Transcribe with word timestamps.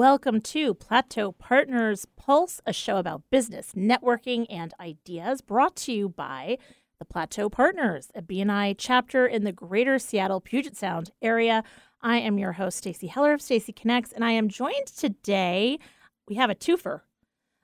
Welcome 0.00 0.40
to 0.40 0.72
Plateau 0.72 1.30
Partners 1.30 2.06
Pulse, 2.16 2.62
a 2.64 2.72
show 2.72 2.96
about 2.96 3.20
business, 3.30 3.72
networking, 3.76 4.46
and 4.48 4.72
ideas 4.80 5.42
brought 5.42 5.76
to 5.76 5.92
you 5.92 6.08
by 6.08 6.56
the 6.98 7.04
Plateau 7.04 7.50
Partners, 7.50 8.08
a 8.14 8.22
BNI 8.22 8.76
chapter 8.78 9.26
in 9.26 9.44
the 9.44 9.52
greater 9.52 9.98
Seattle 9.98 10.40
Puget 10.40 10.74
Sound 10.74 11.10
area. 11.20 11.62
I 12.00 12.16
am 12.16 12.38
your 12.38 12.52
host, 12.52 12.78
Stacy 12.78 13.08
Heller 13.08 13.34
of 13.34 13.42
Stacy 13.42 13.74
Connects, 13.74 14.10
and 14.10 14.24
I 14.24 14.30
am 14.30 14.48
joined 14.48 14.86
today. 14.86 15.78
We 16.26 16.36
have 16.36 16.48
a 16.48 16.54
twofer, 16.54 17.02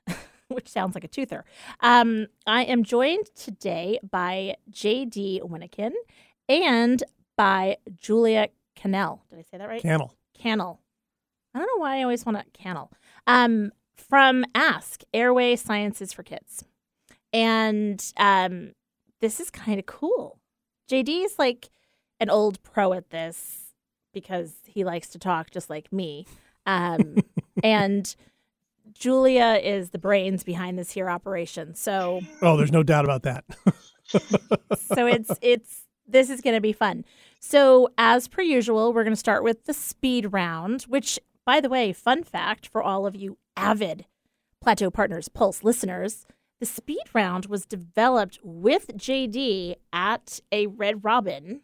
which 0.48 0.68
sounds 0.68 0.95
like 0.95 1.05
a 1.05 1.09
toother. 1.09 1.46
Um, 1.80 2.27
I 2.46 2.64
am 2.64 2.84
joined 2.84 3.30
today 3.34 3.98
by 4.10 4.56
JD 4.70 5.41
Winnikin 5.41 5.92
and 6.50 7.02
by 7.34 7.78
Julia 7.96 8.48
Cannell. 8.74 9.23
Did 9.30 9.38
I 9.38 9.42
say 9.50 9.56
that 9.56 9.68
right? 9.68 9.80
Cannell. 9.80 10.12
Cannell. 10.34 10.82
I 11.56 11.59
don't 11.59 11.69
know 11.74 11.80
why 11.80 12.01
I 12.01 12.02
always 12.02 12.27
want 12.27 12.37
to 12.37 12.45
Cannell. 12.52 12.92
Um, 13.27 13.73
from 13.97 14.45
Ask 14.55 15.05
Airway 15.14 15.56
Sciences 15.56 16.12
for 16.12 16.23
Kids, 16.23 16.62
and 17.33 18.12
um, 18.19 18.73
this 19.23 19.41
is 19.41 19.51
kind 19.51 19.78
of 19.78 19.87
cool. 19.87 20.38
JD 20.91 21.24
is 21.24 21.38
like 21.38 21.70
an 22.20 22.28
old 22.28 22.62
pro 22.62 22.92
at 22.92 23.09
this 23.09 23.73
because 24.12 24.52
he 24.66 24.84
likes 24.84 25.09
to 25.09 25.19
talk 25.19 25.50
just 25.50 25.70
like 25.70 25.91
me, 25.91 26.27
um, 26.66 27.16
and 27.64 28.14
Julia 28.92 29.59
is 29.62 29.91
the 29.91 29.98
brains 29.98 30.45
behind 30.45 30.78
this 30.78 30.91
here 30.91 31.09
operation. 31.09 31.75
So, 31.75 32.20
oh, 32.42 32.58
there's 32.58 32.70
no 32.70 32.83
doubt 32.83 33.06
about 33.06 33.23
that. 33.23 33.47
so 34.78 35.06
it's 35.06 35.33
it's 35.41 35.84
this 36.06 36.28
is 36.28 36.42
going 36.42 36.55
to 36.55 36.61
be 36.61 36.75
fun. 36.75 37.06
So, 37.41 37.89
as 37.97 38.28
per 38.28 38.42
usual, 38.42 38.92
we're 38.92 39.05
going 39.05 39.14
to 39.14 39.19
start 39.19 39.42
with 39.42 39.64
the 39.64 39.73
speed 39.73 40.34
round, 40.34 40.83
which 40.83 41.19
by 41.47 41.61
the 41.61 41.70
way, 41.70 41.92
fun 41.92 42.25
fact 42.25 42.66
for 42.66 42.83
all 42.83 43.06
of 43.06 43.16
you 43.16 43.39
avid 43.56 44.05
Plateau 44.61 44.91
Partners 44.91 45.28
Pulse 45.28 45.64
listeners 45.64 46.27
the 46.58 46.66
speed 46.66 47.02
round 47.12 47.47
was 47.47 47.66
developed 47.66 48.39
with 48.42 48.89
JD 48.97 49.77
at 49.92 50.41
a 50.50 50.67
Red 50.67 51.05
Robin. 51.05 51.61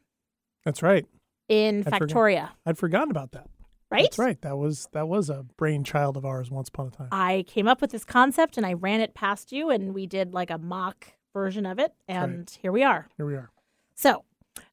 That's 0.65 0.83
right. 0.83 1.07
In 1.49 1.85
I'd 1.87 1.93
Factoria. 1.95 2.51
I'd 2.67 2.79
forgotten 2.79 3.11
about 3.11 3.33
that. 3.33 3.49
Right? 3.91 4.03
That's 4.03 4.19
right. 4.19 4.41
That 4.43 4.57
was 4.57 4.89
that 4.93 5.09
was 5.09 5.29
a 5.29 5.45
brainchild 5.57 6.17
of 6.17 6.25
ours 6.25 6.51
once 6.51 6.69
upon 6.69 6.89
a 6.89 6.91
time. 6.91 7.09
I 7.13 7.45
came 7.47 7.69
up 7.69 7.81
with 7.81 7.91
this 7.91 8.05
concept 8.05 8.57
and 8.57 8.65
I 8.65 8.73
ran 8.73 9.01
it 9.01 9.15
past 9.15 9.53
you 9.53 9.71
and 9.71 9.95
we 9.95 10.07
did 10.07 10.33
like 10.33 10.51
a 10.51 10.59
mock 10.59 11.09
version 11.35 11.67
of 11.67 11.79
it 11.79 11.93
and 12.09 12.39
right. 12.39 12.59
here 12.63 12.73
we 12.73 12.83
are. 12.83 13.09
Here 13.17 13.27
we 13.27 13.35
are. 13.35 13.51
So 13.95 14.25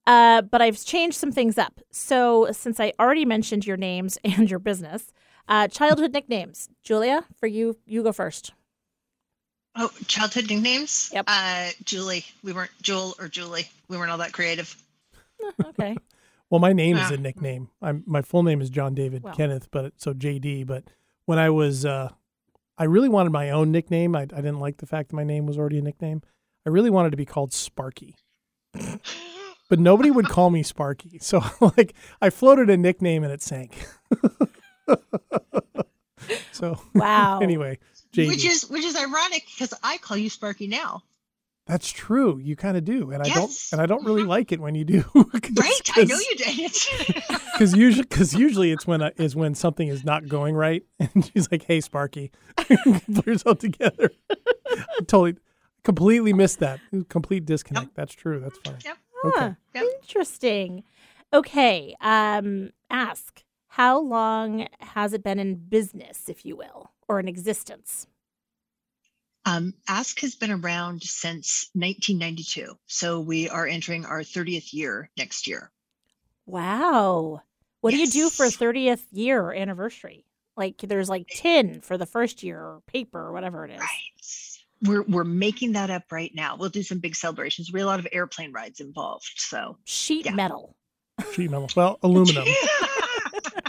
uh, 0.07 0.41
but 0.41 0.61
I've 0.61 0.83
changed 0.83 1.17
some 1.17 1.31
things 1.31 1.57
up. 1.57 1.79
So 1.91 2.49
since 2.51 2.79
I 2.79 2.93
already 2.99 3.25
mentioned 3.25 3.67
your 3.67 3.77
names 3.77 4.17
and 4.23 4.49
your 4.49 4.59
business, 4.59 5.11
uh, 5.47 5.67
childhood 5.67 6.13
nicknames. 6.13 6.69
Julia, 6.83 7.25
for 7.35 7.47
you, 7.47 7.77
you 7.85 8.03
go 8.03 8.11
first. 8.11 8.53
Oh, 9.75 9.91
childhood 10.07 10.49
nicknames? 10.49 11.09
Yep. 11.13 11.25
Uh, 11.27 11.69
Julie. 11.83 12.25
We 12.43 12.53
weren't 12.53 12.71
Jewel 12.81 13.15
or 13.19 13.27
Julie. 13.27 13.67
We 13.87 13.97
weren't 13.97 14.11
all 14.11 14.17
that 14.17 14.33
creative. 14.33 14.75
okay. 15.63 15.95
well, 16.49 16.59
my 16.59 16.73
name 16.73 16.97
is 16.97 17.11
a 17.11 17.17
nickname. 17.17 17.69
I'm 17.81 18.03
my 18.05 18.21
full 18.21 18.43
name 18.43 18.61
is 18.61 18.69
John 18.69 18.93
David 18.95 19.23
well. 19.23 19.35
Kenneth, 19.35 19.69
but 19.71 19.93
so 19.97 20.13
JD. 20.13 20.65
But 20.65 20.85
when 21.25 21.39
I 21.39 21.49
was, 21.51 21.85
uh, 21.85 22.09
I 22.77 22.85
really 22.85 23.09
wanted 23.09 23.31
my 23.31 23.51
own 23.51 23.71
nickname. 23.71 24.15
I, 24.15 24.21
I 24.21 24.25
didn't 24.25 24.59
like 24.59 24.77
the 24.77 24.87
fact 24.87 25.09
that 25.09 25.15
my 25.15 25.23
name 25.23 25.45
was 25.45 25.57
already 25.57 25.77
a 25.77 25.83
nickname. 25.83 26.23
I 26.65 26.69
really 26.69 26.89
wanted 26.89 27.11
to 27.11 27.17
be 27.17 27.25
called 27.25 27.53
Sparky 27.53 28.15
but 29.69 29.79
nobody 29.79 30.11
would 30.11 30.27
call 30.27 30.49
me 30.49 30.63
Sparky. 30.63 31.19
So 31.19 31.41
like 31.77 31.93
I 32.21 32.29
floated 32.29 32.69
a 32.69 32.77
nickname 32.77 33.23
and 33.23 33.31
it 33.31 33.41
sank. 33.41 33.87
so 36.51 36.79
wow. 36.93 37.39
anyway, 37.41 37.79
JD. 38.13 38.27
which 38.27 38.45
is 38.45 38.69
which 38.69 38.83
is 38.83 38.95
ironic 38.95 39.45
because 39.45 39.73
I 39.81 39.97
call 39.99 40.17
you 40.17 40.29
Sparky 40.29 40.67
now. 40.67 41.03
That's 41.65 41.91
true. 41.91 42.39
You 42.39 42.55
kind 42.55 42.77
of 42.77 42.83
do, 42.83 43.11
and 43.11 43.23
yes. 43.23 43.35
I 43.35 43.39
don't, 43.39 43.51
and 43.73 43.81
I 43.81 43.85
don't 43.85 44.03
really 44.03 44.21
mm-hmm. 44.21 44.29
like 44.29 44.51
it 44.51 44.59
when 44.59 44.73
you 44.73 44.83
do. 44.83 45.05
right, 45.13 45.89
I 45.95 46.03
know 46.03 46.17
you 46.17 46.35
did. 46.35 46.71
Because 47.53 47.75
usually, 47.75 48.01
because 48.01 48.33
usually 48.33 48.71
it's 48.71 48.87
when 48.87 49.03
uh, 49.03 49.11
is 49.17 49.35
when 49.35 49.53
something 49.53 49.87
is 49.87 50.03
not 50.03 50.27
going 50.27 50.55
right, 50.55 50.83
and 50.99 51.29
she's 51.31 51.51
like, 51.51 51.61
"Hey, 51.61 51.79
Sparky, 51.79 52.31
put 52.57 53.27
yourself 53.27 53.59
together." 53.59 54.09
I 54.31 55.03
totally, 55.05 55.35
completely 55.83 56.33
missed 56.33 56.57
that. 56.59 56.79
Complete 57.07 57.45
disconnect. 57.45 57.89
Yep. 57.89 57.93
That's 57.93 58.15
true. 58.15 58.39
That's 58.39 58.57
fine. 58.65 58.79
Yep. 58.83 58.97
Huh, 59.23 59.53
okay. 59.75 59.85
Interesting. 60.01 60.83
Okay. 61.33 61.95
Um, 62.01 62.71
ask 62.89 63.43
how 63.67 63.99
long 63.99 64.67
has 64.79 65.13
it 65.13 65.23
been 65.23 65.39
in 65.39 65.55
business, 65.55 66.27
if 66.27 66.45
you 66.45 66.55
will, 66.55 66.91
or 67.07 67.19
in 67.19 67.27
existence? 67.27 68.07
Um, 69.45 69.73
Ask 69.87 70.19
has 70.19 70.35
been 70.35 70.51
around 70.51 71.01
since 71.03 71.69
1992. 71.73 72.77
So 72.87 73.19
we 73.19 73.47
are 73.49 73.65
entering 73.65 74.05
our 74.05 74.21
30th 74.21 74.73
year 74.73 75.09
next 75.17 75.47
year. 75.47 75.71
Wow. 76.45 77.41
What 77.81 77.93
yes. 77.93 78.11
do 78.11 78.19
you 78.19 78.25
do 78.25 78.29
for 78.29 78.45
30th 78.47 79.05
year 79.11 79.53
anniversary? 79.53 80.25
Like 80.57 80.77
there's 80.79 81.09
like 81.09 81.27
tin 81.27 81.79
for 81.81 81.97
the 81.97 82.05
first 82.05 82.43
year 82.43 82.59
or 82.59 82.81
paper 82.85 83.19
or 83.19 83.31
whatever 83.31 83.65
it 83.65 83.71
is. 83.71 83.79
Right 83.79 84.48
we're 84.83 85.03
we're 85.03 85.23
making 85.23 85.73
that 85.73 85.89
up 85.89 86.03
right 86.11 86.31
now. 86.33 86.55
We'll 86.57 86.69
do 86.69 86.83
some 86.83 86.99
big 86.99 87.15
celebrations. 87.15 87.71
We 87.71 87.79
have 87.79 87.87
a 87.87 87.89
lot 87.89 87.99
of 87.99 88.07
airplane 88.11 88.51
rides 88.51 88.79
involved. 88.79 89.31
So 89.37 89.77
sheet 89.85 90.25
yeah. 90.25 90.33
metal. 90.33 90.75
Sheet 91.33 91.51
metal. 91.51 91.69
Well, 91.75 91.99
aluminum. 92.03 92.47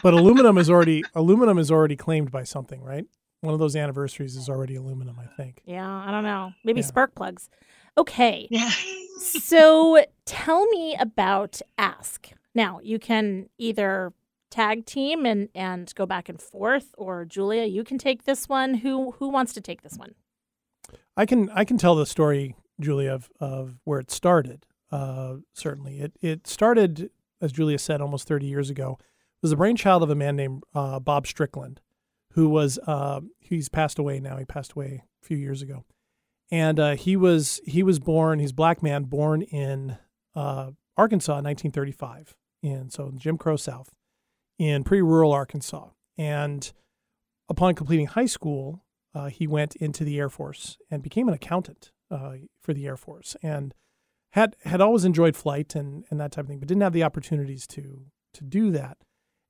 but 0.03 0.15
aluminum 0.15 0.59
is 0.59 0.71
already 0.71 1.05
aluminum 1.15 1.59
is 1.59 1.71
already 1.71 1.97
claimed 1.97 2.31
by 2.31 2.45
something, 2.45 2.83
right? 2.83 3.05
One 3.41 3.55
of 3.55 3.61
those 3.61 3.75
anniversaries 3.75 4.37
is 4.37 4.49
already 4.49 4.77
aluminum, 4.77 5.17
I 5.19 5.27
think. 5.37 5.63
Yeah, 5.65 5.89
I 5.89 6.11
don't 6.11 6.25
know. 6.25 6.53
Maybe 6.63 6.81
yeah. 6.81 6.87
spark 6.87 7.15
plugs. 7.15 7.49
Okay. 7.97 8.47
Yeah. 8.51 8.71
so 9.19 10.05
tell 10.27 10.67
me 10.69 10.97
about 11.01 11.61
Ask. 11.79 12.31
Now, 12.55 12.81
you 12.83 12.99
can 12.99 13.49
either 13.59 14.13
tag 14.51 14.85
team 14.85 15.25
and 15.25 15.49
and 15.55 15.93
go 15.95 16.05
back 16.05 16.29
and 16.29 16.41
forth 16.41 16.95
or 16.99 17.25
Julia, 17.25 17.65
you 17.65 17.85
can 17.85 17.99
take 17.99 18.25
this 18.25 18.49
one. 18.49 18.75
Who 18.75 19.13
who 19.13 19.29
wants 19.29 19.53
to 19.55 19.61
take 19.61 19.83
this 19.83 19.97
one? 19.97 20.15
I 21.17 21.27
can 21.27 21.51
I 21.51 21.65
can 21.65 21.79
tell 21.79 21.95
the 21.95 22.07
story, 22.07 22.55
Julia, 22.81 23.13
of, 23.13 23.31
of 23.41 23.81
where 23.85 24.01
it 24.01 24.11
started. 24.11 24.67
Uh, 24.91 25.37
certainly, 25.55 26.01
it 26.01 26.13
it 26.21 26.47
started 26.47 27.11
as 27.41 27.53
Julia 27.53 27.79
said 27.79 28.01
almost 28.01 28.29
30 28.29 28.47
years 28.47 28.71
ago. 28.71 28.99
It 29.01 29.43
was 29.43 29.51
the 29.51 29.57
brainchild 29.57 30.03
of 30.03 30.11
a 30.11 30.15
man 30.15 30.37
named 30.37 30.65
uh, 30.75 31.01
Bob 31.01 31.27
Strickland, 31.27 31.81
who 32.33 32.49
was 32.49 32.79
uh, 32.87 33.21
he's 33.39 33.69
passed 33.69 33.99
away 33.99 34.21
now. 34.21 34.37
He 34.37 34.45
passed 34.45 34.73
away 34.73 35.05
a 35.23 35.27
few 35.27 35.37
years 35.37 35.63
ago, 35.63 35.85
and 36.51 36.79
uh, 36.79 36.97
he 36.97 37.17
was 37.17 37.61
he 37.65 37.83
was 37.83 37.99
born. 37.99 38.39
He's 38.39 38.51
a 38.51 38.55
black 38.55 38.83
man 38.83 39.05
born 39.05 39.43
in 39.43 39.97
uh, 40.35 40.73
Arkansas 40.97 41.39
in 41.39 41.45
1935, 41.45 42.37
and 42.63 42.93
so 42.93 43.13
Jim 43.17 43.39
Crow 43.39 43.57
South, 43.57 43.95
in 44.59 44.85
pretty 44.85 45.03
rural 45.03 45.33
Arkansas. 45.33 45.89
And 46.19 46.71
upon 47.49 47.75
completing 47.75 48.09
high 48.09 48.27
school, 48.27 48.85
uh, 49.15 49.27
he 49.27 49.47
went 49.47 49.77
into 49.77 50.05
the 50.05 50.19
Air 50.19 50.29
Force 50.29 50.79
and 50.91 51.03
became 51.03 51.29
an 51.29 51.35
accountant 51.35 51.91
uh, 52.11 52.35
for 52.61 52.73
the 52.73 52.87
Air 52.87 52.97
Force 52.97 53.37
and 53.43 53.75
had 54.33 54.57
had 54.65 54.81
always 54.81 55.05
enjoyed 55.05 55.37
flight 55.37 55.75
and, 55.75 56.05
and 56.11 56.21
that 56.21 56.33
type 56.33 56.45
of 56.45 56.49
thing, 56.49 56.61
but 56.61 56.69
didn't 56.69 56.83
have 56.83 56.93
the 56.93 57.03
opportunities 57.03 57.67
to 57.69 58.07
to 58.35 58.45
do 58.45 58.71
that. 58.71 58.99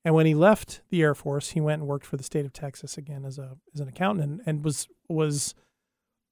And 0.05 0.15
when 0.15 0.25
he 0.25 0.35
left 0.35 0.81
the 0.89 1.03
Air 1.03 1.15
Force, 1.15 1.51
he 1.51 1.61
went 1.61 1.83
and 1.83 1.89
worked 1.89 2.07
for 2.07 2.17
the 2.17 2.25
state 2.25 2.47
of 2.47 2.53
Texas 2.53 2.97
again 2.97 3.25
as 3.25 3.39
a 3.39 3.57
as 3.75 3.81
an 3.81 3.89
accountant 3.89 4.31
and, 4.31 4.41
and 4.47 4.65
was 4.65 4.89
was 5.09 5.55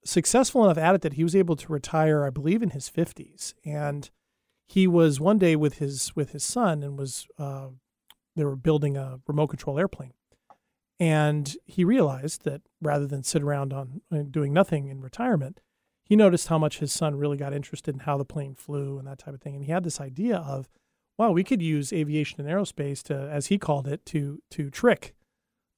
successful 0.05 0.65
enough 0.65 0.79
at 0.79 0.95
it 0.95 1.03
that 1.03 1.15
he 1.15 1.25
was 1.25 1.37
able 1.37 1.57
to 1.57 1.73
retire, 1.73 2.25
I 2.25 2.31
believe, 2.31 2.63
in 2.63 2.71
his 2.71 2.89
fifties. 2.89 3.55
And 3.65 4.09
he 4.67 4.87
was 4.87 5.21
one 5.21 5.39
day 5.39 5.57
with 5.57 5.79
his 5.79 6.17
with 6.17 6.33
his 6.33 6.45
son 6.45 6.83
and 6.83 6.99
was 6.99 7.27
uh, 7.39 7.69
they 8.37 8.45
were 8.45 8.57
building 8.57 8.97
a 8.97 9.21
remote 9.27 9.49
control 9.49 9.79
airplane 9.79 10.13
and 11.01 11.57
he 11.65 11.85
realized 11.85 12.45
that 12.45 12.63
rather 12.81 13.07
than 13.07 13.23
sit 13.23 13.43
around 13.43 13.73
on 13.73 14.01
uh, 14.13 14.23
doing 14.31 14.53
nothing 14.53 14.89
in 14.89 15.01
retirement, 15.01 15.61
he 16.05 16.17
noticed 16.17 16.49
how 16.49 16.59
much 16.59 16.79
his 16.79 16.93
son 16.93 17.17
really 17.17 17.37
got 17.37 17.53
interested 17.53 17.95
in 17.95 18.01
how 18.01 18.17
the 18.17 18.25
plane 18.25 18.55
flew 18.55 18.99
and 18.99 19.07
that 19.07 19.19
type 19.19 19.35
of 19.35 19.41
thing. 19.41 19.55
And 19.55 19.65
he 19.65 19.71
had 19.71 19.85
this 19.85 20.01
idea 20.01 20.39
of, 20.39 20.69
wow, 21.19 21.31
we 21.31 21.45
could 21.45 21.63
use 21.63 21.93
aviation 21.93 22.41
and 22.41 22.49
aerospace 22.49 23.03
to, 23.05 23.15
as 23.15 23.47
he 23.47 23.59
called 23.59 23.87
it, 23.87 24.05
to 24.07 24.43
to 24.51 24.71
trick 24.71 25.15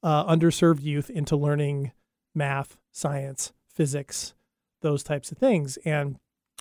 uh, 0.02 0.24
underserved 0.24 0.82
youth 0.82 1.10
into 1.10 1.36
learning 1.36 1.92
math, 2.34 2.78
science, 2.92 3.52
physics, 3.68 4.34
those 4.82 5.02
types 5.02 5.30
of 5.30 5.38
things. 5.38 5.78
And 5.84 6.16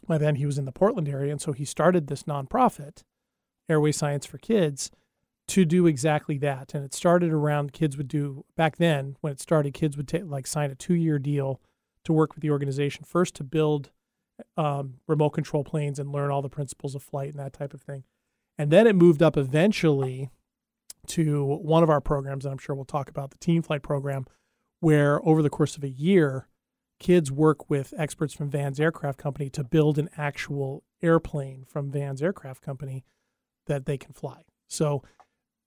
by 0.08 0.18
then 0.18 0.36
he 0.36 0.46
was 0.46 0.58
in 0.58 0.66
the 0.66 0.72
Portland 0.72 1.08
area, 1.08 1.32
and 1.32 1.42
so 1.42 1.52
he 1.52 1.66
started 1.66 2.08
this 2.08 2.24
nonprofit, 2.24 3.04
Airway 3.70 3.92
Science 3.92 4.26
for 4.26 4.38
Kids, 4.38 4.92
to 5.50 5.66
do 5.66 5.88
exactly 5.88 6.38
that. 6.38 6.74
And 6.74 6.86
it 6.86 6.94
started 6.94 7.32
around 7.32 7.74
kids 7.74 7.98
would 7.98 8.08
do 8.08 8.46
back 8.56 8.78
then 8.78 9.18
when 9.22 9.34
it 9.34 9.40
started, 9.40 9.74
kids 9.74 9.98
would 9.98 10.08
take 10.08 10.24
like 10.26 10.48
sign 10.48 10.72
a 10.72 10.76
two 10.76 10.94
year 10.94 11.20
deal 11.20 11.60
to 12.06 12.14
work 12.14 12.34
with 12.34 12.42
the 12.42 12.52
organization 12.52 13.04
first 13.04 13.36
to 13.36 13.44
build 13.44 13.92
um, 14.58 14.96
remote 15.08 15.32
control 15.32 15.64
planes 15.64 16.00
and 16.00 16.12
learn 16.12 16.32
all 16.32 16.42
the 16.42 16.50
principles 16.50 16.96
of 16.96 17.04
flight 17.04 17.32
and 17.32 17.40
that 17.40 17.54
type 17.54 17.74
of 17.74 17.82
thing. 17.82 18.04
And 18.58 18.72
then 18.72 18.88
it 18.88 18.96
moved 18.96 19.24
up 19.24 19.38
eventually 19.38 20.30
to 21.08 21.46
one 21.46 21.82
of 21.82 21.90
our 21.90 22.02
programs, 22.02 22.46
and 22.46 22.52
I'm 22.52 22.58
sure 22.58 22.76
we'll 22.76 22.86
talk 22.86 23.10
about 23.10 23.32
the 23.32 23.38
Teen 23.38 23.62
Flight 23.62 23.82
program, 23.82 24.26
where 24.80 25.26
over 25.28 25.42
the 25.42 25.50
course 25.50 25.78
of 25.78 25.84
a 25.84 25.90
year, 25.90 26.48
kids 27.00 27.32
work 27.32 27.70
with 27.70 27.94
experts 27.98 28.34
from 28.34 28.50
Van's 28.50 28.80
Aircraft 28.80 29.18
Company 29.18 29.50
to 29.50 29.64
build 29.64 29.98
an 29.98 30.10
actual 30.18 30.84
airplane 31.02 31.66
from 31.68 31.90
Van's 31.90 32.22
Aircraft 32.22 32.62
Company 32.62 33.04
that 33.66 33.86
they 33.86 33.98
can 33.98 34.14
fly. 34.14 34.44
So 34.68 35.04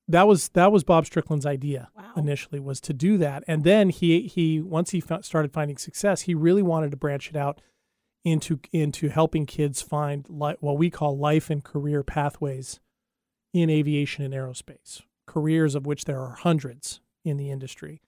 that 0.09 0.27
was 0.27 0.49
that 0.51 0.73
was 0.73 0.85
Bob 0.85 1.07
Strickland's 1.07 1.47
idea 1.47 1.91
Wow. 1.97 2.13
initially 2.17 2.61
was 2.61 2.81
to 2.83 2.93
do 2.93 3.19
that, 3.19 3.45
and 3.47 3.65
then 3.65 3.89
he 3.91 4.23
he 4.27 4.61
once 4.61 4.91
he 4.91 5.01
fo- 5.01 5.21
started 5.21 5.53
finding 5.53 5.77
success, 5.79 6.23
he 6.23 6.35
really 6.35 6.63
wanted 6.63 6.91
to 6.91 6.97
branch 6.97 7.31
it 7.31 7.37
out 7.37 7.61
into 8.25 8.59
into 8.73 9.09
helping 9.09 9.47
kids 9.47 9.83
find 9.83 10.27
li- 10.29 10.57
what 10.61 10.79
we 10.79 10.91
call 10.91 11.17
life 11.17 11.51
and 11.51 11.65
career 11.65 12.03
pathways 12.03 12.81
in 13.53 13.69
aviation 13.71 14.25
and 14.25 14.33
aerospace, 14.35 15.03
careers 15.27 15.75
of 15.75 15.87
which 15.87 16.05
there 16.05 16.21
are 16.21 16.35
hundreds 16.35 17.01
in 17.25 17.37
the 17.37 17.51
industry. 17.51 18.01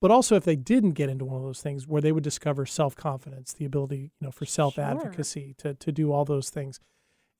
But 0.00 0.10
also, 0.10 0.34
if 0.34 0.44
they 0.44 0.56
didn't 0.56 0.92
get 0.92 1.08
into 1.08 1.24
one 1.24 1.36
of 1.36 1.42
those 1.44 1.62
things, 1.62 1.86
where 1.86 2.02
they 2.02 2.10
would 2.12 2.24
discover 2.24 2.66
self 2.66 2.96
confidence, 2.96 3.52
the 3.52 3.64
ability, 3.64 4.10
you 4.20 4.26
know, 4.26 4.30
for 4.32 4.44
self 4.46 4.78
advocacy, 4.78 5.54
to 5.58 5.74
to 5.74 5.92
do 5.92 6.12
all 6.12 6.24
those 6.24 6.50
things, 6.50 6.80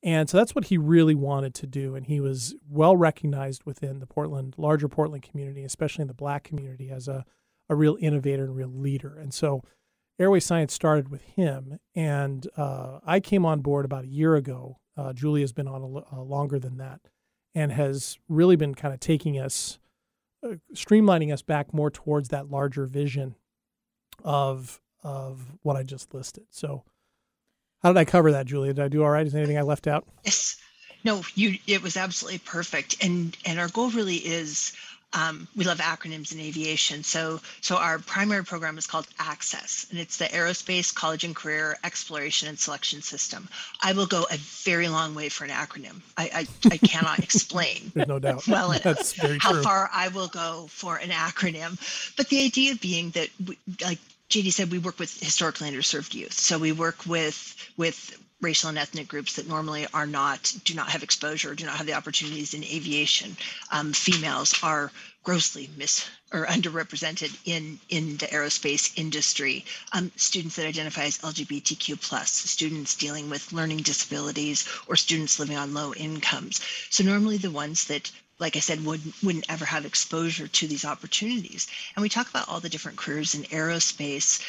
and 0.02 0.28
so 0.28 0.37
that's 0.37 0.54
what 0.54 0.66
he 0.66 0.78
really 0.78 1.14
wanted 1.14 1.54
to 1.54 1.66
do. 1.66 1.94
And 1.94 2.06
he 2.06 2.20
was 2.20 2.54
well 2.69 2.96
recognized 2.96 3.64
within 3.64 4.00
the 4.00 4.06
Portland, 4.06 4.54
larger 4.56 4.88
Portland 4.88 5.22
community, 5.22 5.64
especially 5.64 6.02
in 6.02 6.08
the 6.08 6.14
Black 6.14 6.44
community, 6.44 6.90
as 6.90 7.08
a 7.08 7.25
a 7.69 7.75
real 7.75 7.96
innovator 8.00 8.44
and 8.44 8.54
real 8.54 8.69
leader. 8.69 9.16
And 9.16 9.32
so, 9.32 9.62
Airway 10.19 10.40
Science 10.40 10.75
started 10.75 11.08
with 11.08 11.22
him, 11.22 11.78
and 11.94 12.46
uh, 12.56 13.00
I 13.04 13.19
came 13.19 13.46
on 13.46 13.60
board 13.60 13.84
about 13.84 14.04
a 14.04 14.08
year 14.08 14.37
ago. 14.37 14.78
Uh, 14.96 15.12
Julia's 15.12 15.52
been 15.52 15.66
on 15.66 15.82
a, 15.82 16.16
uh, 16.16 16.22
longer 16.22 16.58
than 16.58 16.76
that, 16.76 17.00
and 17.54 17.72
has 17.72 18.19
really 18.28 18.54
been 18.54 18.75
kind 18.75 18.93
of 18.93 19.00
taking 19.00 19.38
us, 19.40 19.78
uh, 20.46 20.56
streamlining 20.75 21.32
us 21.32 21.43
back 21.43 21.72
more 21.72 21.90
towards 21.90 22.28
that 22.28 22.50
larger 22.50 22.87
vision 22.87 23.37
of 24.22 24.81
of 25.02 25.56
what 25.62 25.76
I 25.76 25.82
just 25.82 26.14
listed. 26.14 26.44
So, 26.50 26.84
how 27.82 27.93
did 27.93 27.99
I 27.99 28.05
cover 28.05 28.32
that, 28.32 28.46
Julia? 28.46 28.73
Did 28.73 28.84
I 28.84 28.88
do 28.88 29.02
all 29.02 29.11
right? 29.11 29.26
Is 29.26 29.32
there 29.32 29.43
anything 29.43 29.58
I 29.58 29.62
left 29.62 29.87
out? 29.87 30.06
Yes. 30.25 30.56
No, 31.05 31.23
you 31.34 31.58
it 31.67 31.82
was 31.82 31.96
absolutely 31.96 32.38
perfect. 32.38 33.02
And 33.05 33.37
and 33.44 33.58
our 33.58 33.69
goal 33.69 33.90
really 33.90 34.17
is 34.17 34.73
um, 35.14 35.46
we 35.56 35.64
love 35.64 35.79
acronyms 35.79 36.32
in 36.32 36.40
aviation. 36.40 37.02
So 37.02 37.40
so 37.61 37.76
our 37.76 37.99
primary 37.99 38.44
program 38.44 38.79
is 38.79 38.87
called 38.87 39.08
Access, 39.19 39.87
and 39.90 39.99
it's 39.99 40.17
the 40.17 40.26
Aerospace 40.26 40.94
College 40.94 41.25
and 41.25 41.34
Career 41.37 41.76
Exploration 41.84 42.49
and 42.49 42.58
Selection 42.58 43.02
System. 43.02 43.49
I 43.82 43.93
will 43.93 44.06
go 44.06 44.26
a 44.31 44.37
very 44.37 44.88
long 44.88 45.14
way 45.14 45.28
for 45.28 45.44
an 45.44 45.50
acronym. 45.50 46.00
I 46.17 46.46
I, 46.64 46.69
I 46.70 46.76
cannot 46.78 47.19
explain 47.25 47.90
There's 47.94 48.08
no 48.08 48.20
doubt. 48.20 48.46
well 48.46 48.70
enough 48.70 48.85
That's 48.85 49.12
very 49.14 49.38
how 49.38 49.52
true. 49.52 49.62
far 49.62 49.90
I 49.93 50.08
will 50.08 50.28
go 50.28 50.67
for 50.70 50.96
an 50.96 51.11
acronym. 51.11 51.76
But 52.17 52.28
the 52.28 52.44
idea 52.44 52.76
being 52.76 53.11
that, 53.11 53.28
we, 53.44 53.58
like 53.85 53.99
JD 54.32 54.50
said, 54.55 54.70
we 54.70 54.79
work 54.79 54.99
with 54.99 55.20
historically 55.20 55.70
underserved 55.70 56.14
youth. 56.14 56.32
So 56.32 56.58
we 56.58 56.73
work 56.73 57.05
with 57.05 57.55
with 57.76 58.19
racial 58.40 58.70
and 58.70 58.79
ethnic 58.79 59.06
groups 59.06 59.34
that 59.34 59.46
normally 59.46 59.87
are 59.93 60.06
not 60.06 60.55
do 60.64 60.73
not 60.73 60.88
have 60.88 61.02
exposure, 61.02 61.55
do 61.55 61.67
not 61.67 61.76
have 61.76 61.87
the 61.87 61.93
opportunities 61.93 62.55
in 62.55 62.64
aviation. 62.64 63.37
Um, 63.70 63.93
females 63.93 64.55
are 64.62 64.90
grossly 65.23 65.69
mis 65.76 66.08
or 66.32 66.46
underrepresented 66.46 67.37
in 67.44 67.79
in 67.90 68.17
the 68.17 68.26
aerospace 68.29 68.90
industry. 68.96 69.67
Um, 69.93 70.11
students 70.17 70.56
that 70.56 70.67
identify 70.67 71.05
as 71.05 71.19
LGBTQ 71.19 72.00
plus, 72.00 72.31
students 72.32 72.94
dealing 72.94 73.28
with 73.28 73.52
learning 73.52 73.82
disabilities, 73.82 74.67
or 74.87 74.96
students 74.96 75.38
living 75.38 75.58
on 75.58 75.75
low 75.75 75.93
incomes. 75.93 76.62
So 76.88 77.05
normally 77.05 77.37
the 77.37 77.50
ones 77.50 77.85
that 77.85 78.11
like 78.42 78.56
I 78.56 78.60
said, 78.60 78.84
wouldn't 78.84 79.14
wouldn't 79.22 79.46
ever 79.48 79.64
have 79.64 79.86
exposure 79.86 80.48
to 80.48 80.66
these 80.66 80.84
opportunities. 80.84 81.68
And 81.94 82.02
we 82.02 82.08
talk 82.08 82.28
about 82.28 82.48
all 82.48 82.60
the 82.60 82.68
different 82.68 82.98
careers 82.98 83.34
in 83.36 83.44
aerospace, 83.44 84.42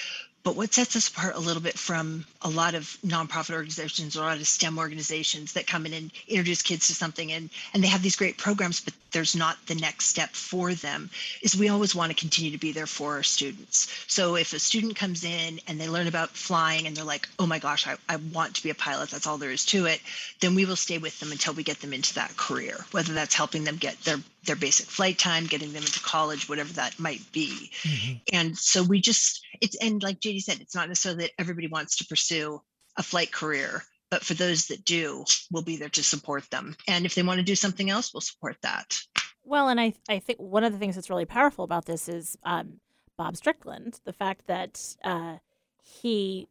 but 0.44 0.56
what 0.58 0.74
sets 0.74 0.96
us 0.96 1.08
apart 1.08 1.36
a 1.36 1.40
little 1.40 1.62
bit 1.62 1.80
from 1.80 2.26
a 2.42 2.50
lot 2.50 2.76
of 2.76 2.98
nonprofit 3.06 3.54
organizations 3.54 4.18
or 4.18 4.24
a 4.24 4.26
lot 4.26 4.38
of 4.38 4.48
STEM 4.48 4.78
organizations 4.78 5.54
that 5.54 5.68
come 5.68 5.86
in 5.86 5.94
and 5.94 6.12
introduce 6.28 6.62
kids 6.62 6.88
to 6.88 6.96
something 6.96 7.32
and 7.32 7.50
and 7.74 7.82
they 7.84 7.88
have 7.88 8.02
these 8.02 8.18
great 8.18 8.38
programs, 8.38 8.82
but 8.82 8.94
there's 9.12 9.36
not 9.36 9.58
the 9.68 9.76
next 9.76 10.08
step 10.08 10.32
for 10.32 10.74
them, 10.74 11.10
is 11.42 11.56
we 11.56 11.70
always 11.70 11.96
want 11.96 12.12
to 12.12 12.18
continue 12.18 12.52
to 12.52 12.58
be 12.58 12.72
there 12.72 12.88
for 12.88 13.14
our 13.14 13.24
students. 13.24 13.88
So 14.08 14.36
if 14.36 14.54
a 14.54 14.60
student 14.60 14.96
comes 14.96 15.24
in 15.24 15.60
and 15.68 15.80
they 15.80 15.88
learn 15.88 16.08
about 16.08 16.32
flying 16.32 16.88
and 16.88 16.96
they're 16.96 17.04
like, 17.06 17.30
oh 17.40 17.46
my 17.46 17.60
gosh, 17.60 17.88
I, 17.88 17.96
I 18.10 18.18
want 18.18 18.56
to 18.56 18.64
be 18.64 18.70
a 18.70 18.76
pilot, 18.76 19.12
that's 19.12 19.28
all 19.28 19.38
there 19.38 19.52
is 19.52 19.66
to 19.68 19.86
it, 19.86 20.02
then 20.42 20.56
we 20.56 20.66
will 20.66 20.76
stay 20.76 20.98
with 20.98 21.20
them 21.20 21.32
until 21.32 21.54
we 21.54 21.64
get 21.64 21.80
them 21.80 21.94
into 21.94 22.16
that 22.16 22.36
career, 22.36 22.86
whether 22.92 23.14
that's 23.14 23.36
helping 23.36 23.64
them 23.64 23.78
get 23.78 24.00
their 24.04 24.18
their 24.46 24.56
basic 24.56 24.86
flight 24.86 25.18
time, 25.18 25.46
getting 25.46 25.72
them 25.74 25.84
into 25.84 26.00
college, 26.02 26.50
whatever 26.50 26.74
that 26.74 27.00
might 27.00 27.22
be. 27.32 27.72
Mhm. 27.84 28.22
And 28.32 28.58
so 28.58 28.84
we 28.84 29.00
just 29.00 29.46
it's 29.62 29.76
and 29.78 30.02
like 30.04 30.20
JD 30.20 30.42
said, 30.42 30.60
it's 30.60 30.76
not 30.76 30.90
necessarily 30.90 31.24
that 31.24 31.32
everybody 31.40 31.68
wants 31.68 31.98
to 31.98 32.06
pursue 32.06 32.62
a 32.98 33.04
flight 33.04 33.32
career, 33.32 33.84
but 34.10 34.24
for 34.24 34.34
those 34.34 34.68
that 34.68 34.86
do, 34.86 35.26
we'll 35.52 35.64
be 35.64 35.78
there 35.78 35.90
to 35.90 36.04
support 36.04 36.50
them. 36.52 36.76
And 36.88 37.06
if 37.06 37.16
they 37.16 37.24
want 37.24 37.40
to 37.40 37.44
do 37.44 37.56
something 37.56 37.90
else, 37.90 38.14
we'll 38.14 38.22
support 38.22 38.58
that. 38.62 39.00
Well, 39.44 39.70
and 39.70 39.80
I 39.80 39.94
I 40.10 40.20
think 40.20 40.40
one 40.40 40.64
of 40.64 40.72
the 40.72 40.80
things 40.80 40.96
that's 40.96 41.10
really 41.10 41.26
powerful 41.26 41.64
about 41.64 41.86
this 41.86 42.08
is 42.08 42.38
um, 42.44 42.80
Bob 43.18 43.38
Strickland, 43.38 44.00
the 44.06 44.14
fact 44.14 44.48
that 44.48 44.96
uh, 45.04 45.38
he 45.82 46.48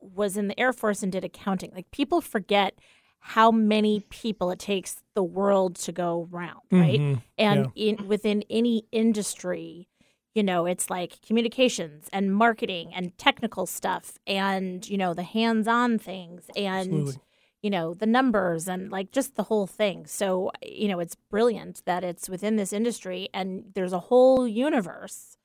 was 0.00 0.36
in 0.36 0.48
the 0.48 0.58
Air 0.58 0.72
Force 0.72 1.02
and 1.02 1.10
did 1.10 1.24
accounting. 1.24 1.72
Like 1.74 1.90
people 1.90 2.20
forget 2.20 2.78
how 3.20 3.50
many 3.50 4.00
people 4.08 4.50
it 4.50 4.58
takes 4.58 5.02
the 5.14 5.22
world 5.22 5.74
to 5.76 5.92
go 5.92 6.28
round, 6.30 6.60
right? 6.70 7.00
Mhm. 7.00 7.22
And 7.38 7.72
in 7.74 8.06
within 8.08 8.44
any 8.48 8.84
industry, 8.92 9.88
you 10.34 10.42
know, 10.42 10.66
it's 10.66 10.90
like 10.90 11.20
communications 11.22 12.08
and 12.12 12.34
marketing 12.34 12.92
and 12.94 13.16
technical 13.18 13.66
stuff 13.66 14.18
and 14.26 14.88
you 14.88 14.98
know 14.98 15.14
the 15.14 15.22
hands-on 15.22 15.98
things 15.98 16.50
and 16.56 16.76
Absolutely. 16.76 17.14
you 17.62 17.70
know 17.70 17.94
the 17.94 18.06
numbers 18.06 18.68
and 18.68 18.90
like 18.90 19.10
just 19.12 19.34
the 19.36 19.44
whole 19.44 19.66
thing 19.66 20.06
so 20.06 20.50
you 20.62 20.88
know 20.88 21.00
it's 21.00 21.16
brilliant 21.30 21.82
that 21.86 22.04
it's 22.04 22.28
within 22.28 22.56
this 22.56 22.72
industry 22.72 23.28
and 23.32 23.72
there's 23.74 23.94
a 23.94 23.98
whole 23.98 24.46
universe 24.46 25.38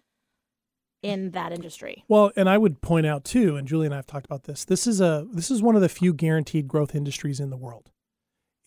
in 1.01 1.31
that 1.31 1.51
industry 1.51 2.03
Well, 2.07 2.31
and 2.36 2.48
I 2.50 2.57
would 2.57 2.81
point 2.81 3.06
out 3.07 3.24
too, 3.24 3.56
and 3.56 3.67
Julie 3.67 3.88
and 3.88 3.93
I 3.93 3.98
have 3.98 4.05
talked 4.08 4.25
about 4.25 4.43
this. 4.43 4.65
This 4.65 4.86
is 4.86 5.01
a 5.01 5.25
this 5.31 5.50
is 5.50 5.62
one 5.62 5.75
of 5.75 5.81
the 5.81 5.89
few 5.89 6.13
guaranteed 6.13 6.67
growth 6.67 6.93
industries 6.96 7.39
in 7.39 7.50
the 7.50 7.58
world. 7.58 7.89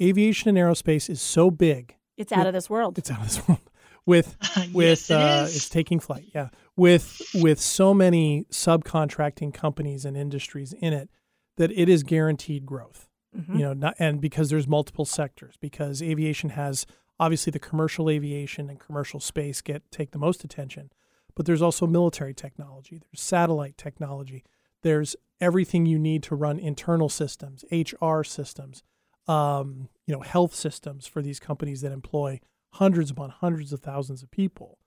Aviation 0.03 0.49
and 0.49 0.59
aerospace 0.59 1.09
is 1.09 1.23
so 1.23 1.51
big, 1.51 1.97
it's 2.17 2.33
out 2.33 2.47
of 2.47 2.53
this 2.53 2.69
world 2.69 2.99
it's 2.99 3.11
out 3.11 3.21
of 3.21 3.25
this 3.25 3.47
world. 3.49 3.61
With 4.07 4.37
with 4.75 5.09
yes, 5.09 5.11
it 5.11 5.15
uh, 5.15 5.45
is. 5.47 5.57
it's 5.57 5.69
taking 5.71 5.99
flight, 5.99 6.27
yeah. 6.35 6.49
With 6.77 7.23
with 7.37 7.59
so 7.59 7.95
many 7.95 8.45
subcontracting 8.51 9.55
companies 9.55 10.05
and 10.05 10.15
industries 10.15 10.75
in 10.75 10.93
it, 10.93 11.09
that 11.57 11.71
it 11.73 11.89
is 11.89 12.03
guaranteed 12.03 12.67
growth. 12.67 13.09
Mhm. 13.35 13.55
You 13.55 13.63
know, 13.63 13.73
not, 13.73 13.95
and 13.99 14.21
because 14.21 14.51
there's 14.51 14.69
multiple 14.69 15.07
sectors, 15.07 15.57
because 15.59 16.03
aviation 16.03 16.51
has 16.51 16.85
obviously 17.19 17.51
the 17.51 17.59
commercial 17.59 18.11
aviation 18.11 18.69
and 18.69 18.79
commercial 18.79 19.21
space 19.21 19.63
get 19.63 19.91
take 19.91 20.11
the 20.11 20.19
most 20.19 20.45
attention, 20.45 20.91
but 21.35 21.47
there's 21.47 21.63
also 21.63 21.87
military 21.87 22.35
technology, 22.35 22.99
there's 22.99 23.21
satellite 23.21 23.77
technology, 23.77 24.45
there's 24.83 25.17
everything 25.41 25.87
you 25.87 25.99
need 25.99 26.23
to 26.25 26.35
run 26.35 26.59
internal 26.59 27.09
systems, 27.09 27.65
HR 27.71 28.23
systems, 28.23 28.83
um, 29.27 29.89
you 30.07 30.15
know, 30.15 30.21
health 30.21 30.55
systems 30.55 31.07
for 31.07 31.23
these 31.23 31.41
companies 31.41 31.81
that 31.81 31.93
employ 31.93 32.41
hundreds 32.75 33.11
upon 33.11 33.31
hundreds 33.31 33.73
of 33.73 33.81
thousands 33.81 34.23
of 34.23 34.31
people. 34.31 34.79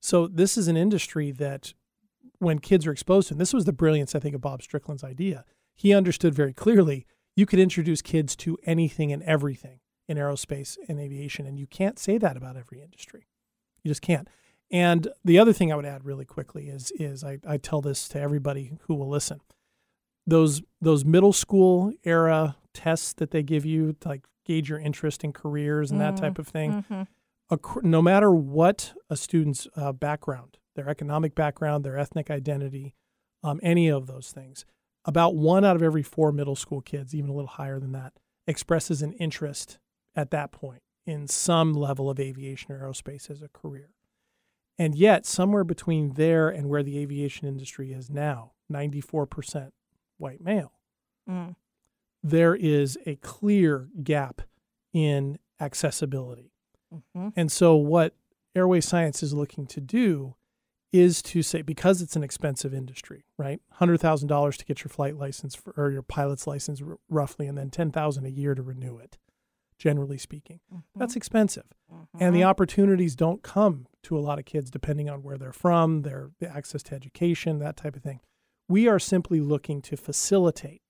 So 0.00 0.26
this 0.26 0.58
is 0.58 0.68
an 0.68 0.76
industry 0.76 1.30
that 1.32 1.72
when 2.38 2.58
kids 2.58 2.86
are 2.86 2.92
exposed 2.92 3.28
to, 3.28 3.34
and 3.34 3.40
this 3.40 3.54
was 3.54 3.64
the 3.64 3.72
brilliance, 3.72 4.14
I 4.14 4.18
think, 4.18 4.34
of 4.34 4.40
Bob 4.40 4.62
Strickland's 4.62 5.04
idea. 5.04 5.44
He 5.74 5.94
understood 5.94 6.34
very 6.34 6.52
clearly 6.52 7.06
you 7.36 7.46
could 7.46 7.58
introduce 7.58 8.02
kids 8.02 8.36
to 8.36 8.58
anything 8.64 9.12
and 9.12 9.22
everything 9.22 9.80
in 10.08 10.18
aerospace 10.18 10.76
and 10.88 11.00
aviation, 11.00 11.46
and 11.46 11.58
you 11.58 11.66
can't 11.66 11.98
say 11.98 12.18
that 12.18 12.36
about 12.36 12.56
every 12.56 12.80
industry. 12.80 13.26
You 13.82 13.90
just 13.90 14.02
can't. 14.02 14.28
And 14.70 15.08
the 15.24 15.38
other 15.38 15.52
thing 15.52 15.72
I 15.72 15.76
would 15.76 15.84
add 15.86 16.04
really 16.04 16.24
quickly 16.24 16.68
is 16.68 16.90
is 16.92 17.22
I, 17.22 17.38
I 17.46 17.58
tell 17.58 17.80
this 17.80 18.08
to 18.08 18.20
everybody 18.20 18.72
who 18.82 18.94
will 18.94 19.08
listen. 19.08 19.40
Those 20.26 20.62
those 20.80 21.04
middle 21.04 21.32
school 21.32 21.92
era 22.04 22.56
tests 22.72 23.12
that 23.14 23.30
they 23.30 23.42
give 23.42 23.64
you 23.66 23.92
to 24.00 24.08
like 24.08 24.24
gauge 24.46 24.68
your 24.68 24.78
interest 24.78 25.22
in 25.24 25.32
careers 25.32 25.90
and 25.90 26.00
that 26.00 26.14
Mm. 26.14 26.20
type 26.20 26.38
of 26.38 26.48
thing 26.48 26.84
Mhm. 26.90 27.06
ac- 27.52 27.80
no 27.86 28.02
matter 28.02 28.30
what 28.30 28.94
a 29.08 29.16
student's 29.16 29.66
uh, 29.76 29.92
background, 29.92 30.58
their 30.76 30.88
economic 30.88 31.34
background, 31.34 31.84
their 31.84 31.96
ethnic 31.98 32.30
identity, 32.30 32.94
um, 33.42 33.60
any 33.62 33.88
of 33.88 34.06
those 34.06 34.32
things, 34.32 34.64
about 35.04 35.34
one 35.36 35.64
out 35.64 35.76
of 35.76 35.82
every 35.82 36.02
four 36.02 36.32
middle 36.32 36.56
school 36.56 36.80
kids, 36.80 37.14
even 37.14 37.30
a 37.30 37.34
little 37.34 37.48
higher 37.48 37.78
than 37.78 37.92
that, 37.92 38.14
expresses 38.46 39.02
an 39.02 39.12
interest 39.14 39.78
at 40.16 40.30
that 40.30 40.50
point 40.52 40.82
in 41.06 41.26
some 41.28 41.72
level 41.74 42.08
of 42.10 42.18
aviation 42.18 42.72
or 42.72 42.80
aerospace 42.80 43.30
as 43.30 43.42
a 43.42 43.48
career. 43.48 43.90
And 44.78 44.94
yet, 44.94 45.24
somewhere 45.26 45.64
between 45.64 46.14
there 46.14 46.48
and 46.48 46.68
where 46.68 46.82
the 46.82 46.98
aviation 46.98 47.46
industry 47.46 47.92
is 47.92 48.10
now, 48.10 48.52
94% 48.72 49.72
white 50.18 50.40
male, 50.40 50.72
Mm. 51.28 51.56
there 52.22 52.54
is 52.54 52.98
a 53.06 53.16
clear 53.16 53.88
gap 54.02 54.42
in 54.92 55.38
accessibility. 55.60 56.52
Mhm. 56.92 57.32
And 57.36 57.50
so 57.52 57.76
what 57.76 58.14
Airway 58.54 58.80
Science 58.80 59.22
is 59.22 59.32
looking 59.34 59.66
to 59.68 59.80
do 59.80 60.34
is 60.92 61.22
to 61.22 61.42
say 61.42 61.60
because 61.62 62.00
it's 62.02 62.14
an 62.14 62.22
expensive 62.22 62.72
industry, 62.72 63.24
right? 63.36 63.60
Hundred 63.72 63.98
thousand 63.98 64.28
dollars 64.28 64.56
to 64.58 64.64
get 64.64 64.84
your 64.84 64.90
flight 64.90 65.16
license 65.16 65.54
for, 65.54 65.72
or 65.76 65.90
your 65.90 66.02
pilot's 66.02 66.46
license, 66.46 66.80
r- 66.80 66.98
roughly, 67.08 67.46
and 67.48 67.58
then 67.58 67.70
ten 67.70 67.90
thousand 67.90 68.26
a 68.26 68.30
year 68.30 68.54
to 68.54 68.62
renew 68.62 68.98
it. 68.98 69.18
Generally 69.76 70.18
speaking, 70.18 70.60
Mm-hmm. 70.72 70.98
that's 70.98 71.16
expensive, 71.16 71.66
and 72.18 72.34
the 72.34 72.44
opportunities 72.44 73.16
don't 73.16 73.42
come 73.42 73.86
to 74.04 74.16
a 74.16 74.20
lot 74.20 74.38
of 74.38 74.44
kids 74.44 74.70
depending 74.70 75.10
on 75.10 75.22
where 75.22 75.36
they're 75.36 75.52
from, 75.52 76.02
their 76.02 76.30
the 76.40 76.48
access 76.48 76.82
to 76.84 76.94
education, 76.94 77.58
that 77.58 77.76
type 77.76 77.96
of 77.96 78.02
thing. 78.02 78.20
We 78.68 78.88
are 78.88 78.98
simply 78.98 79.40
looking 79.40 79.82
to 79.82 79.96
facilitate, 79.96 80.82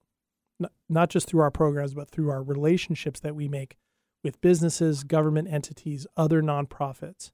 not 0.88 1.10
just 1.10 1.28
through 1.28 1.40
our 1.40 1.50
programs, 1.50 1.94
but 1.94 2.10
through 2.10 2.30
our 2.30 2.42
relationships 2.42 3.20
that 3.20 3.34
we 3.34 3.48
make 3.48 3.76
with 4.22 4.40
businesses, 4.40 5.04
government 5.04 5.48
entities, 5.48 6.06
other 6.16 6.42
nonprofits, 6.42 7.32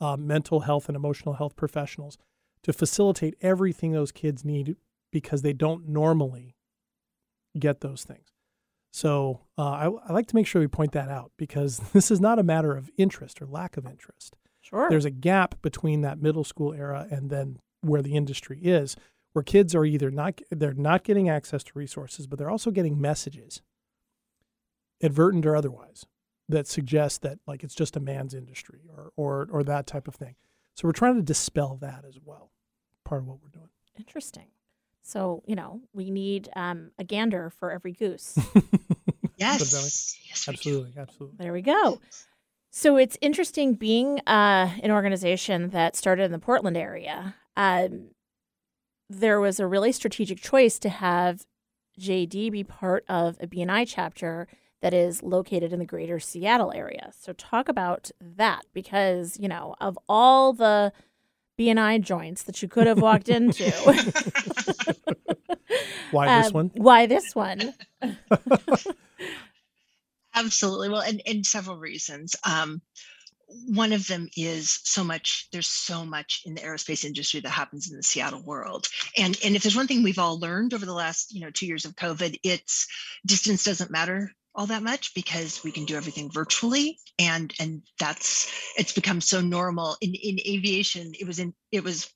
uh, 0.00 0.16
mental 0.16 0.60
health 0.60 0.88
and 0.88 0.96
emotional 0.96 1.34
health 1.34 1.56
professionals 1.56 2.18
to 2.62 2.72
facilitate 2.72 3.34
everything 3.40 3.92
those 3.92 4.12
kids 4.12 4.44
need 4.44 4.76
because 5.10 5.42
they 5.42 5.52
don't 5.52 5.88
normally 5.88 6.54
get 7.58 7.80
those 7.80 8.04
things. 8.04 8.28
So 8.90 9.42
uh, 9.56 9.62
I, 9.62 9.90
I 10.08 10.12
like 10.12 10.26
to 10.28 10.34
make 10.34 10.46
sure 10.46 10.60
we 10.60 10.68
point 10.68 10.92
that 10.92 11.08
out 11.08 11.32
because 11.36 11.78
this 11.92 12.10
is 12.10 12.20
not 12.20 12.38
a 12.38 12.42
matter 12.42 12.76
of 12.76 12.90
interest 12.96 13.40
or 13.42 13.46
lack 13.46 13.76
of 13.76 13.86
interest. 13.86 14.36
Sure. 14.60 14.88
There's 14.90 15.04
a 15.04 15.10
gap 15.10 15.60
between 15.62 16.02
that 16.02 16.20
middle 16.20 16.44
school 16.44 16.74
era 16.74 17.06
and 17.10 17.30
then 17.30 17.58
where 17.80 18.02
the 18.02 18.16
industry 18.16 18.60
is, 18.62 18.96
where 19.32 19.42
kids 19.42 19.74
are 19.74 19.84
either 19.84 20.10
not 20.10 20.40
they're 20.50 20.74
not 20.74 21.04
getting 21.04 21.28
access 21.28 21.62
to 21.64 21.72
resources, 21.74 22.26
but 22.26 22.38
they're 22.38 22.50
also 22.50 22.70
getting 22.70 23.00
messages, 23.00 23.62
advertent 25.02 25.46
or 25.46 25.56
otherwise, 25.56 26.06
that 26.48 26.66
suggest 26.66 27.22
that 27.22 27.38
like 27.46 27.62
it's 27.62 27.74
just 27.74 27.96
a 27.96 28.00
man's 28.00 28.34
industry 28.34 28.80
or 28.94 29.12
or 29.16 29.48
or 29.50 29.62
that 29.62 29.86
type 29.86 30.08
of 30.08 30.16
thing. 30.16 30.34
So 30.74 30.86
we're 30.86 30.92
trying 30.92 31.16
to 31.16 31.22
dispel 31.22 31.76
that 31.80 32.04
as 32.06 32.18
well. 32.22 32.52
Part 33.04 33.22
of 33.22 33.28
what 33.28 33.38
we're 33.42 33.48
doing. 33.48 33.70
Interesting. 33.96 34.48
So, 35.08 35.42
you 35.46 35.56
know, 35.56 35.80
we 35.94 36.10
need 36.10 36.50
um, 36.54 36.90
a 36.98 37.04
gander 37.04 37.50
for 37.50 37.72
every 37.72 37.92
goose. 37.92 38.38
Yes. 39.38 40.18
Yes. 40.26 40.48
Absolutely, 40.48 41.00
absolutely. 41.00 41.36
there 41.38 41.52
we 41.52 41.62
go. 41.62 42.00
So 42.72 42.96
it's 42.96 43.16
interesting 43.20 43.74
being 43.74 44.18
uh, 44.26 44.70
an 44.82 44.90
organization 44.90 45.70
that 45.70 45.94
started 45.94 46.24
in 46.24 46.32
the 46.32 46.40
Portland 46.40 46.76
area. 46.76 47.36
Um, 47.56 48.08
there 49.08 49.40
was 49.40 49.60
a 49.60 49.66
really 49.66 49.92
strategic 49.92 50.40
choice 50.40 50.80
to 50.80 50.88
have 50.88 51.46
JD 52.00 52.50
be 52.50 52.64
part 52.64 53.04
of 53.08 53.36
a 53.40 53.46
BNI 53.46 53.84
chapter 53.86 54.48
that 54.82 54.92
is 54.92 55.22
located 55.22 55.72
in 55.72 55.78
the 55.78 55.84
greater 55.84 56.18
Seattle 56.18 56.72
area. 56.72 57.12
So 57.18 57.32
talk 57.32 57.68
about 57.68 58.10
that 58.20 58.62
because, 58.74 59.38
you 59.40 59.48
know, 59.48 59.76
of 59.80 59.96
all 60.08 60.52
the 60.52 60.92
BNI 61.58 62.00
joints 62.02 62.44
that 62.44 62.62
you 62.62 62.68
could 62.68 62.86
have 62.86 63.00
walked 63.00 63.28
into, 63.28 63.64
Why 66.10 66.38
this 66.38 66.46
um, 66.48 66.52
one? 66.52 66.70
Why 66.74 67.06
this 67.06 67.34
one? 67.34 67.74
Absolutely. 70.34 70.88
Well, 70.88 71.02
and, 71.02 71.20
and 71.26 71.44
several 71.44 71.76
reasons. 71.78 72.36
Um, 72.48 72.80
one 73.66 73.92
of 73.92 74.06
them 74.06 74.28
is 74.36 74.80
so 74.84 75.02
much 75.02 75.48
there's 75.52 75.66
so 75.66 76.04
much 76.04 76.42
in 76.44 76.54
the 76.54 76.60
aerospace 76.60 77.02
industry 77.04 77.40
that 77.40 77.48
happens 77.48 77.90
in 77.90 77.96
the 77.96 78.02
seattle 78.02 78.42
world 78.42 78.86
and 79.16 79.38
and 79.42 79.56
if 79.56 79.62
there's 79.62 79.74
one 79.74 79.86
thing 79.86 80.02
we've 80.02 80.18
all 80.18 80.38
learned 80.38 80.74
over 80.74 80.84
the 80.84 80.92
last 80.92 81.32
you 81.32 81.40
know 81.40 81.50
two 81.50 81.66
years 81.66 81.86
of 81.86 81.96
covid 81.96 82.38
it's 82.42 82.86
distance 83.24 83.64
doesn't 83.64 83.90
matter 83.90 84.30
all 84.58 84.66
that 84.66 84.82
much 84.82 85.14
because 85.14 85.62
we 85.62 85.70
can 85.70 85.84
do 85.84 85.96
everything 85.96 86.28
virtually 86.30 86.98
and 87.18 87.54
and 87.60 87.80
that's 88.00 88.52
it's 88.76 88.92
become 88.92 89.20
so 89.20 89.40
normal 89.40 89.96
in 90.00 90.14
in 90.14 90.38
aviation 90.40 91.12
it 91.18 91.26
was 91.26 91.38
in 91.38 91.54
it 91.70 91.84
was 91.84 92.12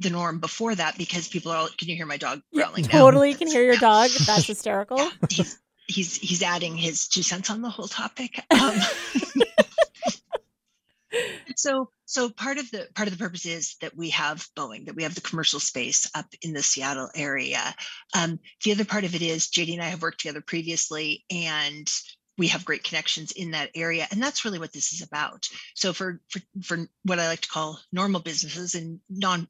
the 0.00 0.10
norm 0.10 0.38
before 0.38 0.74
that 0.74 0.96
because 0.96 1.28
people 1.28 1.50
are 1.50 1.56
all 1.56 1.68
can 1.76 1.88
you 1.88 1.96
hear 1.96 2.06
my 2.06 2.16
dog 2.16 2.40
growling 2.54 2.82
now? 2.84 2.90
Totally 2.90 3.34
can 3.34 3.48
hear 3.48 3.64
your 3.64 3.76
dog. 3.76 4.10
That's 4.26 4.46
hysterical. 4.46 5.10
he's 5.28 5.58
he's 5.88 6.16
he's 6.16 6.42
adding 6.42 6.76
his 6.76 7.08
two 7.08 7.22
cents 7.22 7.50
on 7.50 7.62
the 7.62 7.70
whole 7.70 7.88
topic. 7.88 8.40
Um, 8.52 8.78
so 11.56 11.90
so 12.04 12.28
part 12.28 12.58
of 12.58 12.70
the 12.70 12.88
part 12.94 13.08
of 13.08 13.16
the 13.16 13.22
purpose 13.22 13.46
is 13.46 13.76
that 13.80 13.96
we 13.96 14.10
have 14.10 14.46
Boeing, 14.56 14.86
that 14.86 14.94
we 14.94 15.02
have 15.02 15.14
the 15.14 15.20
commercial 15.20 15.60
space 15.60 16.10
up 16.14 16.26
in 16.42 16.52
the 16.52 16.62
Seattle 16.62 17.10
area. 17.14 17.74
Um, 18.14 18.38
the 18.64 18.72
other 18.72 18.84
part 18.84 19.04
of 19.04 19.14
it 19.14 19.22
is 19.22 19.48
JD 19.48 19.74
and 19.74 19.82
I 19.82 19.88
have 19.88 20.02
worked 20.02 20.20
together 20.20 20.42
previously, 20.42 21.24
and 21.30 21.90
we 22.38 22.48
have 22.48 22.64
great 22.64 22.84
connections 22.84 23.32
in 23.32 23.52
that 23.52 23.70
area, 23.74 24.06
and 24.10 24.22
that's 24.22 24.44
really 24.44 24.58
what 24.58 24.72
this 24.72 24.92
is 24.92 25.02
about. 25.02 25.48
So 25.74 25.92
for 25.92 26.20
for 26.28 26.40
for 26.62 26.78
what 27.04 27.18
I 27.18 27.28
like 27.28 27.42
to 27.42 27.48
call 27.48 27.80
normal 27.92 28.20
businesses 28.20 28.74
and 28.74 29.00
non 29.08 29.48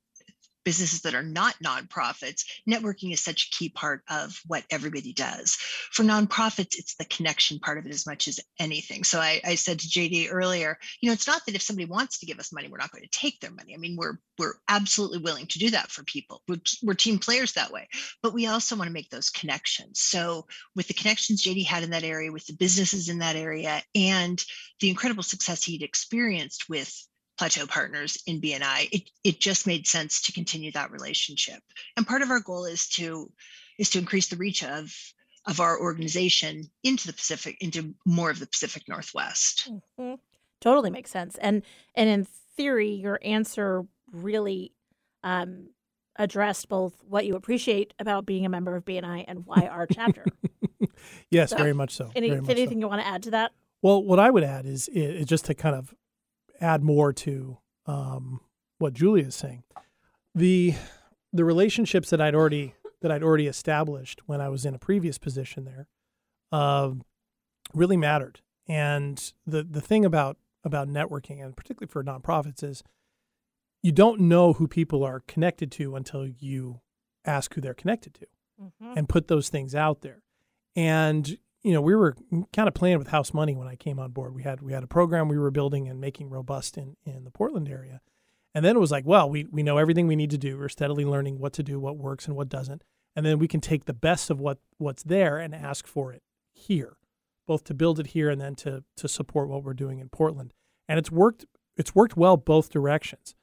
businesses 0.64 1.02
that 1.02 1.14
are 1.14 1.22
not 1.22 1.54
nonprofits, 1.64 2.44
networking 2.68 3.12
is 3.12 3.20
such 3.20 3.46
a 3.46 3.56
key 3.56 3.68
part 3.68 4.02
of 4.08 4.40
what 4.46 4.64
everybody 4.70 5.12
does. 5.12 5.56
For 5.90 6.02
nonprofits, 6.02 6.78
it's 6.78 6.94
the 6.96 7.04
connection 7.04 7.58
part 7.58 7.78
of 7.78 7.86
it 7.86 7.92
as 7.92 8.06
much 8.06 8.28
as 8.28 8.40
anything. 8.58 9.04
So 9.04 9.20
I, 9.20 9.40
I, 9.44 9.54
said 9.54 9.80
to 9.80 9.88
JD 9.88 10.28
earlier, 10.30 10.78
you 11.00 11.08
know, 11.08 11.12
it's 11.12 11.26
not 11.26 11.44
that 11.46 11.54
if 11.54 11.62
somebody 11.62 11.86
wants 11.86 12.18
to 12.18 12.26
give 12.26 12.38
us 12.38 12.52
money, 12.52 12.68
we're 12.68 12.78
not 12.78 12.90
going 12.90 13.04
to 13.04 13.18
take 13.18 13.40
their 13.40 13.50
money. 13.50 13.74
I 13.74 13.78
mean, 13.78 13.96
we're 13.96 14.18
we're 14.38 14.54
absolutely 14.68 15.18
willing 15.18 15.46
to 15.46 15.58
do 15.58 15.70
that 15.70 15.90
for 15.90 16.02
people. 16.04 16.42
We're, 16.48 16.60
we're 16.82 16.94
team 16.94 17.18
players 17.18 17.52
that 17.52 17.70
way, 17.70 17.88
but 18.22 18.32
we 18.32 18.46
also 18.46 18.76
want 18.76 18.88
to 18.88 18.92
make 18.92 19.10
those 19.10 19.30
connections. 19.30 20.00
So 20.00 20.46
with 20.74 20.88
the 20.88 20.94
connections 20.94 21.44
JD 21.44 21.66
had 21.66 21.82
in 21.82 21.90
that 21.90 22.02
area, 22.02 22.32
with 22.32 22.46
the 22.46 22.54
businesses 22.54 23.08
in 23.08 23.18
that 23.18 23.36
area, 23.36 23.82
and 23.94 24.42
the 24.80 24.88
incredible 24.88 25.22
success 25.22 25.62
he'd 25.62 25.82
experienced 25.82 26.68
with 26.68 27.06
Plateau 27.42 27.66
Partners 27.66 28.22
in 28.28 28.40
BNI, 28.40 28.88
it, 28.92 29.10
it 29.24 29.40
just 29.40 29.66
made 29.66 29.84
sense 29.84 30.22
to 30.22 30.32
continue 30.32 30.70
that 30.70 30.92
relationship. 30.92 31.60
And 31.96 32.06
part 32.06 32.22
of 32.22 32.30
our 32.30 32.38
goal 32.38 32.66
is 32.66 32.86
to 32.90 33.32
is 33.80 33.90
to 33.90 33.98
increase 33.98 34.28
the 34.28 34.36
reach 34.36 34.62
of 34.62 34.94
of 35.48 35.58
our 35.58 35.80
organization 35.80 36.70
into 36.84 37.08
the 37.08 37.12
Pacific, 37.12 37.56
into 37.60 37.96
more 38.06 38.30
of 38.30 38.38
the 38.38 38.46
Pacific 38.46 38.84
Northwest. 38.88 39.68
Mm-hmm. 39.68 40.14
Totally 40.60 40.90
makes 40.90 41.10
sense. 41.10 41.36
And 41.38 41.62
and 41.96 42.08
in 42.08 42.28
theory, 42.56 42.90
your 42.90 43.18
answer 43.24 43.82
really 44.12 44.70
um, 45.24 45.70
addressed 46.14 46.68
both 46.68 46.94
what 47.02 47.26
you 47.26 47.34
appreciate 47.34 47.92
about 47.98 48.24
being 48.24 48.46
a 48.46 48.50
member 48.50 48.76
of 48.76 48.84
BNI 48.84 49.24
and 49.26 49.44
why 49.46 49.66
our 49.68 49.88
chapter. 49.88 50.24
yes, 51.32 51.50
So, 51.50 51.56
very 51.56 51.72
much 51.72 51.90
so. 51.90 52.12
Any, 52.14 52.28
very 52.28 52.40
much 52.42 52.50
anything 52.50 52.76
so. 52.76 52.82
you 52.82 52.88
want 52.88 53.00
to 53.00 53.08
add 53.08 53.24
to 53.24 53.32
that? 53.32 53.50
Well, 53.82 54.00
what 54.00 54.20
I 54.20 54.30
would 54.30 54.44
add 54.44 54.64
is, 54.64 54.86
is 54.86 55.26
just 55.26 55.46
to 55.46 55.54
kind 55.54 55.74
of 55.74 55.92
add 56.62 56.82
more 56.82 57.12
to 57.12 57.58
um, 57.86 58.40
what 58.78 58.94
Julia 58.94 59.26
is 59.26 59.34
saying. 59.34 59.64
The 60.34 60.74
the 61.32 61.44
relationships 61.44 62.08
that 62.10 62.20
I'd 62.20 62.34
already 62.34 62.74
that 63.02 63.10
I'd 63.10 63.22
already 63.22 63.46
established 63.46 64.20
when 64.26 64.40
I 64.40 64.48
was 64.48 64.64
in 64.64 64.74
a 64.74 64.78
previous 64.78 65.18
position 65.18 65.64
there 65.64 65.88
uh, 66.52 66.92
really 67.74 67.96
mattered. 67.98 68.40
And 68.66 69.32
the 69.46 69.62
the 69.62 69.80
thing 69.80 70.04
about 70.04 70.38
about 70.64 70.88
networking 70.88 71.44
and 71.44 71.54
particularly 71.56 71.90
for 71.90 72.02
nonprofits 72.04 72.62
is 72.62 72.82
you 73.82 73.92
don't 73.92 74.20
know 74.20 74.52
who 74.54 74.68
people 74.68 75.02
are 75.04 75.20
connected 75.26 75.72
to 75.72 75.96
until 75.96 76.26
you 76.26 76.80
ask 77.24 77.52
who 77.54 77.60
they're 77.60 77.74
connected 77.74 78.14
to 78.14 78.26
Mm-hmm. 78.62 78.92
and 78.96 79.08
put 79.08 79.26
those 79.26 79.48
things 79.48 79.74
out 79.74 80.02
there. 80.02 80.22
And 80.76 81.36
you 81.62 81.72
know, 81.72 81.80
we 81.80 81.94
were 81.94 82.16
kind 82.52 82.68
of 82.68 82.74
playing 82.74 82.98
with 82.98 83.08
house 83.08 83.32
money 83.32 83.54
when 83.54 83.68
I 83.68 83.76
came 83.76 83.98
on 83.98 84.10
board. 84.10 84.34
We 84.34 84.42
had 84.42 84.62
we 84.62 84.72
had 84.72 84.82
a 84.82 84.88
program 84.88 85.28
we 85.28 85.38
were 85.38 85.50
building 85.50 85.88
and 85.88 86.00
making 86.00 86.28
robust 86.30 86.76
in 86.76 86.96
in 87.04 87.24
the 87.24 87.30
Portland 87.30 87.68
area. 87.68 88.00
And 88.54 88.64
then 88.64 88.76
it 88.76 88.80
was 88.80 88.90
like, 88.90 89.06
well, 89.06 89.30
we 89.30 89.44
we 89.44 89.62
know 89.62 89.78
everything 89.78 90.06
we 90.06 90.16
need 90.16 90.30
to 90.30 90.38
do. 90.38 90.58
We're 90.58 90.68
steadily 90.68 91.04
learning 91.04 91.38
what 91.38 91.52
to 91.54 91.62
do, 91.62 91.78
what 91.78 91.96
works 91.96 92.26
and 92.26 92.36
what 92.36 92.48
doesn't. 92.48 92.82
And 93.14 93.24
then 93.24 93.38
we 93.38 93.48
can 93.48 93.60
take 93.60 93.84
the 93.84 93.92
best 93.94 94.30
of 94.30 94.40
what 94.40 94.58
what's 94.78 95.02
there 95.02 95.38
and 95.38 95.54
ask 95.54 95.86
for 95.86 96.12
it 96.12 96.22
here, 96.52 96.96
both 97.46 97.64
to 97.64 97.74
build 97.74 97.98
it 98.00 98.08
here 98.08 98.28
and 98.28 98.40
then 98.40 98.54
to 98.56 98.84
to 98.96 99.08
support 99.08 99.48
what 99.48 99.62
we're 99.62 99.74
doing 99.74 100.00
in 100.00 100.08
Portland. 100.08 100.52
And 100.88 100.98
it's 100.98 101.10
worked 101.10 101.46
it's 101.76 101.94
worked 101.94 102.16
well 102.16 102.36
both 102.36 102.70
directions. 102.70 103.34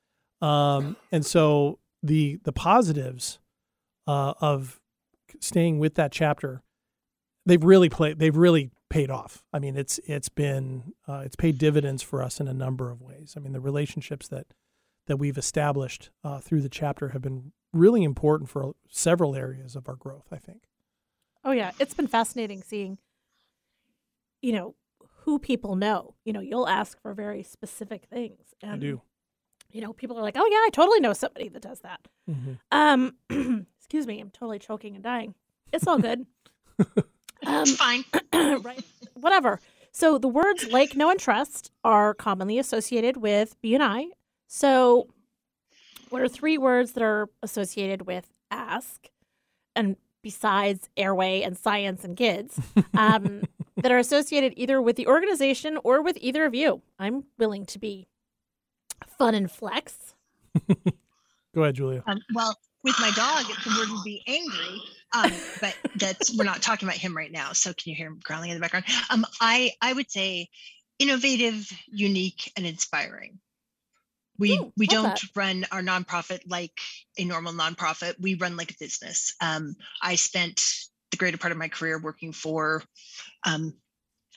Um, 0.41 0.95
and 1.11 1.25
so 1.25 1.79
the 2.03 2.39
the 2.43 2.53
positives 2.53 3.39
uh, 4.07 4.33
of 4.41 4.79
staying 5.39 5.79
with 5.79 5.95
that 5.95 6.11
chapter, 6.11 6.61
they've 7.45 7.63
really 7.63 7.89
played. 7.89 8.19
They've 8.19 8.35
really 8.35 8.71
paid 8.89 9.09
off. 9.11 9.43
I 9.53 9.59
mean, 9.59 9.77
it's 9.77 9.99
it's 10.05 10.29
been 10.29 10.93
uh, 11.07 11.21
it's 11.25 11.35
paid 11.35 11.57
dividends 11.57 12.01
for 12.01 12.21
us 12.23 12.39
in 12.39 12.47
a 12.47 12.53
number 12.53 12.91
of 12.91 13.01
ways. 13.01 13.35
I 13.37 13.39
mean, 13.39 13.53
the 13.53 13.61
relationships 13.61 14.27
that 14.29 14.47
that 15.07 15.17
we've 15.17 15.37
established 15.37 16.11
uh, 16.23 16.39
through 16.39 16.61
the 16.61 16.69
chapter 16.69 17.09
have 17.09 17.21
been 17.21 17.51
really 17.73 18.03
important 18.03 18.49
for 18.49 18.73
several 18.89 19.35
areas 19.35 19.75
of 19.75 19.87
our 19.87 19.95
growth. 19.95 20.27
I 20.31 20.37
think. 20.37 20.63
Oh 21.43 21.51
yeah, 21.51 21.71
it's 21.79 21.93
been 21.93 22.07
fascinating 22.07 22.63
seeing, 22.63 22.97
you 24.41 24.51
know, 24.51 24.75
who 25.23 25.39
people 25.39 25.75
know. 25.75 26.15
You 26.25 26.33
know, 26.33 26.41
you'll 26.41 26.67
ask 26.67 27.01
for 27.01 27.13
very 27.13 27.43
specific 27.43 28.05
things. 28.11 28.53
And, 28.61 28.73
I 28.73 28.77
do. 28.77 29.01
You 29.71 29.81
know, 29.81 29.93
people 29.93 30.17
are 30.17 30.23
like, 30.23 30.35
"Oh 30.37 30.47
yeah, 30.51 30.57
I 30.57 30.69
totally 30.73 30.99
know 30.99 31.13
somebody 31.13 31.49
that 31.49 31.61
does 31.61 31.81
that." 31.81 32.01
Mm-hmm. 32.29 32.53
Um, 32.71 33.15
excuse 33.77 34.07
me, 34.07 34.19
I'm 34.19 34.31
totally 34.31 34.59
choking 34.59 34.95
and 34.95 35.03
dying. 35.03 35.35
It's 35.71 35.87
all 35.87 35.99
good. 35.99 36.25
um, 37.49 37.61
It's 37.61 37.75
fine. 37.75 38.03
right, 38.61 38.83
whatever. 39.15 39.59
So 39.91 40.17
the 40.17 40.27
words 40.27 40.67
like, 40.67 40.95
no, 40.95 41.09
and 41.09 41.19
trust 41.19 41.71
are 41.83 42.13
commonly 42.13 42.59
associated 42.59 43.17
with 43.17 43.55
BNI. 43.61 44.05
So 44.47 45.07
what 46.09 46.21
are 46.21 46.27
three 46.27 46.57
words 46.57 46.93
that 46.93 47.03
are 47.03 47.29
associated 47.43 48.03
with 48.07 48.29
ask? 48.51 49.07
And 49.75 49.95
besides 50.21 50.89
airway 50.97 51.41
and 51.41 51.57
science 51.57 52.03
and 52.03 52.15
kids, 52.15 52.59
um, 52.97 53.43
that 53.77 53.91
are 53.91 53.97
associated 53.97 54.53
either 54.57 54.81
with 54.81 54.95
the 54.95 55.07
organization 55.07 55.77
or 55.83 56.01
with 56.01 56.17
either 56.21 56.45
of 56.45 56.53
you. 56.53 56.81
I'm 56.97 57.25
willing 57.37 57.65
to 57.67 57.79
be 57.79 58.07
fun 59.17 59.35
and 59.35 59.49
flex. 59.49 60.15
Go 61.55 61.63
ahead, 61.63 61.75
Julia. 61.75 62.03
Um, 62.05 62.21
well, 62.33 62.55
with 62.83 62.95
my 62.99 63.11
dog, 63.11 63.45
the 63.45 63.75
word 63.77 63.89
would 63.89 64.03
be 64.03 64.23
angry. 64.27 64.81
Um, 65.13 65.31
but 65.59 65.75
that's 65.95 66.37
we're 66.37 66.43
not 66.43 66.61
talking 66.61 66.87
about 66.87 66.97
him 66.97 67.15
right 67.15 67.31
now. 67.31 67.53
So 67.53 67.73
can 67.73 67.89
you 67.89 67.95
hear 67.95 68.07
him 68.07 68.19
growling 68.23 68.51
in 68.51 68.55
the 68.55 68.61
background? 68.61 68.85
Um, 69.09 69.25
I 69.41 69.71
I 69.81 69.93
would 69.93 70.09
say 70.11 70.49
innovative, 70.99 71.69
unique, 71.87 72.51
and 72.55 72.65
inspiring. 72.65 73.39
We 74.37 74.51
Ooh, 74.51 74.71
we 74.77 74.87
don't 74.87 75.03
that. 75.03 75.21
run 75.35 75.65
our 75.71 75.81
nonprofit 75.81 76.41
like 76.47 76.79
a 77.17 77.25
normal 77.25 77.53
nonprofit. 77.53 78.15
We 78.19 78.35
run 78.35 78.55
like 78.55 78.71
a 78.71 78.77
business. 78.79 79.33
Um, 79.41 79.75
I 80.01 80.15
spent 80.15 80.63
the 81.11 81.17
greater 81.17 81.37
part 81.37 81.51
of 81.51 81.57
my 81.57 81.67
career 81.67 81.99
working 81.99 82.31
for 82.31 82.83
um, 83.45 83.73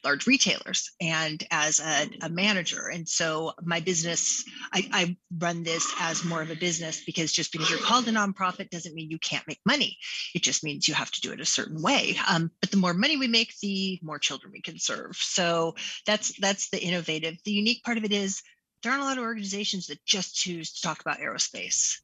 large 0.05 0.27
retailers 0.27 0.91
and 1.01 1.47
as 1.51 1.81
a, 1.81 2.09
a 2.23 2.29
manager. 2.29 2.89
And 2.89 3.09
so 3.09 3.53
my 3.63 3.81
business, 3.81 4.45
I, 4.73 4.89
I 4.93 5.17
run 5.39 5.63
this 5.63 5.93
as 6.01 6.25
more 6.25 6.43
of 6.43 6.51
a 6.51 6.57
business 6.57 7.03
because 7.05 7.33
just 7.33 7.53
because 7.53 7.71
you're 7.71 7.79
called 7.79 8.09
a 8.09 8.13
nonprofit 8.13 8.71
doesn't 8.71 8.95
mean 8.95 9.11
you 9.11 9.19
can't 9.19 9.47
make 9.47 9.61
money. 9.65 9.97
It 10.35 10.43
just 10.43 10.65
means 10.65 10.89
you 10.89 10.95
have 10.95 11.11
to 11.13 11.21
do 11.21 11.33
it 11.33 11.41
a 11.41 11.47
certain 11.47 11.81
way. 11.81 12.17
Um, 12.29 12.51
but 12.61 12.71
the 12.71 12.77
more 12.77 12.95
money 12.95 13.17
we 13.17 13.29
make, 13.29 13.55
the 13.61 13.99
more 14.03 14.19
children 14.19 14.53
we 14.53 14.63
can 14.63 14.79
serve. 14.79 15.17
So 15.17 15.75
that's 16.07 16.39
that's 16.41 16.71
the 16.71 16.83
innovative. 16.83 17.37
The 17.45 17.53
unique 17.53 17.83
part 17.85 17.99
of 17.99 18.05
it 18.05 18.13
is 18.13 18.43
there 18.83 18.93
aren't 18.93 19.05
a 19.05 19.07
lot 19.07 19.19
of 19.19 19.25
organizations 19.25 19.87
that 19.87 20.05
just 20.05 20.35
choose 20.35 20.73
to 20.73 20.83
talk 20.83 21.01
about 21.01 21.19
aerospace. 21.19 21.99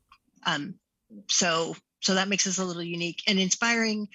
Um, 0.47 0.75
so 1.29 1.75
so 2.01 2.15
that 2.15 2.29
makes 2.29 2.47
us 2.47 2.59
a 2.59 2.65
little 2.65 2.83
unique 2.83 3.23
and 3.27 3.39
inspiring 3.39 4.09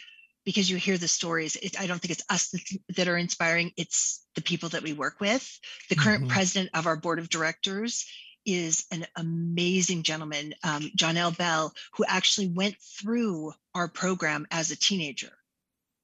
because 0.46 0.70
you 0.70 0.78
hear 0.78 0.98
the 0.98 1.08
stories. 1.08 1.56
It, 1.56 1.80
I 1.80 1.88
don't 1.88 2.00
think 2.00 2.12
it's 2.12 2.26
us 2.30 2.50
that, 2.50 2.62
that 2.98 3.08
are 3.08 3.18
inspiring. 3.18 3.72
It's 3.78 4.26
the 4.36 4.42
people 4.42 4.70
that 4.70 4.84
we 4.84 4.94
work 4.94 5.20
with. 5.20 5.60
The 5.90 5.96
current 5.96 6.26
Mhm. 6.26 6.30
president 6.30 6.70
of 6.74 6.86
our 6.88 6.98
board 6.98 7.20
of 7.20 7.30
directors 7.30 8.06
is 8.46 8.86
an 8.92 9.06
amazing 9.16 10.04
gentleman, 10.04 10.54
um, 10.64 10.92
John 10.96 11.16
L. 11.18 11.32
Bell, 11.32 11.74
who 11.94 12.04
actually 12.06 12.48
went 12.48 12.76
through 12.82 13.54
our 13.74 13.88
program 13.88 14.46
as 14.52 14.70
a 14.70 14.76
teenager. 14.76 15.32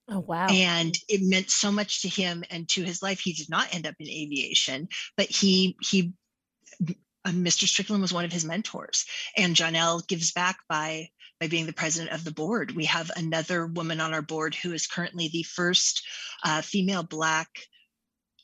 Oh, 0.07 0.19
wow. 0.21 0.47
And 0.47 0.97
it 1.07 1.21
meant 1.21 1.51
so 1.51 1.71
much 1.71 2.01
to 2.01 2.09
him 2.09 2.43
and 2.49 2.67
to 2.69 2.83
his 2.83 3.03
life. 3.03 3.19
He 3.19 3.33
did 3.33 3.49
not 3.49 3.73
end 3.75 3.85
up 3.85 3.95
in 3.99 4.07
aviation, 4.07 4.87
but 5.17 5.27
he 5.29 5.77
he 5.81 6.13
uh, 7.25 7.31
Mr. 7.31 7.67
Strickland 7.67 8.01
was 8.01 8.13
one 8.13 8.25
of 8.25 8.31
his 8.31 8.45
mentors, 8.45 9.05
and 9.35 9.55
Janelle 9.55 10.07
gives 10.07 10.31
back 10.31 10.57
by 10.69 11.09
by 11.39 11.47
being 11.47 11.65
the 11.65 11.73
president 11.73 12.11
of 12.11 12.23
the 12.23 12.31
board. 12.31 12.71
We 12.71 12.85
have 12.85 13.11
another 13.15 13.65
woman 13.65 14.01
on 14.01 14.13
our 14.13 14.21
board 14.21 14.55
who 14.55 14.73
is 14.73 14.87
currently 14.87 15.29
the 15.29 15.43
first 15.43 16.05
uh, 16.43 16.61
female 16.61 17.03
Black 17.03 17.49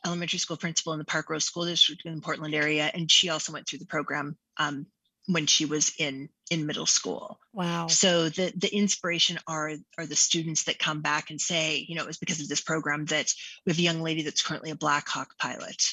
elementary 0.05 0.39
school 0.39 0.57
principal 0.57 0.93
in 0.93 0.99
the 0.99 1.05
Parkrose 1.05 1.43
School 1.43 1.65
District 1.65 2.01
in 2.05 2.15
the 2.15 2.21
Portland 2.21 2.55
area, 2.55 2.89
and 2.93 3.11
she 3.11 3.29
also 3.29 3.51
went 3.51 3.67
through 3.67 3.79
the 3.79 3.85
program 3.85 4.37
um, 4.57 4.85
when 5.27 5.45
she 5.45 5.65
was 5.65 5.91
in 5.97 6.29
in 6.51 6.67
middle 6.67 6.85
school. 6.85 7.39
wow. 7.53 7.87
So 7.87 8.29
the 8.29 8.53
the 8.55 8.73
inspiration 8.73 9.39
are 9.47 9.73
are 9.97 10.05
the 10.05 10.15
students 10.15 10.65
that 10.65 10.79
come 10.79 11.01
back 11.01 11.31
and 11.31 11.41
say, 11.41 11.85
you 11.87 11.95
know, 11.95 12.03
it 12.03 12.07
was 12.07 12.17
because 12.17 12.39
of 12.39 12.47
this 12.47 12.61
program 12.61 13.05
that 13.05 13.33
we 13.65 13.71
have 13.71 13.79
a 13.79 13.81
young 13.81 14.01
lady 14.01 14.21
that's 14.21 14.43
currently 14.43 14.69
a 14.69 14.75
Black 14.75 15.07
Hawk 15.07 15.29
pilot. 15.39 15.83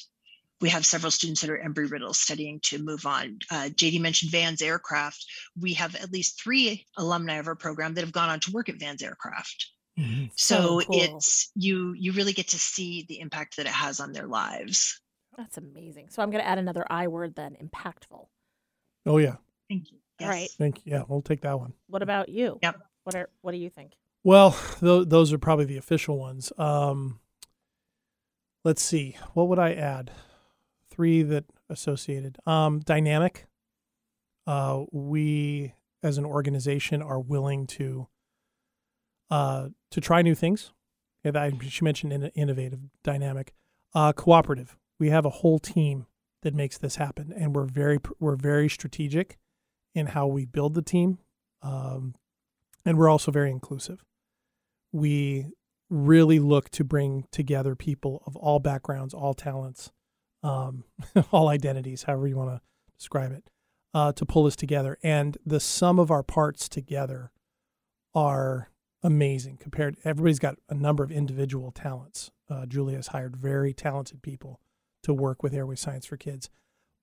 We 0.63 0.69
have 0.71 0.87
several 0.87 1.11
students 1.11 1.41
that 1.43 1.51
are 1.51 1.59
Embry 1.59 1.91
Riddle 1.91 2.15
studying 2.15 2.61
to 2.61 2.79
move 2.79 3.05
on. 3.05 3.41
Uh, 3.51 3.69
JD 3.75 4.01
mentioned 4.01 4.31
Vans 4.31 4.63
Aircraft. 4.63 5.27
We 5.61 5.75
have 5.75 5.97
at 5.97 6.13
least 6.13 6.41
three 6.41 6.87
alumni 6.97 7.35
of 7.35 7.49
our 7.49 7.57
program 7.57 7.95
that 7.95 8.01
have 8.03 8.13
gone 8.13 8.31
on 8.31 8.39
to 8.41 8.53
work 8.53 8.69
at 8.69 8.77
Vans 8.79 9.03
Aircraft. 9.03 9.67
Mhm. 9.99 10.31
So, 10.37 10.81
So 10.81 10.87
cool. 10.87 11.03
it's 11.19 11.51
you 11.55 11.93
you 11.95 12.13
really 12.13 12.33
get 12.33 12.49
to 12.49 12.59
see 12.59 13.05
the 13.09 13.19
impact 13.21 13.57
that 13.57 13.67
it 13.67 13.73
has 13.73 13.99
on 14.01 14.13
their 14.13 14.27
lives. 14.29 15.01
That's 15.37 15.59
amazing. 15.59 16.11
So 16.11 16.23
I'm 16.23 16.31
going 16.31 16.43
to 16.43 16.49
add 16.49 16.59
another 16.59 16.87
I 16.89 17.09
word 17.09 17.35
then 17.35 17.57
impactful. 17.61 18.27
Oh 19.05 19.19
yeah, 19.19 19.37
Thank 19.69 19.91
you. 19.91 19.99
All 20.21 20.29
right. 20.29 20.49
thank 20.59 20.87
you. 20.87 20.93
Yeah, 20.93 21.03
we'll 21.09 21.23
take 21.23 21.41
that 21.41 21.59
one. 21.59 21.73
What 21.89 22.03
about 22.03 22.29
you? 22.29 22.59
Yep. 22.63 22.77
What 23.03 23.17
are 23.17 23.29
what 23.41 23.51
do 23.53 23.59
you 23.59 23.69
think? 23.69 23.93
Well, 24.23 24.57
th- 24.79 25.09
those 25.09 25.33
are 25.33 25.39
probably 25.39 25.65
the 25.65 25.77
official 25.79 26.19
ones. 26.19 26.53
Um, 26.57 27.19
let's 28.65 28.81
see. 28.83 29.17
What 29.35 29.49
would 29.49 29.59
I 29.59 29.73
add? 29.75 30.13
Three 31.03 31.23
that 31.25 31.45
associated. 31.69 32.39
Um, 32.47 32.79
dynamic. 32.79 33.49
Uh, 34.47 34.85
we, 34.93 35.75
as 36.01 36.17
an 36.17 36.25
organization, 36.25 37.03
are 37.03 37.19
willing 37.19 37.67
to 37.79 38.07
uh, 39.29 39.71
to 39.91 40.01
try 40.01 40.23
new 40.23 40.37
things. 40.37 40.73
That, 41.25 41.55
she 41.69 41.85
mentioned 41.85 42.13
in, 42.13 42.27
innovative, 42.37 42.79
dynamic, 43.03 43.53
uh, 43.95 44.13
cooperative. 44.13 44.77
We 45.01 45.11
have 45.11 45.25
a 45.25 45.31
whole 45.31 45.59
team 45.59 46.07
that 46.43 46.55
makes 46.55 46.79
this 46.79 46.95
happen, 46.95 47.33
and 47.37 47.57
we're 47.57 47.65
very 47.65 47.99
we're 48.21 48.37
very 48.37 48.69
strategic 48.69 49.39
in 49.97 50.07
how 50.07 50.29
we 50.29 50.45
build 50.45 50.75
the 50.75 50.83
team, 50.83 51.19
um, 51.63 52.15
and 52.85 52.97
we're 52.97 53.11
also 53.11 53.33
very 53.33 53.51
inclusive 53.51 54.05
we 54.93 55.47
really 55.91 56.39
look 56.39 56.71
to 56.71 56.85
bring 56.85 57.25
together 57.33 57.75
people 57.75 58.23
of 58.27 58.37
all 58.37 58.61
backgrounds, 58.61 59.13
all 59.13 59.35
talents, 59.35 59.91
um, 60.43 60.85
all 61.33 61.49
identities, 61.49 62.05
however 62.05 62.27
you 62.27 62.37
want 62.37 62.51
to 62.51 62.61
describe 62.99 63.33
it, 63.33 63.45
uh, 63.95 64.13
to 64.13 64.25
pull 64.25 64.47
us 64.47 64.57
together. 64.57 64.99
And 65.03 65.37
the 65.45 65.61
sum 65.61 65.99
of 65.99 66.11
our 66.11 66.23
parts 66.23 66.69
together 66.69 67.33
are 68.15 68.71
amazing 69.03 69.59
compared. 69.59 69.97
Everybody's 70.05 70.39
got 70.39 70.57
a 70.69 70.75
number 70.75 71.03
of 71.03 71.11
individual 71.11 71.71
talents. 71.71 72.31
Uh, 72.49 72.67
Julia 72.67 72.97
has 72.97 73.09
hired 73.09 73.37
very 73.37 73.73
talented 73.73 74.23
people 74.23 74.61
to 75.03 75.13
work 75.13 75.43
with 75.43 75.55
Airway 75.55 75.77
Science 75.77 76.07
for 76.07 76.17
Kids. 76.17 76.49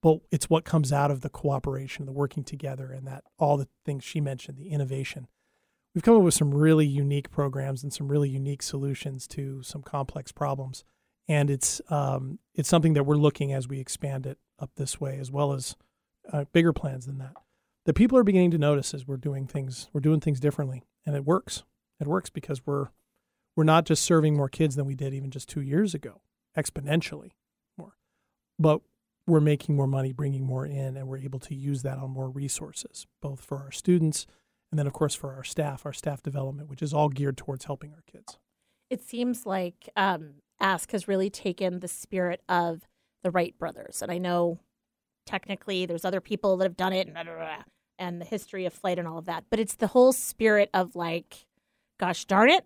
But 0.01 0.19
it's 0.31 0.49
what 0.49 0.63
comes 0.63 0.93
out 0.93 1.11
of 1.11 1.21
the 1.21 1.29
cooperation, 1.29 2.05
the 2.05 2.13
working 2.13 2.45
together, 2.45 2.89
and 2.89 3.05
that 3.05 3.25
all 3.37 3.57
the 3.57 3.67
things 3.85 4.05
she 4.05 4.21
mentioned, 4.21 4.57
the 4.57 4.69
innovation 4.69 5.27
we've 5.93 6.03
come 6.03 6.15
up 6.15 6.21
with 6.21 6.33
some 6.33 6.53
really 6.53 6.85
unique 6.85 7.29
programs 7.31 7.83
and 7.83 7.91
some 7.91 8.07
really 8.07 8.29
unique 8.29 8.61
solutions 8.61 9.27
to 9.27 9.61
some 9.63 9.81
complex 9.81 10.31
problems. 10.31 10.83
And 11.29 11.49
it's 11.49 11.81
um, 11.89 12.39
it's 12.53 12.67
something 12.67 12.93
that 12.95 13.05
we're 13.05 13.15
looking 13.15 13.53
as 13.53 13.69
we 13.69 13.79
expand 13.79 14.25
it 14.25 14.37
up 14.59 14.71
this 14.75 14.99
way, 14.99 15.17
as 15.17 15.31
well 15.31 15.53
as 15.53 15.77
uh, 16.33 16.43
bigger 16.51 16.73
plans 16.73 17.05
than 17.05 17.19
that. 17.19 17.33
That 17.85 17.93
people 17.93 18.17
are 18.17 18.23
beginning 18.23 18.51
to 18.51 18.57
notice 18.57 18.93
as 18.93 19.07
we're 19.07 19.15
doing 19.15 19.47
things 19.47 19.89
we're 19.93 20.01
doing 20.01 20.19
things 20.19 20.41
differently, 20.41 20.83
and 21.05 21.15
it 21.15 21.23
works. 21.23 21.63
It 22.01 22.07
works 22.07 22.29
because 22.29 22.65
we're 22.65 22.87
we're 23.55 23.63
not 23.63 23.85
just 23.85 24.03
serving 24.03 24.35
more 24.35 24.49
kids 24.49 24.75
than 24.75 24.85
we 24.85 24.95
did 24.95 25.13
even 25.13 25.31
just 25.31 25.47
two 25.47 25.61
years 25.61 25.93
ago, 25.93 26.21
exponentially 26.57 27.31
more, 27.77 27.95
but 28.57 28.81
we're 29.25 29.39
making 29.39 29.75
more 29.75 29.87
money, 29.87 30.11
bringing 30.11 30.43
more 30.43 30.65
in, 30.65 30.97
and 30.97 31.07
we're 31.07 31.19
able 31.19 31.39
to 31.39 31.55
use 31.55 31.83
that 31.83 31.99
on 31.99 32.09
more 32.09 32.29
resources, 32.29 33.05
both 33.21 33.39
for 33.39 33.57
our 33.59 33.71
students 33.71 34.25
and 34.71 34.77
then 34.77 34.87
of 34.87 34.93
course 34.93 35.15
for 35.15 35.33
our 35.33 35.43
staff, 35.43 35.85
our 35.85 35.93
staff 35.93 36.21
development, 36.21 36.69
which 36.69 36.81
is 36.81 36.93
all 36.93 37.09
geared 37.09 37.37
towards 37.37 37.65
helping 37.65 37.91
our 37.93 38.03
kids. 38.11 38.37
It 38.89 39.01
seems 39.01 39.45
like 39.45 39.89
um, 39.95 40.35
Ask 40.59 40.91
has 40.91 41.07
really 41.07 41.29
taken 41.29 41.79
the 41.79 41.87
spirit 41.87 42.41
of 42.49 42.87
the 43.23 43.31
Wright 43.31 43.57
brothers, 43.57 44.01
and 44.01 44.11
I 44.11 44.17
know 44.17 44.59
technically 45.25 45.85
there's 45.85 46.05
other 46.05 46.21
people 46.21 46.57
that 46.57 46.65
have 46.65 46.77
done 46.77 46.93
it 46.93 47.07
and, 47.07 47.13
blah, 47.13 47.23
blah, 47.23 47.35
blah, 47.35 47.63
and 47.97 48.19
the 48.21 48.25
history 48.25 48.65
of 48.65 48.73
flight 48.73 48.97
and 48.99 49.07
all 49.07 49.17
of 49.17 49.25
that, 49.25 49.45
but 49.49 49.59
it's 49.59 49.75
the 49.75 49.87
whole 49.87 50.11
spirit 50.13 50.69
of 50.73 50.95
like, 50.95 51.45
gosh 51.99 52.25
darn 52.25 52.49
it, 52.49 52.65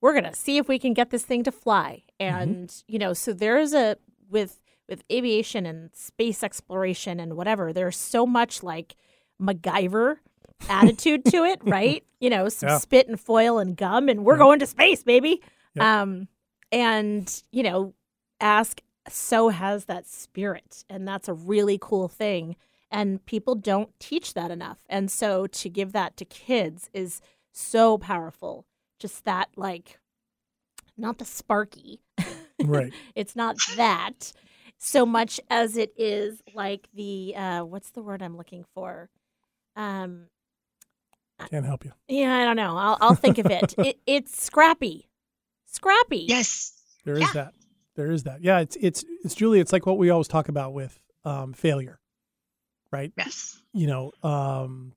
we're 0.00 0.14
gonna 0.14 0.34
see 0.34 0.56
if 0.58 0.68
we 0.68 0.78
can 0.78 0.94
get 0.94 1.10
this 1.10 1.24
thing 1.24 1.42
to 1.44 1.52
fly, 1.52 2.02
and 2.18 2.82
you 2.88 2.98
know, 2.98 3.12
so 3.12 3.32
there's 3.32 3.72
a 3.74 3.96
with 4.28 4.60
with 4.88 5.04
aviation 5.12 5.66
and 5.66 5.90
space 5.94 6.42
exploration 6.42 7.20
and 7.20 7.36
whatever, 7.36 7.72
there's 7.72 7.96
so 7.96 8.26
much 8.26 8.62
like 8.62 8.96
MacGyver 9.40 10.16
attitude 10.68 11.24
to 11.26 11.44
it, 11.44 11.60
right? 11.62 12.02
You 12.18 12.28
know, 12.28 12.48
some 12.48 12.70
Yeah. 12.70 12.78
spit 12.78 13.06
and 13.08 13.18
foil 13.20 13.58
and 13.60 13.76
gum, 13.76 14.08
and 14.08 14.24
we're 14.24 14.34
Yeah. 14.34 14.38
going 14.38 14.58
to 14.58 14.66
space, 14.66 15.02
baby. 15.04 15.42
Yep. 15.76 15.84
Um, 15.86 16.28
and 16.72 17.42
you 17.52 17.62
know, 17.62 17.94
ask 18.40 18.80
so 19.08 19.48
has 19.48 19.86
that 19.86 20.06
spirit, 20.06 20.84
and 20.88 21.06
that's 21.06 21.28
a 21.28 21.34
really 21.34 21.78
cool 21.80 22.08
thing. 22.08 22.56
And 22.92 23.24
people 23.24 23.54
don't 23.54 23.90
teach 24.00 24.34
that 24.34 24.50
enough, 24.50 24.78
and 24.88 25.10
so 25.10 25.46
to 25.46 25.68
give 25.68 25.92
that 25.92 26.16
to 26.18 26.24
kids 26.24 26.90
is 26.92 27.20
so 27.52 27.98
powerful. 27.98 28.66
Just 28.98 29.24
that, 29.24 29.48
like, 29.56 29.98
not 30.96 31.18
the 31.18 31.24
sparky, 31.24 32.00
Right. 32.62 32.92
it's 33.14 33.34
not 33.36 33.56
that 33.76 34.32
so 34.78 35.06
much 35.06 35.40
as 35.50 35.76
it 35.76 35.92
is 35.96 36.42
like 36.54 36.88
the 36.94 37.34
uh, 37.36 37.60
what's 37.62 37.90
the 37.90 38.02
word 38.02 38.22
I'm 38.22 38.36
looking 38.36 38.64
for? 38.74 39.08
Um, 39.76 40.26
Can't 41.50 41.64
help 41.66 41.84
you. 41.84 41.92
yeah, 42.08 42.36
I 42.36 42.44
don't 42.44 42.56
know. 42.56 42.76
I'll 42.76 42.98
I'll 43.00 43.14
think 43.14 43.38
of 43.38 43.46
it. 43.46 43.74
it 43.78 43.98
it's 44.06 44.42
scrappy, 44.42 45.08
scrappy. 45.70 46.26
Yes. 46.28 46.72
There 47.04 47.14
is 47.14 47.20
Yeah. 47.20 47.32
that. 47.34 47.54
there 47.96 48.10
is 48.10 48.22
that. 48.24 48.42
Yeah, 48.42 48.60
it's 48.60 48.76
it's 48.80 49.04
it's 49.24 49.34
Julie. 49.34 49.60
It's 49.60 49.72
like 49.72 49.84
what 49.86 49.98
we 49.98 50.10
always 50.10 50.28
talk 50.28 50.48
about 50.48 50.72
with 50.72 50.98
um, 51.24 51.52
failure, 51.52 52.00
right? 52.90 53.12
Yes. 53.16 53.60
You 53.74 53.86
know, 53.86 54.12
um, 54.22 54.94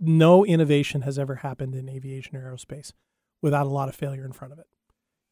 no 0.00 0.44
innovation 0.44 1.02
has 1.02 1.18
ever 1.18 1.36
happened 1.36 1.74
in 1.74 1.88
aviation 1.88 2.36
or 2.36 2.42
aerospace 2.54 2.92
without 3.42 3.66
a 3.66 3.70
lot 3.70 3.88
of 3.88 3.94
failure 3.94 4.24
in 4.24 4.32
front 4.32 4.52
of 4.52 4.58
it. 4.58 4.66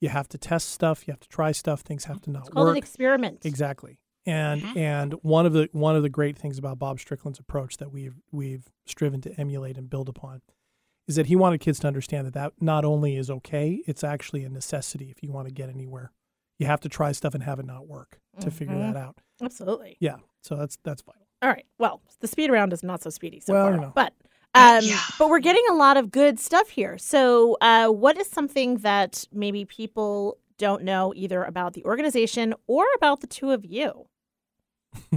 You 0.00 0.08
have 0.10 0.28
to 0.30 0.38
test 0.38 0.70
stuff. 0.70 1.06
You 1.06 1.12
have 1.12 1.20
to 1.20 1.28
try 1.28 1.52
stuff. 1.52 1.80
Things 1.80 2.04
have 2.04 2.20
to 2.22 2.30
not 2.30 2.40
It's 2.42 2.48
called 2.50 2.66
work. 2.68 2.76
an 2.76 2.78
experiment. 2.78 3.44
Exactly. 3.44 3.98
And 4.26 4.62
Mhm. 4.62 4.76
and 4.76 5.12
one 5.22 5.46
of 5.46 5.52
the 5.52 5.68
one 5.72 5.96
of 5.96 6.02
the 6.02 6.08
great 6.10 6.36
things 6.36 6.58
about 6.58 6.78
Bob 6.78 6.98
Strickland's 7.00 7.38
approach 7.38 7.78
that 7.78 7.90
we've 7.92 8.20
we've 8.30 8.68
striven 8.84 9.20
to 9.22 9.40
emulate 9.40 9.78
and 9.78 9.88
build 9.88 10.08
upon 10.08 10.42
is 11.08 11.16
that 11.16 11.26
he 11.26 11.34
wanted 11.34 11.58
kids 11.60 11.80
to 11.80 11.88
understand 11.88 12.26
that 12.28 12.34
that 12.34 12.52
not 12.60 12.84
only 12.84 13.16
is 13.16 13.28
okay, 13.30 13.82
it's 13.86 14.04
actually 14.04 14.44
a 14.44 14.48
necessity 14.48 15.10
if 15.10 15.22
you 15.22 15.32
want 15.32 15.48
to 15.48 15.52
get 15.52 15.68
anywhere. 15.70 16.12
You 16.58 16.66
have 16.66 16.80
to 16.82 16.88
try 16.88 17.10
stuff 17.12 17.34
and 17.34 17.42
have 17.42 17.58
it 17.58 17.66
not 17.66 17.88
work 17.88 18.20
to 18.40 18.50
figure 18.50 18.74
Mhm. 18.74 18.92
that 18.92 18.96
out. 18.96 19.16
Absolutely. 19.42 19.96
Yeah. 20.00 20.16
So 20.42 20.54
that's 20.54 20.76
that's 20.84 21.02
vital. 21.02 21.26
All 21.42 21.48
right. 21.48 21.66
Well, 21.78 22.02
the 22.20 22.28
speed 22.28 22.50
round 22.50 22.72
is 22.72 22.82
not 22.84 23.02
so 23.02 23.10
speedy 23.10 23.40
so 23.40 23.52
Well, 23.54 23.64
far, 23.66 23.74
you 23.74 23.80
know. 23.80 23.92
but 23.94 24.12
Uh, 24.54 24.78
um, 24.82 24.84
yeah. 24.88 25.00
but 25.18 25.28
we're 25.28 25.38
getting 25.40 25.62
a 25.70 25.74
lot 25.74 25.96
of 25.96 26.10
good 26.10 26.38
stuff 26.40 26.70
here. 26.70 26.98
So, 26.98 27.56
uh, 27.60 27.88
what 27.88 28.16
is 28.18 28.28
something 28.28 28.78
that 28.78 29.24
maybe 29.32 29.64
people 29.64 30.38
don't 30.56 30.82
know 30.82 31.12
either 31.14 31.44
about 31.44 31.74
the 31.74 31.84
organization 31.84 32.54
or 32.66 32.84
about 32.96 33.20
the 33.20 33.26
two 33.28 33.50
of 33.52 33.64
you? 33.64 34.06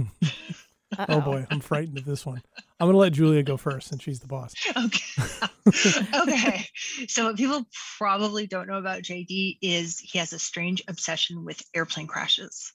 Oh 0.98 1.20
boy, 1.20 1.46
I'm 1.50 1.60
frightened 1.60 1.98
of 1.98 2.04
this 2.04 2.26
one. 2.26 2.42
I'm 2.80 2.86
going 2.86 2.94
to 2.94 2.98
let 2.98 3.12
Julia 3.12 3.42
go 3.42 3.56
first 3.56 3.88
since 3.88 4.02
she's 4.02 4.20
the 4.20 4.26
boss. 4.26 4.54
Okay. 4.76 6.02
okay. 6.14 6.66
So 7.06 7.26
what 7.26 7.36
people 7.36 7.64
probably 7.98 8.46
don't 8.46 8.66
know 8.66 8.78
about 8.78 9.02
JD 9.02 9.58
is 9.62 10.00
he 10.00 10.18
has 10.18 10.32
a 10.32 10.38
strange 10.38 10.82
obsession 10.88 11.44
with 11.44 11.62
airplane 11.74 12.06
crashes. 12.06 12.72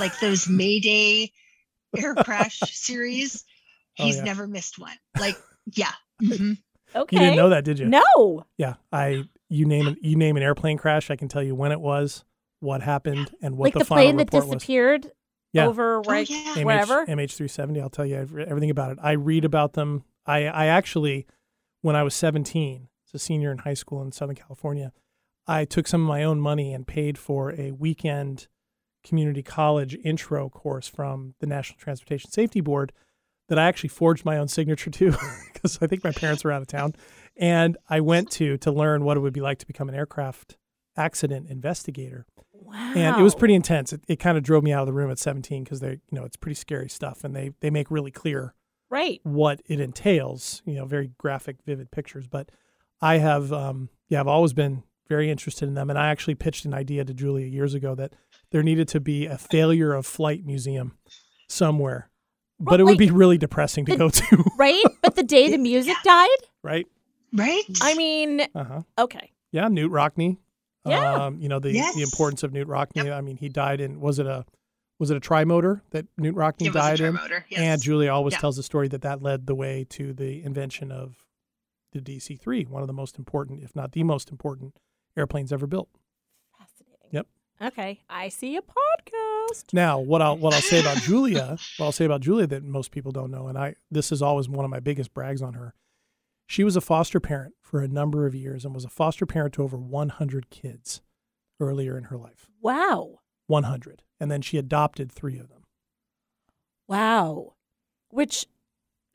Like 0.00 0.18
those 0.20 0.48
Mayday 0.50 1.30
air 1.96 2.14
crash 2.14 2.58
series. 2.60 3.44
Oh, 3.98 4.04
He's 4.04 4.16
yeah. 4.16 4.24
never 4.24 4.46
missed 4.46 4.78
one. 4.78 4.96
Like, 5.18 5.36
yeah. 5.74 5.92
mhm. 6.22 6.56
Okay. 6.94 7.16
You 7.16 7.20
didn't 7.20 7.36
know 7.36 7.50
that, 7.50 7.64
did 7.64 7.78
you? 7.78 7.86
No. 7.86 8.44
Yeah. 8.56 8.74
I 8.90 9.24
you 9.48 9.66
name 9.66 9.88
it 9.88 9.98
you 10.00 10.16
name 10.16 10.36
an 10.36 10.42
airplane 10.42 10.78
crash, 10.78 11.10
I 11.10 11.16
can 11.16 11.28
tell 11.28 11.42
you 11.42 11.54
when 11.54 11.72
it 11.72 11.80
was, 11.80 12.24
what 12.60 12.80
happened, 12.80 13.30
and 13.42 13.56
what 13.56 13.66
like 13.66 13.74
the, 13.74 13.78
the, 13.80 13.84
final 13.84 14.04
plane 14.04 14.16
that 14.16 14.32
report 14.32 14.48
was. 14.48 14.64
Disappeared 15.52 15.64
Yeah. 15.64 15.68
over 15.68 15.96
oh, 15.98 16.02
right 16.02 16.28
yeah. 16.28 16.54
MH, 16.54 16.64
wherever. 16.64 17.06
MH370. 17.06 17.80
I'll 17.80 17.90
tell 17.90 18.06
you 18.06 18.16
everything 18.16 18.70
about 18.70 18.92
it. 18.92 18.98
I 19.02 19.12
read 19.12 19.44
about 19.44 19.74
them. 19.74 20.04
I, 20.26 20.46
I 20.46 20.66
actually, 20.66 21.26
when 21.80 21.96
I 21.96 22.02
was 22.02 22.14
17, 22.14 22.88
as 23.08 23.14
a 23.14 23.18
senior 23.18 23.50
in 23.50 23.58
high 23.58 23.74
school 23.74 24.02
in 24.02 24.12
Southern 24.12 24.36
California, 24.36 24.92
I 25.46 25.64
took 25.64 25.88
some 25.88 26.02
of 26.02 26.08
my 26.08 26.22
own 26.22 26.40
money 26.40 26.72
and 26.72 26.86
paid 26.86 27.18
for 27.18 27.52
a 27.52 27.72
weekend 27.72 28.46
community 29.04 29.42
college 29.42 29.96
intro 30.04 30.48
course 30.48 30.86
from 30.86 31.34
the 31.40 31.46
National 31.46 31.78
Transportation 31.78 32.30
Safety 32.30 32.60
Board 32.60 32.92
that 33.48 33.58
I 33.58 33.66
actually 33.66 33.88
forged 33.88 34.24
my 34.24 34.38
own 34.38 34.46
signature 34.46 34.90
to 34.90 35.10
because 35.52 35.78
I 35.82 35.88
think 35.88 36.04
my 36.04 36.12
parents 36.12 36.44
were 36.44 36.52
out 36.52 36.62
of 36.62 36.68
town. 36.68 36.94
And 37.36 37.76
I 37.88 38.00
went 38.00 38.30
to 38.32 38.56
to 38.58 38.70
learn 38.70 39.04
what 39.04 39.16
it 39.16 39.20
would 39.20 39.32
be 39.32 39.40
like 39.40 39.58
to 39.58 39.66
become 39.66 39.88
an 39.88 39.94
aircraft 39.94 40.56
accident 40.96 41.48
investigator 41.48 42.26
wow. 42.72 42.92
and 42.96 43.20
it 43.20 43.22
was 43.22 43.34
pretty 43.34 43.54
intense. 43.54 43.92
It, 43.92 44.02
it 44.08 44.16
kind 44.16 44.36
of 44.38 44.42
drove 44.44 44.64
me 44.64 44.72
out 44.72 44.80
of 44.80 44.86
the 44.86 44.92
room 44.92 45.10
at 45.10 45.18
17 45.18 45.64
because 45.64 45.80
they, 45.80 45.90
you 45.90 46.00
know, 46.12 46.24
it's 46.24 46.36
pretty 46.36 46.54
scary 46.54 46.88
stuff, 46.88 47.24
and 47.24 47.34
they 47.36 47.52
they 47.60 47.70
make 47.70 47.90
really 47.90 48.10
clear 48.10 48.54
right. 48.90 49.20
what 49.24 49.60
it 49.66 49.80
entails. 49.80 50.62
You 50.64 50.74
know, 50.76 50.84
very 50.86 51.10
graphic, 51.18 51.56
vivid 51.66 51.90
pictures. 51.90 52.26
But 52.26 52.50
I 53.00 53.18
have, 53.18 53.52
um, 53.52 53.88
yeah, 54.08 54.20
I've 54.20 54.28
always 54.28 54.52
been 54.52 54.82
very 55.08 55.30
interested 55.30 55.68
in 55.68 55.74
them, 55.74 55.90
and 55.90 55.98
I 55.98 56.08
actually 56.08 56.34
pitched 56.36 56.64
an 56.64 56.72
idea 56.74 57.04
to 57.04 57.12
Julia 57.12 57.46
years 57.46 57.74
ago 57.74 57.94
that 57.96 58.14
there 58.50 58.62
needed 58.62 58.88
to 58.88 59.00
be 59.00 59.26
a 59.26 59.36
failure 59.36 59.92
of 59.92 60.06
flight 60.06 60.44
museum 60.46 60.96
somewhere, 61.48 62.10
but 62.60 62.80
it 62.80 62.84
would 62.84 62.98
be 62.98 63.10
really 63.10 63.38
depressing 63.38 63.84
to 63.86 63.92
the- 63.92 63.98
go 63.98 64.08
to, 64.08 64.44
Right. 64.58 64.84
But 65.02 65.16
the 65.16 65.22
day 65.22 65.50
the 65.50 65.58
music 65.58 65.96
died. 66.04 66.28
right? 66.62 66.86
Right? 67.34 67.62
I 67.82 67.94
mean, 67.94 68.42
Uh 68.54 68.64
huh. 68.64 68.82
okay. 68.98 69.32
Yeah, 69.52 69.68
Knute 69.68 69.90
Rockne. 69.90 70.38
Yeah. 70.84 71.14
Um, 71.26 71.38
you 71.40 71.48
know 71.48 71.58
the 71.60 71.72
Yes. 71.72 71.94
the 71.94 72.02
importance 72.02 72.42
of 72.42 72.52
Knute 72.52 72.66
Rockne. 72.66 73.12
I 73.12 73.20
mean, 73.20 73.36
he 73.36 73.48
died 73.48 73.80
in 73.80 74.00
was 74.00 74.18
it 74.18 74.26
a 74.26 74.44
was 74.98 75.10
it 75.10 75.16
a 75.16 75.20
trimotor 75.20 75.80
that 75.90 76.06
Knute 76.16 76.34
Rockne 76.36 76.66
it 76.66 76.74
was 76.74 76.76
a 76.76 76.78
died 76.96 77.00
in? 77.00 77.18
Yes. 77.48 77.60
And 77.60 77.82
Julia 77.82 78.10
always 78.12 78.34
Yeah. 78.34 78.38
tells 78.40 78.56
the 78.56 78.62
story 78.62 78.88
that 78.88 79.02
that 79.02 79.22
led 79.22 79.46
the 79.46 79.54
way 79.54 79.84
to 79.90 80.12
the 80.12 80.42
invention 80.42 80.90
of 80.92 81.26
the 81.92 82.00
DC 82.00 82.36
three, 82.40 82.64
one 82.64 82.82
of 82.82 82.86
the 82.88 82.92
most 82.94 83.18
important, 83.18 83.62
if 83.62 83.76
not 83.76 83.92
the 83.92 84.02
most 84.02 84.30
important, 84.30 84.78
airplanes 85.16 85.52
ever 85.52 85.66
built. 85.66 85.88
Fascinating. 86.58 87.08
Yep. 87.10 87.26
Okay. 87.60 88.00
I 88.08 88.28
see 88.28 88.56
a 88.56 88.62
podcast. 88.62 89.72
Now, 89.72 89.98
what 89.98 90.22
I'll 90.22 90.36
what 90.36 90.54
I'll 90.54 90.60
say 90.60 90.80
about 90.80 90.96
Julia, 90.98 91.56
what 91.76 91.86
I'll 91.86 91.92
say 91.92 92.04
about 92.04 92.20
Julia 92.22 92.46
that 92.46 92.62
most 92.64 92.90
people 92.90 93.12
don't 93.12 93.30
know, 93.30 93.48
and 93.48 93.58
I 93.58 93.74
this 93.90 94.10
is 94.12 94.22
always 94.22 94.48
one 94.48 94.64
of 94.64 94.70
my 94.70 94.80
biggest 94.80 95.12
brags 95.14 95.42
on 95.42 95.54
her. 95.54 95.74
She 96.52 96.64
was 96.64 96.76
a 96.76 96.82
foster 96.82 97.18
parent 97.18 97.54
for 97.62 97.80
a 97.80 97.88
number 97.88 98.26
of 98.26 98.34
years 98.34 98.66
and 98.66 98.74
was 98.74 98.84
a 98.84 98.90
foster 98.90 99.24
parent 99.24 99.54
to 99.54 99.62
over 99.62 99.78
100 99.78 100.50
kids 100.50 101.00
earlier 101.58 101.96
in 101.96 102.04
her 102.04 102.18
life. 102.18 102.50
Wow. 102.60 103.20
100. 103.46 104.02
And 104.20 104.30
then 104.30 104.42
she 104.42 104.58
adopted 104.58 105.10
three 105.10 105.38
of 105.38 105.48
them. 105.48 105.62
Wow. 106.86 107.54
Which 108.10 108.44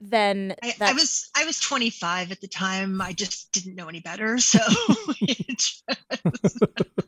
then 0.02 0.56
I, 0.64 0.74
I 0.82 0.94
was 0.94 1.30
I 1.36 1.46
was 1.46 1.60
25 1.60 2.32
at 2.32 2.42
the 2.42 2.48
time. 2.48 3.00
I 3.02 3.14
just 3.14 3.52
didn't 3.52 3.76
know 3.76 3.88
any 3.88 4.00
better. 4.00 4.38
So 4.40 4.58
it's 5.22 5.84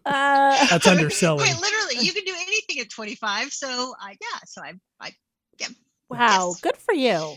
uh, 0.06 0.68
That's 0.70 0.86
underselling. 0.86 1.48
Quite 1.48 1.60
literally, 1.60 2.06
you 2.06 2.14
can 2.14 2.24
do 2.26 2.36
anything 2.40 2.78
at 2.82 2.92
25. 2.92 3.52
So 3.52 3.96
I 4.00 4.12
yeah, 4.12 4.40
so 4.46 4.62
I 4.62 4.74
I 5.02 5.12
yeah. 5.60 5.70
wow. 6.08 6.50
Yes. 6.50 6.62
Good 6.62 6.78
for 6.78 6.94
you. 6.94 7.34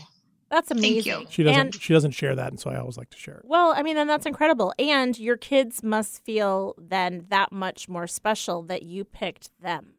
That's 0.53 0.69
Thank 0.69 0.79
amazing. 0.81 1.21
you. 1.21 1.27
She 1.31 1.41
doesn't 1.41 1.59
And 1.59 1.81
she 1.81 1.93
doesn't 1.93 2.11
share 2.11 2.35
that, 2.35 2.49
and 2.49 2.59
so 2.59 2.69
I 2.69 2.77
always 2.77 2.95
like 2.95 3.09
to 3.09 3.17
share 3.17 3.37
it. 3.37 3.45
well, 3.45 3.73
I 3.75 3.81
mean, 3.81 3.95
then 3.95 4.05
that's 4.05 4.27
incredible. 4.27 4.71
And 4.77 5.17
your 5.17 5.35
kids 5.35 5.81
must 5.81 6.23
feel 6.23 6.75
then 6.77 7.25
that 7.29 7.51
much 7.51 7.89
more 7.89 8.05
special 8.05 8.61
that 8.63 8.83
you 8.83 9.03
picked 9.03 9.49
them. 9.59 9.93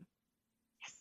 Yes. 0.81 0.93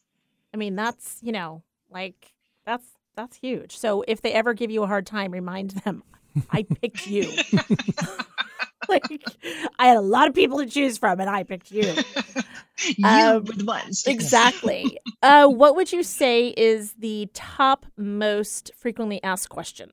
I 0.55 0.57
mean, 0.57 0.75
that's 0.75 1.19
you 1.21 1.31
know, 1.31 1.61
like 1.91 2.33
that's 2.65 2.87
that's 3.15 3.37
huge. 3.37 3.77
So 3.77 4.03
if 4.07 4.23
they 4.23 4.33
ever 4.33 4.55
give 4.55 4.71
you 4.71 4.81
a 4.81 4.87
hard 4.87 5.05
time, 5.05 5.31
remind 5.31 5.69
them, 5.85 6.01
I 6.49 6.63
picked 6.63 7.05
you. 7.05 7.31
like 8.89 9.03
I 9.77 9.85
had 9.85 9.97
a 9.97 10.01
lot 10.01 10.27
of 10.27 10.33
people 10.33 10.57
to 10.57 10.65
choose 10.65 10.97
from, 10.97 11.19
and 11.19 11.29
I 11.29 11.43
picked 11.43 11.71
you. 11.71 11.93
you 12.97 13.05
Um, 13.07 13.43
were 13.45 13.53
the 13.53 13.65
ones. 13.65 14.05
Exactly. 14.07 14.97
uh, 15.21 15.47
what 15.47 15.75
would 15.75 15.91
you 15.91 16.03
say 16.03 16.47
is 16.49 16.93
the 16.93 17.29
top 17.33 17.85
most 17.97 18.71
frequently 18.75 19.21
asked 19.23 19.49
question 19.49 19.91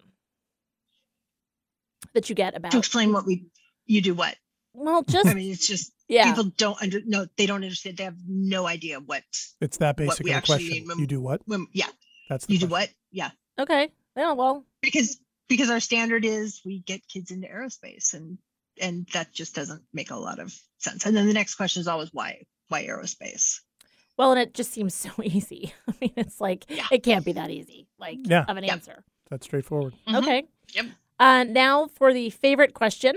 that 2.14 2.28
you 2.28 2.34
get 2.34 2.56
about? 2.56 2.72
to 2.72 2.78
explain 2.78 3.12
what 3.12 3.26
we 3.26 3.46
you 3.86 4.00
do 4.00 4.14
what. 4.14 4.36
Well, 4.72 5.02
just 5.02 5.26
I 5.28 5.34
mean, 5.34 5.50
it's 5.52 5.66
just 5.66 5.92
yeah. 6.08 6.26
people 6.32 6.44
don't 6.56 6.80
under 6.80 7.00
no 7.04 7.26
they 7.36 7.46
don't 7.46 7.62
understand. 7.62 7.96
They 7.96 8.04
have 8.04 8.16
no 8.26 8.66
idea 8.66 9.00
what 9.00 9.24
It's 9.60 9.78
that 9.78 9.96
basic 9.96 10.24
we 10.24 10.32
of 10.32 10.38
a 10.42 10.46
question. 10.46 10.86
when- 10.86 10.98
You 10.98 11.06
do 11.06 11.20
what? 11.20 11.42
when 11.46 11.66
yeah 11.72 11.88
That's 12.28 12.46
the 12.46 12.54
you 12.54 12.58
do 12.60 12.66
what 12.68 12.88
yeah 13.10 13.30
Okay. 13.58 13.90
Yeah. 14.16 14.32
Well. 14.32 14.64
because 14.80 15.18
because 15.48 15.70
our 15.70 15.80
standard 15.80 16.24
is 16.24 16.60
we 16.64 16.78
get 16.80 17.06
kids 17.08 17.30
into 17.30 17.48
aerospace 17.48 18.14
and 18.14 18.38
and 18.80 19.06
that 19.12 19.32
just 19.32 19.54
doesn't 19.54 19.82
make 19.92 20.10
a 20.10 20.16
lot 20.16 20.38
of 20.38 20.54
sense. 20.78 21.04
And 21.04 21.14
then 21.16 21.26
the 21.26 21.34
next 21.34 21.56
question 21.56 21.80
is 21.80 21.88
always 21.88 22.10
why 22.12 22.44
why 22.70 22.84
aerospace? 22.86 23.60
Well, 24.16 24.32
and 24.32 24.40
it 24.40 24.54
just 24.54 24.72
seems 24.72 24.94
so 24.94 25.10
easy. 25.22 25.74
I 25.88 25.92
mean, 26.00 26.12
it's 26.16 26.40
like 26.40 26.64
Yeah. 26.68 26.86
it 26.90 27.02
can't 27.02 27.24
be 27.24 27.32
that 27.32 27.50
easy, 27.50 27.86
like 27.98 28.18
Yeah. 28.22 28.44
of 28.48 28.56
an 28.56 28.64
Yeah. 28.64 28.72
answer. 28.72 29.04
That's 29.28 29.46
straightforward. 29.46 29.94
Mhm. 30.08 30.16
Okay. 30.22 30.44
Yep. 30.74 30.86
Uh, 31.18 31.44
now 31.44 31.86
for 31.88 32.12
the 32.14 32.30
favorite 32.30 32.74
question. 32.74 33.14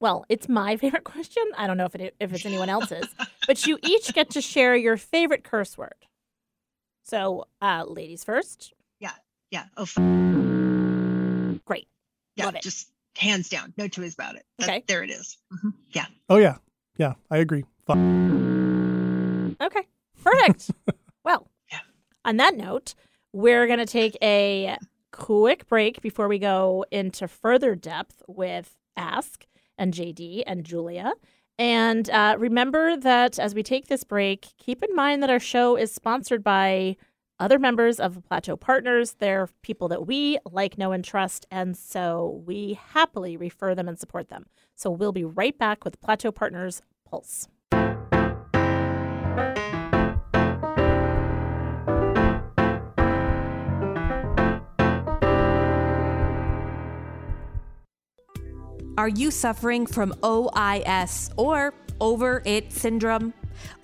Well, 0.00 0.24
it's 0.28 0.48
my 0.48 0.76
favorite 0.82 1.04
question. 1.04 1.42
I 1.56 1.66
don't 1.66 1.76
know 1.76 1.84
if 1.86 1.94
it 1.94 2.14
if 2.20 2.32
it's 2.32 2.44
anyone 2.46 2.68
else's, 2.68 3.06
but 3.46 3.66
you 3.66 3.78
each 3.82 4.12
get 4.14 4.30
to 4.30 4.40
share 4.40 4.76
your 4.76 4.96
favorite 4.96 5.44
curse 5.44 5.76
word. 5.78 5.94
So, 7.04 7.46
uh, 7.62 7.84
ladies 7.86 8.24
first. 8.24 8.72
Yeah. 9.00 9.12
Yeah. 9.50 9.66
Oh, 9.76 9.82
f- 9.82 9.94
Great. 11.64 11.88
yeah. 12.36 12.46
Love 12.46 12.56
it. 12.56 12.62
Just 12.62 12.90
hands 13.16 13.48
down, 13.48 13.72
no 13.76 13.88
two 13.88 14.02
ways 14.02 14.14
about 14.14 14.34
it. 14.36 14.44
That- 14.58 14.68
Okay. 14.68 14.84
There 14.86 15.02
it 15.02 15.10
is. 15.10 15.38
Mhm. 15.52 15.72
Yeah. 15.90 16.06
Oh 16.28 16.36
yeah, 16.36 16.56
yeah, 16.98 17.14
I 17.30 17.38
agree. 17.38 17.64
Fu- 17.86 19.56
Okay. 19.60 19.86
Perfect. 20.22 20.70
well, 21.24 21.48
Yeah. 21.70 21.78
on 22.24 22.36
that 22.38 22.56
note, 22.56 22.94
we're 23.32 23.66
going 23.66 23.78
to 23.78 23.86
take 23.86 24.16
a 24.22 24.76
quick 25.12 25.66
break 25.68 26.00
before 26.02 26.28
we 26.28 26.38
go 26.38 26.84
into 26.90 27.28
further 27.28 27.74
depth 27.74 28.22
with 28.28 28.76
Ask 28.96 29.46
and 29.78 29.94
JD 29.94 30.42
and 30.46 30.64
Julia. 30.64 31.12
And 31.58 32.10
uh, 32.10 32.36
remember 32.38 32.96
that 32.98 33.38
as 33.38 33.54
we 33.54 33.62
take 33.62 33.86
this 33.86 34.04
break, 34.04 34.48
keep 34.58 34.82
in 34.82 34.94
mind 34.94 35.22
that 35.22 35.30
our 35.30 35.38
show 35.40 35.76
is 35.76 35.92
sponsored 35.92 36.42
by 36.44 36.96
other 37.38 37.58
members 37.58 37.98
of 38.00 38.22
Plateau 38.24 38.56
Partners. 38.56 39.16
They're 39.18 39.48
people 39.62 39.88
that 39.88 40.06
we 40.06 40.38
like, 40.50 40.76
know, 40.76 40.92
and 40.92 41.04
trust. 41.04 41.46
And 41.50 41.76
so 41.76 42.42
we 42.46 42.78
happily 42.92 43.36
refer 43.36 43.74
them 43.74 43.88
and 43.88 43.98
support 43.98 44.28
them. 44.28 44.46
So 44.74 44.90
we'll 44.90 45.12
be 45.12 45.24
right 45.24 45.56
back 45.56 45.84
with 45.84 46.00
Plateau 46.00 46.30
Partners 46.32 46.82
Pulse. 47.08 47.48
Are 58.98 59.08
you 59.10 59.30
suffering 59.30 59.86
from 59.86 60.14
OIS 60.22 61.30
or 61.36 61.74
over 62.00 62.42
it 62.44 62.72
syndrome? 62.72 63.34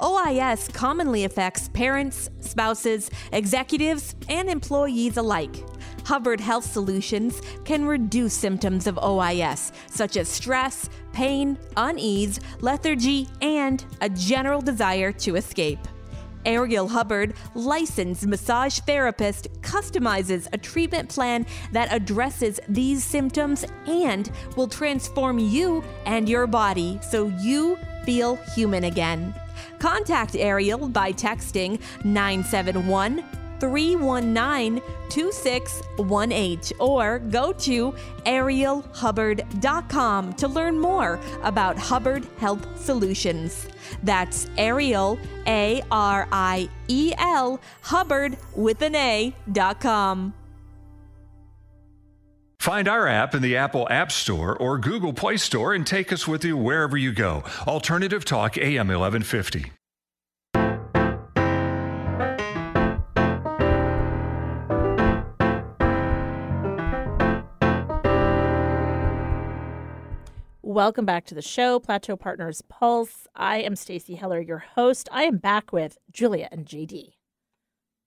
OIS 0.01 0.73
commonly 0.73 1.25
affects 1.25 1.69
parents, 1.69 2.31
spouses, 2.41 3.11
executives, 3.31 4.17
and 4.29 4.49
employees 4.49 5.17
alike. 5.19 5.55
Hubbard 6.05 6.41
Health 6.41 6.65
Solutions 6.65 7.41
can 7.65 7.85
reduce 7.85 8.35
symptoms 8.35 8.87
of 8.87 8.97
OIS, 8.97 9.73
such 9.89 10.17
as 10.17 10.29
stress, 10.29 10.89
pain, 11.13 11.59
unease, 11.77 12.41
lethargy, 12.61 13.29
and 13.41 13.85
a 14.01 14.09
general 14.09 14.61
desire 14.61 15.13
to 15.13 15.37
escape. 15.37 15.79
Ariel 16.45 16.89
Hubbard, 16.89 17.35
licensed 17.55 18.27
massage 18.27 18.81
therapist, 18.81 19.49
customizes 19.63 20.49
a 20.53 20.59
treatment 20.59 21.09
plan 21.09 21.47
that 21.71 21.93
addresses 21.93 22.59
these 22.69 23.05
symptoms 23.05 23.65
and 23.87 24.31
will 24.57 24.69
transform 24.69 25.39
you 25.39 25.85
and 26.05 26.29
your 26.29 26.47
body 26.47 26.99
so 27.01 27.29
you 27.41 27.79
feel 28.05 28.37
human 28.57 28.85
again. 28.85 29.35
Contact 29.79 30.35
Ariel 30.35 30.89
by 30.89 31.13
texting 31.13 31.81
971 32.05 33.25
319 33.63 34.83
2618 35.09 36.77
or 36.81 37.21
go 37.21 37.53
to 37.53 37.95
arielhubbard.com 38.27 40.33
to 40.33 40.49
learn 40.49 40.81
more 40.81 41.21
about 41.45 41.79
Hubbard 41.79 42.27
Health 42.39 42.67
Solutions. 42.77 43.69
That's 44.03 44.49
Ariel, 44.59 45.17
A 45.47 45.81
R 45.93 46.27
I 46.33 46.69
E 46.89 47.13
L, 47.17 47.61
Hubbard 47.83 48.37
with 48.57 48.83
an 48.83 48.97
A 48.97 49.33
dot 49.53 49.79
com. 49.79 50.35
Find 52.59 52.89
our 52.89 53.07
app 53.07 53.37
in 53.37 53.43
the 53.43 53.57
Apple 53.57 53.87
App 53.91 54.11
Store 54.11 54.57
or 54.57 54.77
Google 54.79 55.13
Play 55.13 55.37
Store 55.37 55.73
and 55.73 55.87
take 55.87 56.13
us 56.13 56.27
with 56.27 56.45
you 56.45 56.57
wherever 56.57 56.97
you 56.97 57.13
go. 57.13 57.45
Alternative 57.67 58.25
Talk 58.25 58.59
AM 58.59 58.89
1150. 58.89 59.71
Welcome 70.73 71.05
back 71.05 71.27
to 71.27 71.35
the 71.35 71.43
show, 71.43 71.79
Plateau 71.79 72.17
Partners 72.17 72.63
Pulse. 72.67 73.27
I 73.37 73.59
am 73.59 73.77
Stacy 73.77 74.15
Heller, 74.15 74.41
your 74.41 74.57
host. 74.75 75.07
I 75.13 75.25
am 75.25 75.37
back 75.37 75.71
with 75.71 75.99
Julia 76.11 76.49
and 76.51 76.65
JD. 76.65 77.11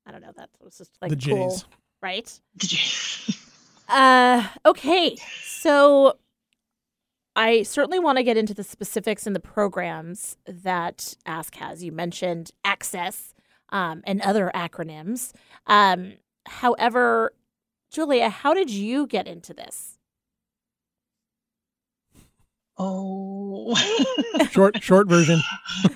I 0.08 0.12
don't 0.12 0.23
know, 0.23 0.32
that 0.36 0.49
was 0.60 0.75
just 0.80 0.97
like 0.99 1.12
The 1.12 1.15
cool, 1.15 1.51
J's. 1.51 1.65
right? 2.01 2.41
Did 2.58 2.71
you? 2.71 2.80
Uh, 3.88 4.47
okay, 4.65 5.15
so 5.43 6.17
I 7.36 7.62
certainly 7.62 7.99
want 7.99 8.17
to 8.17 8.23
get 8.23 8.36
into 8.36 8.56
the 8.56 8.63
specifics 8.63 9.28
and 9.28 9.36
the 9.36 9.39
programs 9.39 10.36
that 10.47 11.15
Ask 11.28 11.54
has. 11.58 11.84
You 11.84 11.91
mentioned 11.91 12.49
Access 12.63 13.36
um, 13.69 14.01
and 14.08 14.21
other 14.21 14.51
acronyms. 14.56 15.34
Um, 15.67 16.13
however, 16.47 17.32
Julia, 17.91 18.30
how 18.30 18.56
did 18.56 18.71
you 18.71 19.06
get 19.06 19.28
into 19.28 19.54
this? 19.54 19.94
Oh. 22.77 23.75
Short 24.51 24.83
short 24.83 25.07
version. 25.07 25.41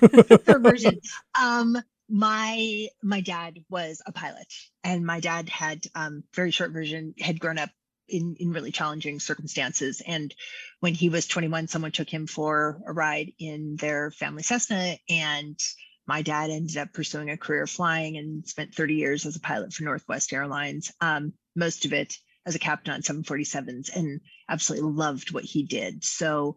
Short 0.46 0.62
version. 0.62 1.00
Um, 1.40 1.76
my 2.08 2.88
my 3.02 3.20
dad 3.20 3.60
was 3.70 4.02
a 4.04 4.12
pilot, 4.12 4.52
and 4.82 5.06
my 5.06 5.20
dad 5.20 5.48
had 5.48 5.86
um, 5.94 6.24
very 6.34 6.50
short 6.50 6.72
version 6.72 7.14
had 7.20 7.38
grown 7.38 7.58
up 7.58 7.70
in 8.08 8.36
in 8.40 8.52
really 8.52 8.72
challenging 8.72 9.20
circumstances. 9.20 10.02
And 10.04 10.34
when 10.80 10.94
he 10.94 11.08
was 11.08 11.26
21, 11.26 11.68
someone 11.68 11.92
took 11.92 12.10
him 12.10 12.26
for 12.26 12.80
a 12.86 12.92
ride 12.92 13.32
in 13.38 13.76
their 13.76 14.10
family 14.10 14.42
Cessna, 14.42 14.96
and 15.08 15.58
my 16.06 16.22
dad 16.22 16.50
ended 16.50 16.76
up 16.76 16.92
pursuing 16.92 17.30
a 17.30 17.36
career 17.36 17.66
flying 17.66 18.16
and 18.16 18.46
spent 18.46 18.74
30 18.74 18.94
years 18.94 19.26
as 19.26 19.36
a 19.36 19.40
pilot 19.40 19.72
for 19.72 19.84
Northwest 19.84 20.32
Airlines. 20.32 20.92
Um, 21.00 21.32
most 21.54 21.84
of 21.84 21.92
it 21.92 22.16
as 22.46 22.54
a 22.54 22.58
captain 22.58 22.92
on 22.92 23.02
747s, 23.02 23.94
and 23.94 24.20
absolutely 24.48 24.90
loved 24.90 25.32
what 25.32 25.44
he 25.44 25.62
did. 25.62 26.04
So 26.04 26.56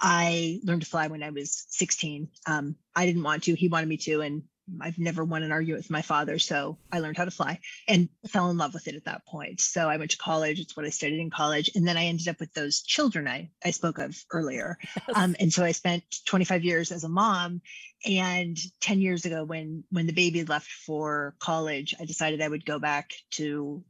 I 0.00 0.60
learned 0.64 0.82
to 0.82 0.88
fly 0.88 1.06
when 1.06 1.22
I 1.22 1.30
was 1.30 1.66
16. 1.70 2.28
Um, 2.46 2.76
I 2.94 3.06
didn't 3.06 3.22
want 3.22 3.44
to, 3.44 3.54
he 3.54 3.68
wanted 3.68 3.88
me 3.88 3.96
to, 3.98 4.20
and 4.20 4.42
I've 4.80 4.98
never 4.98 5.24
won 5.24 5.42
an 5.42 5.52
argument 5.52 5.84
with 5.84 5.90
my 5.90 6.02
father. 6.02 6.38
So 6.38 6.78
I 6.90 7.00
learned 7.00 7.16
how 7.16 7.24
to 7.24 7.30
fly 7.30 7.58
and 7.88 8.08
fell 8.28 8.50
in 8.50 8.58
love 8.58 8.74
with 8.74 8.88
it 8.88 8.94
at 8.94 9.04
that 9.04 9.26
point. 9.26 9.60
So 9.60 9.88
I 9.88 9.96
went 9.96 10.12
to 10.12 10.18
college. 10.18 10.60
It's 10.60 10.76
what 10.76 10.86
I 10.86 10.90
studied 10.90 11.20
in 11.20 11.30
college. 11.30 11.70
And 11.74 11.86
then 11.86 11.96
I 11.96 12.06
ended 12.06 12.28
up 12.28 12.40
with 12.40 12.52
those 12.54 12.82
children 12.82 13.26
I, 13.26 13.50
I 13.64 13.70
spoke 13.70 13.98
of 13.98 14.16
earlier. 14.32 14.78
Um, 15.14 15.36
and 15.40 15.52
so 15.52 15.64
I 15.64 15.72
spent 15.72 16.04
25 16.26 16.64
years 16.64 16.92
as 16.92 17.04
a 17.04 17.08
mom. 17.08 17.60
And 18.06 18.58
10 18.80 19.00
years 19.00 19.24
ago, 19.24 19.44
when 19.44 19.84
when 19.90 20.06
the 20.06 20.12
baby 20.12 20.42
left 20.44 20.70
for 20.70 21.36
college, 21.38 21.94
I 22.00 22.04
decided 22.04 22.42
I 22.42 22.48
would 22.48 22.66
go 22.66 22.80
back 22.80 23.12
to 23.32 23.84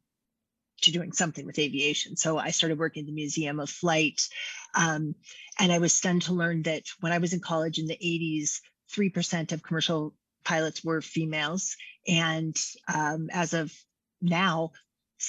to 0.83 0.93
doing 0.93 1.13
something 1.13 1.47
with 1.47 1.59
aviation. 1.59 2.17
So 2.17 2.39
I 2.39 2.51
started 2.51 2.79
working 2.79 3.03
at 3.03 3.07
the 3.07 3.13
Museum 3.13 3.61
of 3.61 3.71
Flight. 3.71 4.29
Um, 4.75 5.15
and 5.59 5.73
I 5.73 5.79
was 5.79 5.93
stunned 5.93 6.23
to 6.23 6.35
learn 6.35 6.63
that 6.63 6.85
when 7.01 7.13
I 7.13 7.19
was 7.19 7.33
in 7.33 7.41
college 7.41 7.79
in 7.79 7.87
the 7.87 7.97
80s, 7.97 8.61
3% 8.93 9.53
of 9.53 9.63
commercial 9.63 10.15
pilots 10.45 10.85
were 10.85 11.01
females. 11.01 11.77
And 12.07 12.57
um, 12.93 13.29
as 13.33 13.55
of 13.55 13.73
now, 14.21 14.73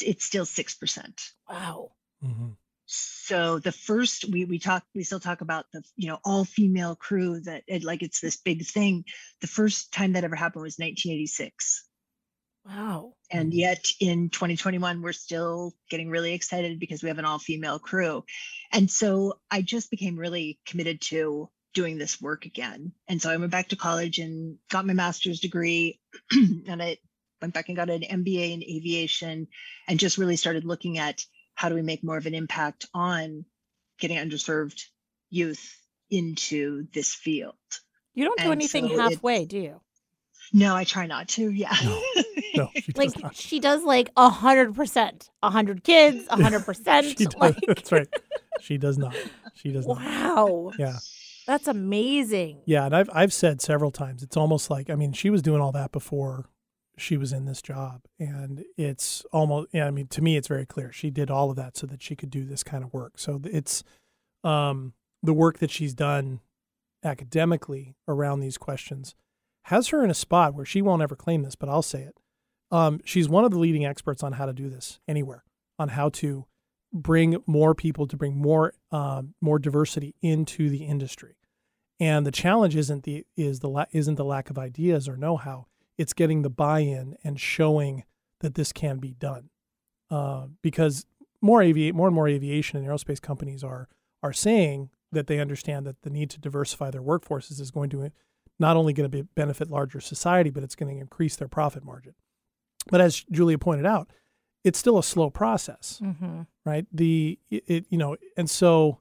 it's 0.02 0.26
still 0.26 0.46
6%. 0.46 1.32
Wow. 1.50 1.92
hmm 2.22 2.50
So 2.86 3.60
the 3.60 3.72
first 3.72 4.26
we 4.26 4.46
we 4.46 4.60
talk 4.60 4.84
we 4.94 5.04
still 5.04 5.20
talk 5.20 5.42
about 5.42 5.66
the 5.72 5.84
you 5.96 6.08
know 6.10 6.20
all 6.26 6.44
female 6.46 6.96
crew 6.96 7.40
that 7.42 7.64
it, 7.68 7.84
like 7.84 8.02
it's 8.04 8.20
this 8.20 8.38
big 8.38 8.66
thing. 8.66 9.06
The 9.42 9.48
first 9.48 9.94
time 9.94 10.14
that 10.14 10.24
ever 10.24 10.36
happened 10.36 10.64
was 10.64 10.80
1986. 10.80 11.88
Wow. 12.66 13.14
And 13.34 13.50
mm-hmm. 13.50 13.60
yet 13.60 13.86
in 14.00 14.30
2021, 14.30 15.02
we're 15.02 15.12
still 15.12 15.74
getting 15.90 16.10
really 16.10 16.34
excited 16.34 16.80
because 16.80 17.02
we 17.04 17.10
have 17.10 17.20
an 17.20 17.26
all 17.26 17.40
female 17.40 17.80
crew. 17.80 18.24
And 18.72 18.90
so 18.90 19.40
I 19.52 19.62
just 19.62 19.92
became 19.92 20.16
really 20.18 20.60
committed 20.66 21.02
to 21.02 21.50
doing 21.74 21.98
this 21.98 22.22
work 22.22 22.46
again. 22.46 22.94
And 23.10 23.22
so 23.22 23.32
I 23.32 23.38
went 23.38 23.52
back 23.52 23.70
to 23.70 23.76
college 23.76 24.20
and 24.20 24.58
got 24.70 24.86
my 24.86 24.94
master's 24.94 25.40
degree. 25.40 26.00
and 26.32 26.82
I 26.82 26.98
went 27.42 27.56
back 27.56 27.68
and 27.68 27.76
got 27.76 27.90
an 27.90 28.04
MBA 28.04 28.54
in 28.54 28.64
aviation 28.64 29.48
and 29.88 30.00
just 30.00 30.20
really 30.20 30.36
started 30.36 30.64
looking 30.64 31.00
at 31.00 31.26
how 31.56 31.70
do 31.70 31.76
we 31.76 31.82
make 31.82 32.04
more 32.04 32.18
of 32.18 32.28
an 32.28 32.36
impact 32.36 32.86
on 32.94 33.46
getting 34.00 34.18
underserved 34.18 34.80
youth 35.30 35.78
into 36.12 36.88
this 36.94 37.14
field. 37.14 37.56
You 38.14 38.26
don't 38.26 38.38
do 38.38 38.44
And 38.44 38.54
anything 38.54 38.90
so 38.90 39.00
halfway, 39.00 39.46
do 39.46 39.58
you? 39.58 39.82
No, 40.52 40.76
I 40.76 40.84
try 40.84 41.06
not 41.08 41.28
to. 41.30 41.50
Yeah. 41.50 41.74
No, 42.56 42.70
she 42.76 42.92
does 42.92 42.98
Like 43.16 43.24
not. 43.24 43.36
she 43.36 43.60
does 43.60 43.84
like 43.84 44.10
a 44.18 44.30
hundred 44.30 44.76
percent, 44.76 45.30
a 45.42 45.50
hundred 45.50 45.84
kids, 45.84 46.26
a 46.30 46.42
hundred 46.42 46.66
percent. 46.66 47.08
She 47.18 47.26
does. 47.26 47.36
Like, 47.36 47.58
That's 47.68 47.92
right. 47.92 48.08
She 48.62 48.78
does 48.78 48.98
not. 48.98 49.16
She 49.56 49.72
does 49.72 49.88
not. 49.88 49.98
wow, 49.98 50.72
Yeah. 50.78 50.98
that's 51.48 51.68
amazing. 51.68 52.62
Yeah, 52.66 52.86
and 52.86 52.96
I've 52.96 53.10
I've 53.14 53.34
said 53.34 53.62
several 53.62 53.92
times 53.92 54.22
it's 54.24 54.38
almost 54.38 54.70
like 54.70 54.90
I 54.90 54.96
mean 54.96 55.14
she 55.14 55.30
was 55.30 55.42
doing 55.42 55.62
all 55.62 55.72
that 55.74 55.92
before 55.92 56.46
she 56.98 57.18
was 57.18 57.34
in 57.34 57.46
this 57.46 57.60
job 57.62 58.02
and 58.20 58.64
it's 58.78 59.26
almost 59.32 59.70
yeah, 59.74 59.88
I 59.88 59.92
mean 59.92 60.06
to 60.08 60.22
me 60.22 60.38
it's 60.38 60.48
very 60.48 60.66
clear 60.66 60.92
she 60.92 61.10
did 61.10 61.32
all 61.32 61.50
of 61.50 61.56
that 61.56 61.76
so 61.76 61.88
that 61.88 62.04
she 62.04 62.16
could 62.16 62.30
do 62.30 62.46
this 62.46 62.64
kind 62.64 62.84
of 62.84 62.94
work. 62.94 63.14
So 63.18 63.42
it's 63.46 63.84
um 64.44 64.94
the 65.24 65.34
work 65.34 65.58
that 65.60 65.72
she's 65.72 65.94
done 65.96 66.40
academically 67.04 67.96
around 68.08 68.40
these 68.40 68.58
questions 68.58 69.16
has 69.64 69.90
her 69.90 70.04
in 70.04 70.10
a 70.10 70.16
spot 70.16 70.54
where 70.54 70.66
she 70.66 70.82
won't 70.82 71.02
ever 71.02 71.16
claim 71.16 71.44
this, 71.44 71.56
but 71.56 71.70
I'll 71.70 71.82
say 71.82 72.02
it. 72.04 72.18
Um, 72.72 73.00
she's 73.06 73.30
one 73.30 73.46
of 73.46 73.52
the 73.52 73.60
leading 73.60 73.86
experts 73.86 74.24
on 74.24 74.34
how 74.34 74.46
to 74.46 74.54
do 74.54 74.70
this 74.70 75.00
anywhere, 75.08 75.44
on 75.78 75.90
how 75.90 76.10
to 76.10 76.46
bring 76.92 77.38
more 77.46 77.74
people, 77.76 78.08
to 78.08 78.18
bring 78.18 78.36
more 78.36 78.74
um, 78.92 79.36
more 79.42 79.60
diversity 79.60 80.16
into 80.22 80.70
the 80.70 80.84
industry. 80.86 81.38
And 82.00 82.26
the 82.26 82.32
challenge 82.32 82.76
isn't 82.76 83.04
the 83.04 83.26
is 83.38 83.60
the 83.60 83.70
la- 83.70 83.86
isn't 83.92 84.16
the 84.16 84.26
lack 84.26 84.50
of 84.50 84.58
ideas 84.58 85.08
or 85.08 85.16
know-how. 85.16 85.68
It's 85.98 86.14
getting 86.14 86.42
the 86.42 86.50
buy-in 86.50 87.16
and 87.24 87.40
showing 87.40 88.04
that 88.40 88.56
this 88.56 88.72
can 88.74 88.98
be 88.98 89.14
done. 89.14 89.50
Uh, 90.10 90.48
because 90.62 91.06
more 91.42 91.62
avi- 91.62 91.92
more 91.92 92.08
and 92.08 92.16
more 92.16 92.28
aviation 92.28 92.78
and 92.78 92.88
aerospace 92.88 93.22
companies 93.22 93.64
are 93.64 93.88
are 94.22 94.34
saying 94.34 94.90
that 95.12 95.28
they 95.28 95.40
understand 95.40 95.86
that 95.86 96.02
the 96.02 96.10
need 96.10 96.30
to 96.32 96.40
diversify 96.40 96.90
their 96.90 97.02
workforces 97.02 97.62
is 97.62 97.72
going 97.72 97.90
to 97.92 98.02
not 98.60 98.78
only 98.78 98.94
going 98.94 99.10
to 99.10 99.18
be 99.18 99.22
benefit 99.36 99.70
larger 99.70 100.00
society, 100.00 100.50
but 100.50 100.64
it's 100.64 100.76
going 100.76 100.94
to 100.96 101.02
increase 101.02 101.36
their 101.36 101.48
profit 101.48 101.84
margin. 101.84 102.14
But 102.90 103.02
as 103.02 103.24
Julia 103.32 103.58
pointed 103.58 103.86
out, 103.86 104.12
it's 104.64 104.80
still 104.80 104.98
a 104.98 105.04
slow 105.04 105.30
process 105.30 106.00
Mm-hmm. 106.02 106.42
right 106.66 106.86
the 106.92 107.38
it, 107.50 107.64
it 107.68 107.86
you 107.90 107.98
know 107.98 108.16
and 108.38 108.50
so 108.50 109.00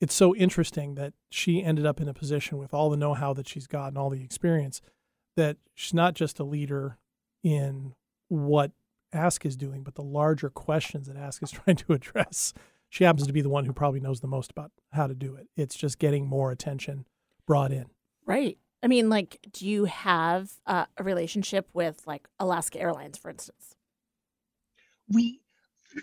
it's 0.00 0.14
so 0.14 0.34
interesting 0.34 0.94
that 0.94 1.12
she 1.30 1.62
ended 1.62 1.84
up 1.86 2.00
in 2.00 2.08
a 2.08 2.14
position 2.14 2.56
with 2.58 2.72
all 2.74 2.88
the 2.90 2.96
know-how 2.96 3.32
that 3.34 3.46
she's 3.48 3.66
got 3.66 3.88
and 3.88 3.98
all 3.98 4.10
the 4.10 4.22
experience 4.22 4.80
that 5.36 5.56
she's 5.74 5.94
not 5.94 6.14
just 6.14 6.38
a 6.38 6.44
leader 6.44 6.98
in 7.42 7.94
what 8.28 8.72
Ask 9.12 9.46
is 9.46 9.56
doing, 9.56 9.82
but 9.82 9.94
the 9.94 10.02
larger 10.02 10.50
questions 10.50 11.06
that 11.06 11.16
Ask 11.16 11.42
is 11.42 11.50
trying 11.52 11.76
to 11.76 11.92
address. 11.92 12.52
She 12.88 13.04
happens 13.04 13.26
to 13.26 13.32
be 13.32 13.40
the 13.42 13.48
one 13.48 13.64
who 13.64 13.72
probably 13.72 14.00
knows 14.00 14.20
the 14.20 14.26
most 14.26 14.50
about 14.50 14.72
how 14.92 15.06
to 15.06 15.14
do 15.14 15.34
it. 15.36 15.48
It's 15.56 15.76
just 15.76 15.98
getting 15.98 16.26
more 16.26 16.50
attention 16.50 17.06
brought 17.46 17.72
in. 17.72 17.86
Right. 18.26 18.58
I 18.84 18.86
mean, 18.86 19.08
like, 19.08 19.38
do 19.50 19.66
you 19.66 19.86
have 19.86 20.52
uh, 20.66 20.84
a 20.98 21.02
relationship 21.02 21.70
with 21.72 22.02
like 22.06 22.28
Alaska 22.38 22.78
Airlines, 22.78 23.16
for 23.16 23.30
instance? 23.30 23.74
We, 25.08 25.40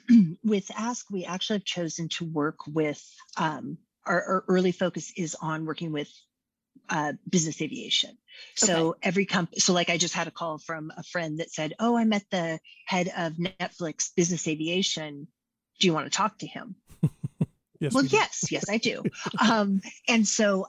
with 0.44 0.72
Ask, 0.76 1.12
we 1.12 1.24
actually 1.24 1.58
have 1.58 1.66
chosen 1.66 2.10
to 2.10 2.26
work 2.26 2.66
with, 2.66 3.08
um, 3.38 3.78
our, 4.08 4.24
our 4.24 4.44
early 4.48 4.72
focus 4.72 5.14
is 5.16 5.36
on 5.40 5.66
working 5.66 5.92
with 5.92 6.10
uh, 6.90 7.14
business 7.30 7.62
aviation. 7.62 8.18
So 8.56 8.90
Okay. 8.90 9.00
every 9.04 9.26
company, 9.26 9.60
so 9.60 9.74
like 9.74 9.92
I 9.92 9.98
just 9.98 10.16
had 10.16 10.28
a 10.28 10.32
call 10.32 10.58
from 10.58 10.92
a 10.98 11.04
friend 11.04 11.40
that 11.40 11.52
said, 11.52 11.76
"Oh, 11.80 11.96
I 11.96 12.06
met 12.06 12.24
the 12.32 12.60
head 12.88 13.12
of 13.16 13.34
Netflix 13.34 14.10
business 14.16 14.48
aviation. 14.48 15.28
Do 15.80 15.88
you 15.88 15.94
want 15.94 16.12
to 16.12 16.18
talk 16.18 16.40
to 16.40 16.48
him?" 16.48 16.76
Yes, 17.80 17.96
well, 17.96 18.04
we 18.04 18.10
yes, 18.10 18.46
yes, 18.52 18.70
I 18.70 18.78
do. 18.78 19.04
um, 19.42 19.82
and 20.08 20.28
so, 20.28 20.68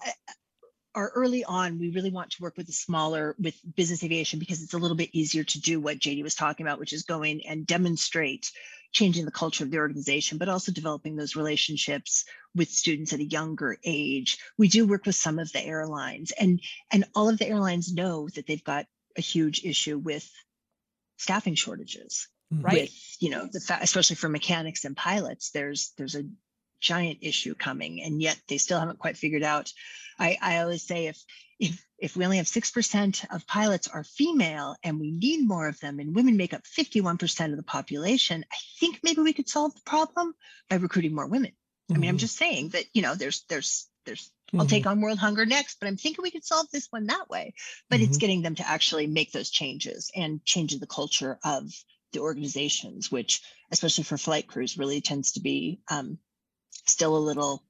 our 0.95 1.11
early 1.15 1.45
on, 1.45 1.79
we 1.79 1.91
really 1.91 2.11
want 2.11 2.31
to 2.33 2.43
work 2.43 2.57
with 2.57 2.67
the 2.67 2.73
smaller 2.73 3.35
with 3.39 3.55
business 3.77 4.05
aviation 4.05 4.39
because 4.39 4.63
it's 4.63 4.75
a 4.75 4.79
little 4.79 4.97
bit 4.97 5.11
easier 5.13 5.45
to 5.45 5.61
do 5.61 5.81
what 5.81 5.99
JD 5.99 6.23
was 6.23 6.35
talking 6.35 6.67
about, 6.67 6.79
which 6.79 6.93
is 6.93 7.03
go 7.05 7.23
in 7.23 7.41
and 7.43 7.67
demonstrate 7.67 8.51
changing 8.93 9.25
the 9.25 9.31
culture 9.31 9.65
of 9.65 9.71
the 9.71 9.79
organization, 9.79 10.37
but 10.37 10.51
also 10.51 10.71
developing 10.71 11.17
those 11.17 11.35
relationships 11.37 12.25
with 12.55 12.69
students 12.69 13.13
at 13.15 13.21
a 13.21 13.25
younger 13.25 13.79
age. 13.85 14.39
We 14.59 14.69
do 14.69 14.87
work 14.87 15.07
with 15.07 15.15
some 15.17 15.39
of 15.39 15.51
the 15.53 15.65
airlines, 15.65 16.31
and 16.33 16.61
and 16.91 17.05
all 17.15 17.29
of 17.29 17.39
the 17.39 17.49
airlines 17.49 17.93
know 17.95 18.29
that 18.35 18.47
they've 18.47 18.63
got 18.65 18.87
a 19.17 19.23
huge 19.23 19.65
issue 19.65 19.99
with 19.99 20.31
staffing 21.17 21.55
shortages 21.55 22.29
Mhm. 22.53 22.65
Right. 22.65 22.75
with 22.83 23.17
you 23.23 23.31
know 23.31 23.49
the 23.51 23.61
fa- 23.61 23.79
especially 23.81 24.17
for 24.17 24.29
mechanics 24.29 24.85
and 24.85 24.95
pilots 24.97 25.51
there's 25.53 25.93
there's 25.97 26.15
a 26.17 26.25
giant 26.83 27.19
issue 27.23 27.55
coming 27.55 28.03
and 28.03 28.21
yet 28.21 28.39
they 28.49 28.59
still 28.59 28.79
haven't 28.81 28.99
quite 28.99 29.17
figured 29.17 29.43
out 29.43 29.73
i 30.19 30.37
i 30.43 30.59
always 30.59 30.83
say 30.83 31.07
if 31.07 31.25
if 31.59 31.85
if 31.99 32.17
we 32.17 32.25
only 32.25 32.39
have 32.39 32.47
6% 32.47 33.25
of 33.33 33.47
pilots 33.47 33.87
are 33.87 34.03
female 34.03 34.75
and 34.83 34.99
we 34.99 35.13
need 35.13 35.47
more 35.47 35.69
of 35.69 35.79
them 35.79 36.01
and 36.01 36.17
women 36.17 36.37
make 36.37 36.53
up 36.53 36.63
51% 36.65 37.51
of 37.53 37.57
the 37.57 37.63
population 37.63 38.45
i 38.53 38.57
think 38.81 38.99
maybe 39.05 39.23
we 39.23 39.33
could 39.33 39.49
solve 39.49 39.73
the 39.75 39.81
problem 39.87 40.35
by 40.69 40.77
recruiting 40.77 41.15
more 41.15 41.29
women 41.29 41.53
i 41.95 41.99
mean 41.99 42.11
i'm 42.11 42.17
Mhm. 42.17 42.21
just 42.21 42.37
saying 42.37 42.71
that 42.71 42.87
you 42.93 43.03
know 43.03 43.15
there's 43.15 43.45
there's 43.49 43.89
there's 44.05 44.31
I'll 44.59 44.67
take 44.67 44.87
on 44.87 45.01
world 45.01 45.19
hunger 45.19 45.47
next, 45.47 45.81
but 45.81 45.87
I'm 45.87 45.97
thinking 45.97 46.23
we 46.23 46.31
could 46.31 46.45
solve 46.45 46.67
this 46.71 46.89
one 46.91 47.07
that 47.07 47.31
way. 47.31 47.55
But 47.89 48.01
it's 48.01 48.19
Mhm. 48.19 48.21
getting 48.21 48.43
them 48.43 48.55
to 48.57 48.69
actually 48.69 49.07
make 49.07 49.33
those 49.33 49.51
changes 49.51 50.11
and 50.15 50.45
changing 50.45 50.81
the 50.81 50.87
culture 50.87 51.39
of 51.43 51.73
the 52.13 52.21
organizations, 52.21 53.11
which, 53.11 53.41
especially 53.71 54.05
for 54.05 54.19
flight 54.19 54.47
crews, 54.47 54.77
really 54.77 55.01
tends 55.01 55.33
to 55.33 55.41
be 55.41 55.81
um, 55.89 56.19
still 56.87 57.17
a 57.17 57.19
little. 57.19 57.63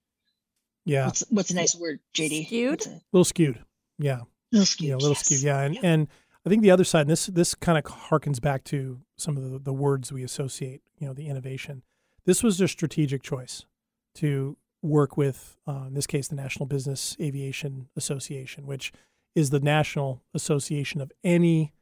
yeah, 0.85 1.07
What's, 1.07 1.25
what's 1.31 1.51
a 1.51 1.55
nice 1.55 1.75
word, 1.75 2.01
JD? 2.15 2.47
Skewed? 2.47 2.87
A 2.87 2.91
a 2.91 3.01
little 3.13 3.25
skewed. 3.25 3.59
Yeah. 3.99 4.21
little 4.51 4.67
skewed. 4.67 4.89
Yeah, 4.89 4.95
a 4.95 4.97
little 4.97 5.11
yes. 5.11 5.25
skewed. 5.25 5.43
Yeah, 5.43 5.61
and 5.61 5.79
and 5.83 6.09
I 6.45 6.49
think 6.49 6.63
the 6.63 6.71
other 6.71 6.85
side, 6.85 7.03
and 7.03 7.11
this 7.11 7.27
this 7.27 7.55
kind 7.55 7.79
of 7.79 7.85
harkens 7.85 8.41
back 8.41 8.65
to 8.65 9.01
some 9.17 9.37
of 9.37 9.51
the, 9.51 9.59
the 9.59 9.73
words 9.73 10.13
we 10.13 10.23
associate. 10.25 10.83
You 10.99 11.09
know, 11.09 11.15
the 11.15 11.29
innovation. 11.29 11.83
This 12.25 12.43
was 12.43 12.61
a 12.61 12.69
strategic 12.69 13.23
choice 13.23 13.67
to 14.17 14.57
work 14.83 15.17
with, 15.17 15.57
uh, 15.67 15.85
in 15.87 15.95
this 15.95 16.07
case, 16.07 16.29
the 16.29 16.37
National 16.37 16.67
Business 16.67 17.17
Aviation 17.21 17.89
Association, 17.97 18.67
which 18.67 18.93
is 19.35 19.51
the 19.51 19.61
national 19.61 20.23
association 20.35 21.01
of 21.01 21.11
any 21.25 21.73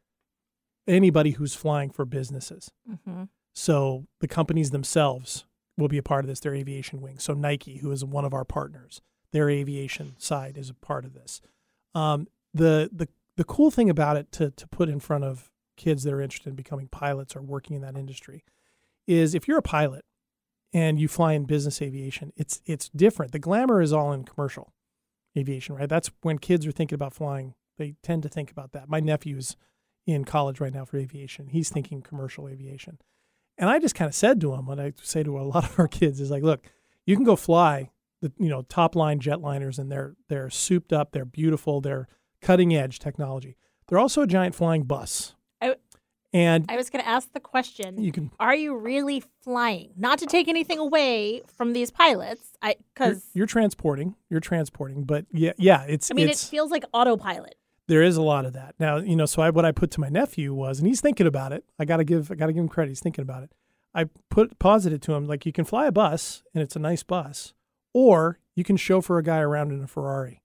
anybody 0.87 1.33
who's 1.33 1.54
flying 1.54 1.90
for 1.90 2.04
businesses. 2.04 2.70
Mm-hmm. 2.90 3.24
So 3.54 4.06
the 4.20 4.28
companies 4.28 4.70
themselves 4.70 5.44
will 5.81 5.88
be 5.88 5.99
a 5.99 6.03
part 6.03 6.25
of 6.25 6.29
this. 6.29 6.40
Their 6.40 6.55
aviation 6.55 7.01
wing. 7.01 7.19
So 7.19 7.35
Nike, 7.35 7.79
who 7.79 7.90
is 7.90 8.05
one 8.05 8.25
of 8.25 8.35
our 8.35 8.45
partners, 8.45 9.01
their 9.33 9.49
aviation 9.51 10.14
side 10.19 10.57
is 10.57 10.71
a 10.71 10.75
part 10.75 11.05
of 11.05 11.14
this. 11.14 11.40
Um, 11.95 12.29
the 12.55 12.90
the 12.93 13.09
the 13.37 13.45
cool 13.45 13.71
thing 13.71 13.90
about 13.90 14.16
it 14.16 14.31
to 14.33 14.51
to 14.51 14.69
put 14.69 14.88
in 14.88 15.01
front 15.01 15.25
of 15.25 15.51
kids 15.77 16.03
that 16.05 16.12
are 16.12 16.21
interested 16.21 16.51
in 16.51 16.57
becoming 16.57 16.88
pilots 16.88 17.35
or 17.35 17.43
working 17.43 17.75
in 17.75 17.83
that 17.83 17.97
industry 17.97 18.45
is 19.07 19.35
if 19.35 19.49
you're 19.49 19.59
a 19.59 19.62
pilot 19.62 20.05
and 20.73 21.01
you 21.01 21.09
fly 21.09 21.33
in 21.33 21.45
business 21.45 21.81
aviation, 21.83 22.33
it's 22.37 22.61
it's 22.66 22.88
different. 22.90 23.33
The 23.33 23.38
glamour 23.38 23.81
is 23.81 23.93
all 23.93 24.12
in 24.12 24.25
commercial 24.25 24.73
aviation, 25.37 25.75
right? 25.75 25.88
That's 25.88 26.11
when 26.23 26.38
kids 26.38 26.66
are 26.66 26.73
thinking 26.73 26.97
about 26.97 27.14
flying. 27.14 27.55
They 27.79 27.95
tend 28.03 28.23
to 28.25 28.29
think 28.29 28.51
about 28.51 28.73
that. 28.73 28.88
My 28.88 29.01
nephew's 29.01 29.57
in 30.07 30.25
college 30.25 30.61
right 30.61 30.73
now 30.73 30.85
for 30.85 30.99
aviation. 30.99 31.49
He's 31.49 31.71
thinking 31.71 32.03
commercial 32.03 32.49
aviation. 32.49 32.99
And 33.61 33.68
I 33.70 33.79
just 33.79 33.94
kind 33.94 34.09
of 34.09 34.14
said 34.14 34.40
to 34.40 34.55
him 34.55 34.66
what 34.66 34.81
I 34.81 34.94
say 35.03 35.23
to 35.23 35.38
a 35.38 35.42
lot 35.55 35.64
of 35.64 35.79
our 35.79 35.87
kids 35.87 36.20
is 36.20 36.31
like, 36.31 36.42
look, 36.42 36.64
you 37.07 37.14
can 37.14 37.25
go 37.25 37.37
fly 37.37 37.90
the 38.23 38.33
you 38.38 38.49
know 38.49 38.62
top 38.62 38.96
line 38.96 39.20
jetliners 39.20 39.79
and 39.79 39.90
they're 39.92 40.16
they're 40.29 40.51
souped 40.51 40.92
up, 40.92 41.12
they're 41.12 41.25
beautiful, 41.25 41.81
they're 41.81 42.09
cutting 42.40 42.75
edge 42.75 42.99
technology. 42.99 43.57
They're 43.87 43.99
also 43.99 44.23
a 44.23 44.27
giant 44.27 44.55
flying 44.55 44.83
bus. 44.83 45.35
I- 45.61 45.77
and 46.33 46.66
I 46.68 46.77
was 46.77 46.90
going 46.90 47.03
to 47.03 47.09
ask 47.09 47.33
the 47.33 47.40
question: 47.40 48.01
you 48.01 48.12
can 48.12 48.31
Are 48.38 48.55
you 48.55 48.77
really 48.77 49.25
flying? 49.42 49.90
Not 49.96 50.20
to 50.20 50.27
take 50.27 50.46
anything 50.46 50.79
away 50.79 51.42
from 51.57 51.73
these 51.73 51.90
pilots, 51.90 52.53
I 52.62 52.68
you're, 52.68 52.77
because 52.94 53.25
you're 53.35 53.46
transporting, 53.46 54.14
you're 54.29 54.38
transporting, 54.38 55.03
but 55.03 55.27
yeah, 55.33 55.55
yeah, 55.59 55.83
it's 55.88 56.09
I 56.09 56.14
mean 56.14 56.29
it 56.29 56.38
feels 56.38 56.70
like 56.70 56.85
autopilot. 56.94 57.57
There 57.90 58.03
is 58.03 58.16
a 58.16 58.22
lot 58.22 58.46
of 58.46 58.53
that 58.53 58.76
now. 58.79 58.98
You 58.98 59.16
know, 59.16 59.26
so 59.26 59.42
I, 59.42 59.50
what 59.50 59.64
I 59.64 59.72
put 59.72 59.90
to 59.92 60.00
my 60.00 60.09
nephew 60.09 60.55
was, 60.55 60.79
and 60.79 60.87
he's 60.87 61.00
thinking 61.00 61.26
about 61.26 61.53
it. 61.53 61.64
I 61.79 61.85
gotta 61.85 62.05
give 62.05 62.31
I 62.31 62.37
gotta 62.37 62.53
give 62.53 62.62
him 62.62 62.68
credit. 62.68 62.90
He's 62.90 63.00
thinking 63.00 63.22
about 63.22 63.42
it. 63.42 63.53
I 63.92 64.05
put 64.31 64.59
posited 64.61 65.03
to 65.03 65.14
him 65.14 65.26
like 65.26 65.44
you 65.44 65.53
can 65.53 65.64
fly 65.64 65.87
a 65.87 65.92
bus 65.92 66.44
and 66.55 66.62
it's 66.62 66.76
a 66.76 66.81
nice 66.81 67.03
bus, 67.03 67.53
or 67.92 68.38
you 68.55 68.62
can 68.62 68.76
chauffeur 68.76 69.18
a 69.18 69.22
guy 69.22 69.40
around 69.40 69.72
in 69.72 69.83
a 69.83 69.88
Ferrari. 69.88 70.40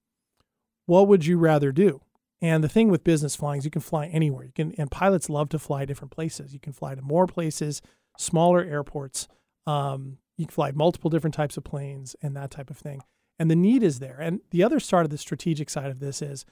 What 0.88 1.08
would 1.08 1.28
you 1.28 1.38
rather 1.38 1.72
do? 1.72 2.02
And 2.42 2.64
the 2.64 2.70
thing 2.70 2.90
with 2.90 3.04
business 3.04 3.36
flying 3.36 3.60
is 3.60 3.66
you 3.66 3.72
can 3.72 3.82
fly 3.82 4.08
anywhere. 4.08 4.46
You 4.46 4.52
can, 4.52 4.74
and 4.78 4.90
pilots 4.90 5.30
love 5.30 5.50
to 5.50 5.60
fly 5.60 5.86
different 5.86 6.12
places. 6.12 6.54
You 6.54 6.60
can 6.60 6.74
fly 6.74 6.96
to 6.96 7.02
more 7.02 7.28
places, 7.28 7.82
smaller 8.18 8.64
airports. 8.64 9.28
Um, 9.68 10.18
you 10.38 10.46
can 10.46 10.54
fly 10.54 10.72
multiple 10.72 11.10
different 11.10 11.34
types 11.34 11.58
of 11.58 11.64
planes 11.64 12.16
and 12.22 12.36
that 12.36 12.52
type 12.52 12.70
of 12.70 12.78
thing. 12.78 13.02
And 13.38 13.50
the 13.50 13.56
need 13.56 13.84
is 13.84 14.00
there. 14.00 14.18
And 14.20 14.42
the 14.52 14.64
other 14.64 14.80
side 14.80 15.06
of 15.06 15.12
the 15.12 15.18
strategic 15.18 15.70
side 15.70 15.90
of 15.92 16.00
this 16.00 16.22
is 16.22 16.46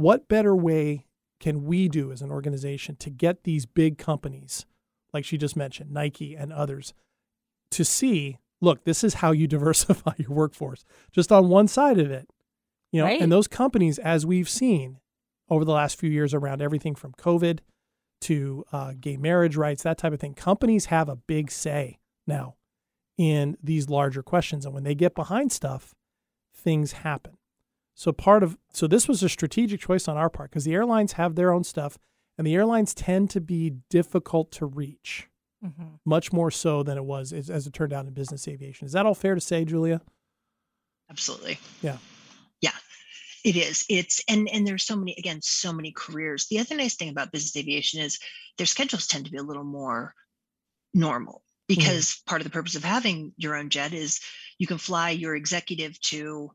what 0.00 0.28
better 0.28 0.54
way 0.56 1.06
can 1.40 1.64
we 1.64 1.88
do 1.88 2.12
as 2.12 2.22
an 2.22 2.30
organization 2.30 2.96
to 2.96 3.10
get 3.10 3.44
these 3.44 3.66
big 3.66 3.98
companies, 3.98 4.66
like 5.12 5.24
she 5.24 5.38
just 5.38 5.56
mentioned, 5.56 5.90
Nike 5.90 6.34
and 6.34 6.52
others, 6.52 6.92
to 7.70 7.84
see, 7.84 8.38
look, 8.60 8.84
this 8.84 9.02
is 9.04 9.14
how 9.14 9.32
you 9.32 9.46
diversify 9.56 10.12
your 10.18 10.30
workforce, 10.30 10.84
just 11.12 11.32
on 11.32 11.48
one 11.48 11.68
side 11.68 11.98
of 11.98 12.10
it. 12.10 12.28
You 12.92 13.00
know, 13.00 13.06
Right. 13.06 13.20
and 13.20 13.30
those 13.30 13.46
companies, 13.48 13.98
as 13.98 14.26
we've 14.26 14.48
seen 14.48 14.98
over 15.48 15.64
the 15.64 15.72
last 15.72 15.98
few 15.98 16.10
years 16.10 16.34
around 16.34 16.60
everything 16.60 16.94
from 16.94 17.12
COVID 17.12 17.60
to 18.22 18.64
uh, 18.72 18.92
gay 19.00 19.16
marriage 19.16 19.56
rights, 19.56 19.82
that 19.84 19.96
type 19.98 20.12
of 20.12 20.20
thing, 20.20 20.34
companies 20.34 20.86
have 20.86 21.08
a 21.08 21.16
big 21.16 21.50
say 21.50 21.98
now 22.26 22.56
in 23.16 23.56
these 23.62 23.88
larger 23.88 24.22
questions. 24.22 24.64
And 24.64 24.74
when 24.74 24.84
they 24.84 24.94
get 24.94 25.14
behind 25.14 25.52
stuff, 25.52 25.94
things 26.54 26.92
happen. 26.92 27.36
So 28.00 28.12
part 28.12 28.42
of 28.42 28.56
so 28.72 28.86
this 28.86 29.06
was 29.06 29.22
a 29.22 29.28
strategic 29.28 29.78
choice 29.78 30.08
on 30.08 30.16
our 30.16 30.30
part 30.30 30.50
because 30.50 30.64
the 30.64 30.72
airlines 30.72 31.12
have 31.12 31.34
their 31.34 31.52
own 31.52 31.64
stuff, 31.64 31.98
and 32.38 32.46
the 32.46 32.54
airlines 32.54 32.94
tend 32.94 33.28
to 33.28 33.42
be 33.42 33.74
difficult 33.90 34.50
to 34.52 34.64
reach, 34.64 35.28
Mm-hmm. 35.62 35.96
much 36.06 36.32
more 36.32 36.50
so 36.50 36.82
than 36.82 36.96
it 36.96 37.04
was 37.04 37.34
as, 37.34 37.50
as 37.50 37.66
it 37.66 37.74
turned 37.74 37.92
out 37.92 38.06
in 38.06 38.14
business 38.14 38.48
aviation. 38.48 38.86
Is 38.86 38.92
that 38.92 39.04
all 39.04 39.14
fair 39.14 39.34
to 39.34 39.40
say, 39.42 39.66
Julia? 39.66 40.00
Absolutely. 41.10 41.58
Yeah. 41.82 41.98
Yeah. 42.62 42.72
It 43.44 43.56
is. 43.56 43.84
It's 43.90 44.24
and 44.26 44.48
and 44.48 44.66
there's 44.66 44.84
so 44.84 44.96
many 44.96 45.14
again 45.18 45.40
so 45.42 45.70
many 45.70 45.92
careers. 45.92 46.46
The 46.48 46.60
other 46.60 46.76
nice 46.76 46.94
thing 46.94 47.10
about 47.10 47.32
business 47.32 47.54
aviation 47.54 48.00
is 48.00 48.18
their 48.56 48.66
schedules 48.66 49.08
tend 49.08 49.26
to 49.26 49.30
be 49.30 49.36
a 49.36 49.42
little 49.42 49.62
more 49.62 50.14
normal 50.94 51.42
because 51.68 52.22
part 52.26 52.40
of 52.40 52.44
the 52.44 52.50
purpose 52.50 52.76
of 52.76 52.82
having 52.82 53.34
your 53.36 53.56
own 53.56 53.68
jet 53.68 53.92
is 53.92 54.20
you 54.58 54.66
can 54.66 54.78
fly 54.78 55.10
your 55.10 55.36
executive 55.36 56.00
to 56.00 56.50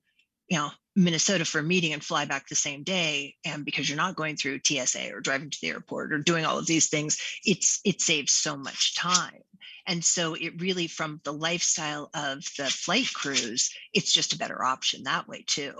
you 0.50 0.58
know 0.58 0.72
Minnesota 0.96 1.46
for 1.46 1.60
a 1.60 1.64
meeting 1.64 1.94
and 1.94 2.04
fly 2.04 2.26
back 2.26 2.48
the 2.48 2.56
same 2.56 2.84
day 2.84 3.36
and 3.44 3.66
because 3.66 3.90
you're 3.90 3.98
not 3.98 4.16
going 4.16 4.38
through 4.38 4.62
TSA 4.64 5.12
or 5.14 5.20
driving 5.20 5.50
to 5.50 5.58
the 5.62 5.70
airport 5.70 6.14
or 6.14 6.20
doing 6.20 6.46
all 6.46 6.58
of 6.58 6.68
these 6.68 6.88
things 6.88 7.20
it's 7.44 7.82
it 7.84 8.02
saves 8.02 8.32
so 8.32 8.56
much 8.56 8.96
time. 8.96 9.42
And 9.88 10.04
so 10.04 10.34
it 10.34 10.60
really 10.62 10.88
from 10.88 11.22
the 11.24 11.34
lifestyle 11.34 12.10
of 12.14 12.46
the 12.58 12.66
flight 12.66 13.14
crews 13.14 13.72
it's 13.94 14.14
just 14.14 14.34
a 14.34 14.38
better 14.38 14.64
option 14.64 15.04
that 15.04 15.28
way 15.28 15.44
too. 15.46 15.74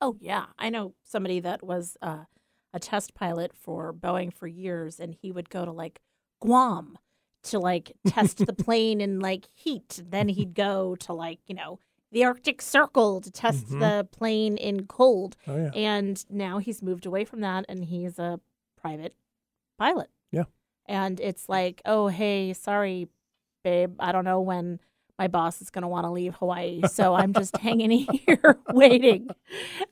Oh 0.00 0.16
yeah, 0.20 0.46
I 0.58 0.70
know 0.70 0.94
somebody 1.04 1.40
that 1.40 1.62
was 1.62 1.96
uh, 2.00 2.24
a 2.72 2.78
test 2.78 3.14
pilot 3.14 3.52
for 3.54 3.92
Boeing 3.92 4.32
for 4.32 4.46
years, 4.46 4.98
and 5.00 5.14
he 5.14 5.32
would 5.32 5.50
go 5.50 5.64
to 5.64 5.72
like 5.72 6.00
Guam 6.40 6.98
to 7.44 7.58
like 7.58 7.92
test 8.06 8.38
the 8.38 8.52
plane 8.64 9.00
in 9.00 9.20
like 9.20 9.48
heat. 9.54 10.00
Then 10.08 10.28
he'd 10.28 10.54
go 10.54 10.96
to 10.96 11.12
like 11.12 11.40
you 11.46 11.54
know 11.54 11.78
the 12.12 12.24
Arctic 12.24 12.60
Circle 12.62 13.20
to 13.20 13.30
test 13.30 13.68
Mhm. 13.68 13.80
the 13.80 14.04
plane 14.10 14.56
in 14.56 14.86
cold. 14.86 15.36
Oh 15.46 15.56
yeah. 15.56 15.70
And 15.74 16.24
now 16.30 16.58
he's 16.58 16.82
moved 16.82 17.06
away 17.06 17.24
from 17.24 17.40
that 17.40 17.64
and 17.68 17.84
he's 17.84 18.18
a 18.18 18.40
private 18.80 19.14
pilot. 19.78 20.10
Yeah. 20.32 20.44
And 20.86 21.20
it's 21.20 21.48
like, 21.48 21.82
oh, 21.84 22.08
hey, 22.08 22.52
sorry, 22.52 23.08
babe. 23.62 23.94
I 24.00 24.10
don't 24.12 24.24
know 24.24 24.40
when 24.40 24.80
my 25.18 25.28
boss 25.28 25.60
is 25.60 25.68
going 25.70 25.82
to 25.82 25.88
want 25.88 26.04
to 26.06 26.10
leave 26.10 26.34
Hawaii. 26.36 26.80
So 26.88 27.14
I'm 27.20 27.32
just 27.34 27.56
hanging 27.58 27.90
here 27.90 28.58
waiting. 28.72 29.28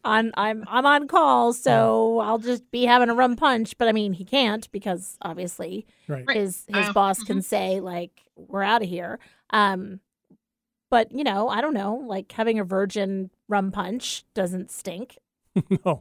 On 0.05 0.33
I'm 0.35 0.65
I'm 0.67 0.87
on 0.87 1.07
call, 1.07 1.53
so 1.53 2.19
I'll 2.21 2.39
just 2.39 2.69
be 2.71 2.85
having 2.85 3.11
a 3.11 3.15
rum 3.15 3.37
punch, 3.37 3.77
but 3.79 3.89
I 3.89 3.93
mean, 3.93 4.15
he 4.15 4.25
can't 4.25 4.69
because 4.73 5.19
obviously 5.23 5.87
Right. 6.09 6.25
Right. 6.27 6.37
his 6.39 6.65
his 6.67 6.89
Uh, 6.89 6.93
boss 6.95 7.23
can 7.23 7.43
say 7.43 7.79
like 7.81 8.23
we're 8.37 8.63
out 8.63 8.83
of 8.83 8.89
here. 8.89 9.19
Um 9.51 10.01
but 10.91 11.13
you 11.13 11.25
know, 11.25 11.49
I 11.49 11.61
don't 11.61 11.75
know, 11.75 12.03
like 12.07 12.33
having 12.33 12.59
a 12.59 12.65
virgin 12.65 13.31
rum 13.49 13.73
punch 13.73 14.25
doesn't 14.35 14.71
stink. 14.71 15.19
no, 15.85 16.01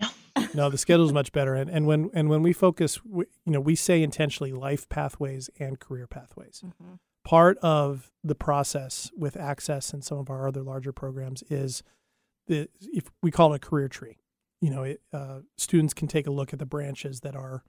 no, 0.54 0.70
the 0.70 0.78
schedule's 0.78 1.14
much 1.14 1.32
better. 1.32 1.56
And, 1.56 1.70
and 1.70 1.88
when 1.88 2.10
and 2.14 2.30
when 2.30 2.44
we 2.44 2.54
focus, 2.54 3.04
we, 3.04 3.26
you 3.46 3.52
know, 3.52 3.60
we 3.60 3.76
say 3.76 4.04
intentionally 4.04 4.52
life 4.52 4.88
pathways 4.90 5.50
and 5.60 5.80
career 5.80 6.08
pathways. 6.08 6.64
Part 7.24 7.58
of 7.58 8.12
the 8.24 8.36
process 8.36 9.12
with 9.18 9.36
Access 9.36 9.92
and 9.94 10.04
some 10.04 10.18
of 10.18 10.30
our 10.30 10.48
other 10.48 10.64
larger 10.64 10.94
programs 10.94 11.44
is 11.50 11.84
the 12.48 12.70
if 12.82 13.06
we 13.22 13.32
call 13.32 13.54
it 13.54 13.58
a 13.58 13.60
career 13.60 13.88
tree. 13.88 14.18
You 14.62 14.72
know, 14.72 14.84
it, 14.84 15.02
uh, 15.14 15.40
students 15.58 15.94
can 15.94 16.08
take 16.08 16.26
a 16.26 16.32
look 16.32 16.52
at 16.52 16.60
the 16.60 16.66
branches 16.66 17.20
that 17.22 17.36
are 17.36 17.64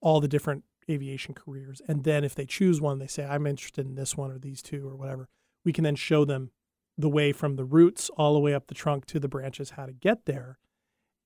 all 0.00 0.20
the 0.20 0.28
different 0.28 0.64
aviation 0.88 1.34
careers, 1.34 1.82
and 1.88 2.04
then 2.04 2.24
if 2.24 2.34
they 2.34 2.46
choose 2.46 2.80
one, 2.80 2.98
they 2.98 3.06
say 3.06 3.24
I'm 3.24 3.46
interested 3.46 3.86
in 3.86 3.94
this 3.94 4.16
one 4.16 4.30
or 4.30 4.38
these 4.38 4.62
two 4.62 4.86
or 4.86 4.96
whatever. 4.96 5.28
We 5.64 5.72
can 5.72 5.84
then 5.84 5.96
show 5.96 6.24
them 6.24 6.50
the 6.96 7.08
way 7.08 7.32
from 7.32 7.56
the 7.56 7.64
roots 7.64 8.10
all 8.16 8.34
the 8.34 8.40
way 8.40 8.54
up 8.54 8.68
the 8.68 8.74
trunk 8.74 9.06
to 9.06 9.18
the 9.18 9.28
branches 9.28 9.70
how 9.70 9.86
to 9.86 9.92
get 9.92 10.26
there 10.26 10.58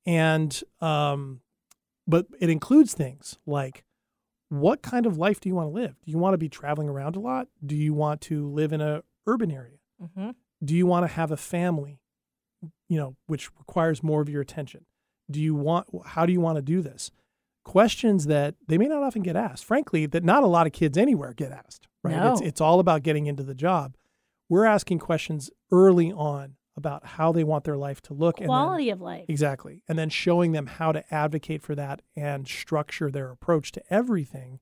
and 0.09 0.63
um, 0.81 1.43
but 2.07 2.27
it 2.41 2.49
includes 2.49 2.95
things 2.95 3.39
like 3.45 3.85
what 4.49 4.81
kind 4.81 5.05
of 5.05 5.19
life 5.19 5.39
do 5.41 5.51
you 5.51 5.55
want 5.55 5.69
to 5.69 5.73
live? 5.73 5.97
Do 6.05 6.11
you 6.11 6.17
want 6.17 6.33
to 6.33 6.39
be 6.39 6.49
traveling 6.49 6.89
around 6.89 7.15
a 7.15 7.21
lot? 7.21 7.49
Do 7.65 7.77
you 7.77 7.93
want 7.93 8.23
to 8.23 8.49
live 8.49 8.73
in 8.73 8.81
a 8.81 9.03
urban 9.27 9.51
area? 9.51 9.77
Mm-hmm. 10.03 10.31
Do 10.65 10.75
you 10.75 10.87
want 10.87 11.07
to 11.07 11.13
have 11.13 11.31
a 11.31 11.37
family, 11.37 12.01
you 12.89 12.99
know, 12.99 13.17
which 13.27 13.51
requires 13.59 14.03
more 14.03 14.23
of 14.23 14.31
your 14.31 14.41
attention? 14.41 14.87
Do 15.31 15.43
you 15.43 15.55
want 15.55 15.89
how 16.07 16.25
do 16.25 16.33
you 16.33 16.41
want 16.41 16.57
to 16.57 16.63
do 16.63 16.81
this? 16.81 17.11
Questions 17.65 18.25
that 18.27 18.55
they 18.67 18.79
may 18.79 18.87
not 18.87 19.03
often 19.03 19.23
get 19.23 19.37
asked. 19.37 19.67
Frankly, 19.67 20.07
that 20.07 20.25
not 20.25 20.43
a 20.43 20.47
lot 20.47 20.67
of 20.67 20.73
kids 20.73 20.97
anywhere 20.97 21.35
get 21.35 21.53
asked, 21.53 21.87
right? 22.03 22.15
It's 22.33 22.41
it's 22.41 22.61
all 22.63 22.81
about 22.81 23.03
getting 23.03 23.27
into 23.27 23.43
the 23.43 23.55
job. 23.55 23.95
We're 24.49 24.65
asking 24.65 25.01
questions 25.01 25.51
early 25.71 26.13
on 26.13 26.57
about 26.77 27.05
how 27.05 27.33
they 27.33 27.43
want 27.45 27.65
their 27.65 27.77
life 27.77 28.01
to 28.03 28.15
look 28.15 28.39
then- 28.39 28.47
Quality 28.47 28.91
of 28.91 29.01
life. 29.01 29.27
Exactly. 29.29 29.83
And 29.89 29.99
then 29.99 30.11
showing 30.11 30.53
them 30.53 30.67
how 30.67 30.93
to 30.93 31.05
advocate 31.13 31.61
for 31.63 31.75
that 31.75 32.03
and 32.17 32.47
structure 32.47 33.11
their 33.11 33.31
approach 33.31 33.73
to 33.73 33.83
everything 33.93 34.61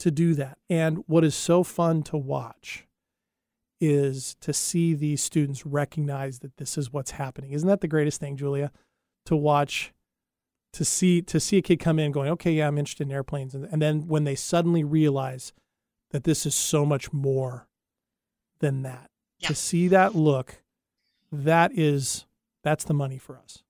to 0.00 0.10
do 0.10 0.34
that. 0.34 0.58
And 0.68 0.98
what 1.06 1.24
is 1.24 1.34
so 1.34 1.62
fun 1.64 2.02
to 2.04 2.16
watch 2.16 2.86
is 3.80 4.36
to 4.40 4.52
see 4.52 4.92
these 4.92 5.22
students 5.22 5.64
recognize 5.64 6.40
that 6.40 6.58
this 6.58 6.76
is 6.76 6.92
what's 6.92 7.12
happening. 7.12 7.52
Isn't 7.52 7.68
that 7.68 7.80
the 7.80 7.88
greatest 7.88 8.20
thing, 8.20 8.36
Julia? 8.36 8.70
To 9.26 9.36
watch 9.36 9.92
to 10.72 10.84
see 10.84 11.20
to 11.22 11.40
see 11.40 11.56
a 11.56 11.62
kid 11.62 11.80
come 11.80 11.98
in 11.98 12.12
going, 12.12 12.30
"Okay, 12.30 12.52
yeah, 12.52 12.68
I'm 12.68 12.78
interested 12.78 13.06
in 13.06 13.12
airplanes." 13.12 13.54
And, 13.54 13.64
and 13.64 13.80
then 13.82 14.06
when 14.06 14.24
they 14.24 14.34
suddenly 14.34 14.84
realize 14.84 15.52
that 16.10 16.24
this 16.24 16.44
is 16.46 16.54
so 16.54 16.84
much 16.84 17.12
more 17.12 17.66
than 18.60 18.82
that. 18.82 19.10
Yeah. 19.38 19.48
To 19.48 19.54
see 19.54 19.88
that 19.88 20.14
look, 20.14 20.62
that 21.32 21.72
is 21.74 22.26
that's 22.62 22.84
the 22.84 22.94
money 22.94 23.18
for 23.18 23.38
us. 23.38 23.62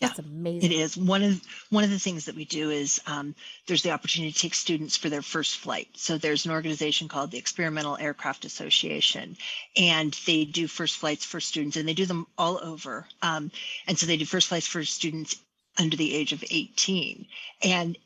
That's 0.00 0.18
amazing. 0.20 0.70
It 0.70 0.74
is 0.74 0.96
one 0.96 1.22
of 1.22 1.42
one 1.70 1.82
of 1.82 1.90
the 1.90 1.98
things 1.98 2.26
that 2.26 2.36
we 2.36 2.44
do 2.44 2.70
is 2.70 3.00
um, 3.06 3.34
there's 3.66 3.82
the 3.82 3.90
opportunity 3.90 4.32
to 4.32 4.38
take 4.38 4.54
students 4.54 4.96
for 4.96 5.08
their 5.08 5.22
first 5.22 5.58
flight. 5.58 5.88
So 5.94 6.16
there's 6.16 6.46
an 6.46 6.52
organization 6.52 7.08
called 7.08 7.32
the 7.32 7.38
Experimental 7.38 7.96
Aircraft 7.96 8.44
Association, 8.44 9.36
and 9.76 10.12
they 10.24 10.44
do 10.44 10.68
first 10.68 10.96
flights 10.96 11.24
for 11.24 11.40
students, 11.40 11.76
and 11.76 11.88
they 11.88 11.94
do 11.94 12.06
them 12.06 12.26
all 12.36 12.60
over. 12.62 13.06
Um, 13.22 13.50
and 13.88 13.98
so 13.98 14.06
they 14.06 14.16
do 14.16 14.24
first 14.24 14.48
flights 14.48 14.68
for 14.68 14.84
students 14.84 15.36
under 15.78 15.96
the 15.96 16.14
age 16.14 16.32
of 16.32 16.44
18, 16.48 17.26
and 17.62 17.98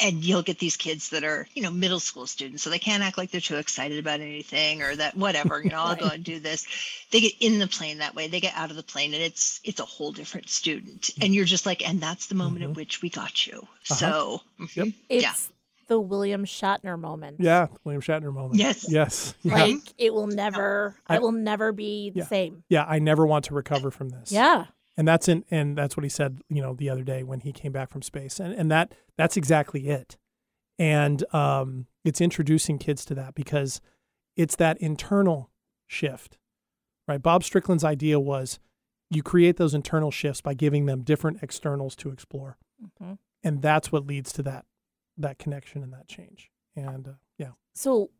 and 0.00 0.24
you'll 0.24 0.42
get 0.42 0.58
these 0.58 0.76
kids 0.76 1.10
that 1.10 1.22
are 1.24 1.46
you 1.54 1.62
know 1.62 1.70
middle 1.70 2.00
school 2.00 2.26
students 2.26 2.62
so 2.62 2.70
they 2.70 2.78
can't 2.78 3.02
act 3.02 3.18
like 3.18 3.30
they're 3.30 3.40
too 3.40 3.56
excited 3.56 3.98
about 3.98 4.20
anything 4.20 4.80
or 4.82 4.96
that 4.96 5.16
whatever 5.16 5.62
you 5.62 5.68
know 5.70 5.80
i'll 5.80 5.96
go 6.04 6.06
and 6.06 6.24
do 6.24 6.40
this 6.40 6.66
they 7.10 7.20
get 7.20 7.32
in 7.40 7.58
the 7.58 7.66
plane 7.66 7.98
that 7.98 8.14
way 8.14 8.26
they 8.28 8.40
get 8.40 8.54
out 8.56 8.70
of 8.70 8.76
the 8.76 8.82
plane 8.82 9.12
and 9.12 9.22
it's 9.22 9.60
it's 9.64 9.80
a 9.80 9.84
whole 9.84 10.12
different 10.12 10.48
student 10.48 11.10
and 11.20 11.34
you're 11.34 11.44
just 11.44 11.66
like 11.66 11.86
and 11.86 12.00
that's 12.00 12.26
the 12.28 12.34
moment 12.34 12.64
Mhm. 12.64 12.70
at 12.70 12.76
which 12.76 13.02
we 13.02 13.10
got 13.10 13.46
you 13.46 13.58
Uh-huh. 13.90 13.94
so 13.94 14.40
Yep. 14.74 14.88
it's 15.10 15.22
yeah. 15.22 15.34
the 15.88 16.00
William 16.00 16.44
Shatner 16.44 16.98
moment. 16.98 17.36
Yeah, 17.38 17.68
William 17.84 18.00
Shatner 18.02 18.32
moment. 18.32 18.56
Yes. 18.56 18.86
Yes. 18.90 19.34
Yeah. 19.42 19.54
Like 19.54 19.78
it 19.98 20.12
will 20.12 20.26
never 20.26 20.96
I- 21.06 21.16
it 21.16 21.22
will 21.22 21.32
never 21.32 21.70
be 21.72 22.10
the 22.10 22.20
Yeah. 22.20 22.26
same. 22.26 22.64
yeah, 22.68 22.84
I 22.88 22.98
never 22.98 23.24
want 23.26 23.44
to 23.46 23.54
recover 23.54 23.90
from 23.92 24.08
this. 24.08 24.32
Yeah. 24.32 24.64
And 24.96 25.06
that's 25.06 25.28
in 25.28 25.44
and 25.50 25.76
that's 25.76 25.96
what 25.96 26.04
he 26.04 26.08
said, 26.08 26.40
you 26.48 26.62
know, 26.62 26.74
the 26.74 26.88
other 26.88 27.02
day 27.04 27.22
when 27.22 27.40
he 27.40 27.52
came 27.52 27.72
back 27.72 27.90
from 27.90 28.02
space. 28.02 28.40
And 28.40 28.54
and 28.54 28.70
that 28.70 28.94
that's 29.16 29.36
exactly 29.36 29.88
it. 29.88 30.16
And 30.78 31.22
um 31.34 31.86
it's 32.04 32.20
introducing 32.20 32.78
kids 32.78 33.04
to 33.06 33.14
that 33.14 33.34
because 33.34 33.80
it's 34.36 34.56
that 34.56 34.78
internal 34.78 35.50
shift. 35.86 36.38
Right? 37.06 37.22
Bob 37.22 37.44
Strickland's 37.44 37.84
idea 37.84 38.18
was 38.18 38.58
you 39.10 39.22
create 39.22 39.56
those 39.56 39.74
internal 39.74 40.10
shifts 40.10 40.40
by 40.40 40.54
giving 40.54 40.86
them 40.86 41.02
different 41.02 41.42
externals 41.42 41.94
to 41.96 42.10
explore. 42.10 42.56
Mhm. 43.00 43.18
And 43.44 43.62
that's 43.62 43.92
what 43.92 44.06
leads 44.06 44.32
to 44.32 44.42
that 44.44 44.64
that 45.18 45.38
connection 45.38 45.82
and 45.82 45.92
that 45.92 46.08
change. 46.08 46.50
And 46.74 47.06
uh, 47.08 47.12
yeah. 47.38 47.52
So 47.74 48.10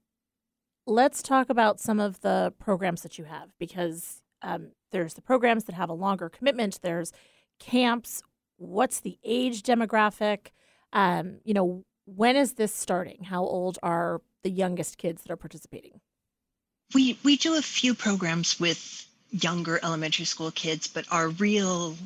let's 0.87 1.23
talk 1.23 1.51
about 1.51 1.81
some 1.81 2.01
of 2.01 2.21
the 2.21 2.53
programs 2.59 3.03
that 3.03 3.19
you 3.19 3.25
have 3.25 3.51
because 3.59 4.23
um, 4.47 4.69
there's 4.93 5.15
the 5.15 5.23
programs 5.23 5.65
that 5.65 5.75
have 5.75 5.91
a 5.91 5.95
longer 5.95 6.29
commitment. 6.29 6.81
There's 6.83 7.13
camps. 7.59 8.23
What's 8.57 9.01
the 9.01 9.19
age 9.25 9.63
demographic? 9.63 10.49
Um, 10.93 11.41
you 11.45 11.53
know, 11.53 11.85
when 12.07 12.37
is 12.37 12.55
this 12.55 12.75
starting? 12.75 13.25
How 13.25 13.43
old 13.43 13.79
are 13.83 14.23
the 14.43 14.51
youngest 14.51 14.97
kids 14.97 15.23
that 15.23 15.33
are 15.33 15.37
participating? 15.37 16.01
we 16.95 17.19
we 17.25 17.37
do 17.37 17.57
a 17.57 17.63
few 17.63 17.95
programs 17.95 18.61
with 18.61 19.07
younger 19.31 19.81
elementary 19.83 20.25
school 20.25 20.51
kids 20.51 20.87
but 20.87 21.05
our 21.11 21.29
real 21.29 21.97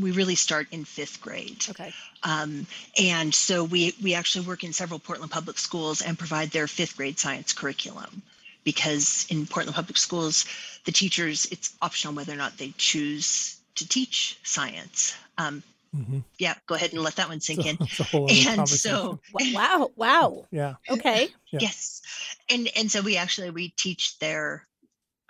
we 0.00 0.10
really 0.10 0.34
start 0.34 0.66
in 0.72 0.84
fifth 0.84 1.20
grade 1.20 1.64
Okay. 1.70 1.92
Um, 2.22 2.66
and 2.98 3.34
so 3.34 3.64
we 3.64 3.94
we 4.02 4.14
actually 4.14 4.46
work 4.46 4.64
in 4.64 4.72
several 4.72 4.98
Portland 4.98 5.30
public 5.30 5.58
schools 5.58 6.00
and 6.02 6.18
provide 6.18 6.50
their 6.50 6.66
fifth 6.66 6.96
grade 6.96 7.18
science 7.18 7.52
curriculum 7.52 8.22
because 8.64 9.26
in 9.30 9.46
Portland 9.46 9.74
public 9.76 9.96
schools, 9.96 10.46
the 10.84 10.92
teachers 10.92 11.46
it's 11.50 11.76
optional 11.82 12.14
whether 12.14 12.32
or 12.32 12.36
not 12.36 12.58
they 12.58 12.72
choose 12.76 13.60
to 13.76 13.88
teach 13.88 14.38
science. 14.42 15.14
Um, 15.38 15.62
Mm-hmm. 15.94 16.18
yeah, 16.40 16.54
go 16.66 16.74
ahead 16.74 16.92
and 16.92 17.02
let 17.02 17.14
that 17.16 17.28
one 17.28 17.40
sink 17.40 17.66
in. 17.66 17.78
It's 17.80 18.00
a 18.00 18.02
whole 18.02 18.24
other 18.28 18.50
And 18.50 18.68
so 18.68 19.20
Wow. 19.32 19.92
Wow. 19.94 20.46
yeah. 20.50 20.74
Okay. 20.90 21.28
Yeah. 21.52 21.60
yes, 21.60 22.02
and 22.50 22.68
and 22.74 22.90
so 22.90 23.00
we 23.00 23.16
actually 23.16 23.50
we 23.50 23.68
teach 23.68 24.18
their 24.18 24.66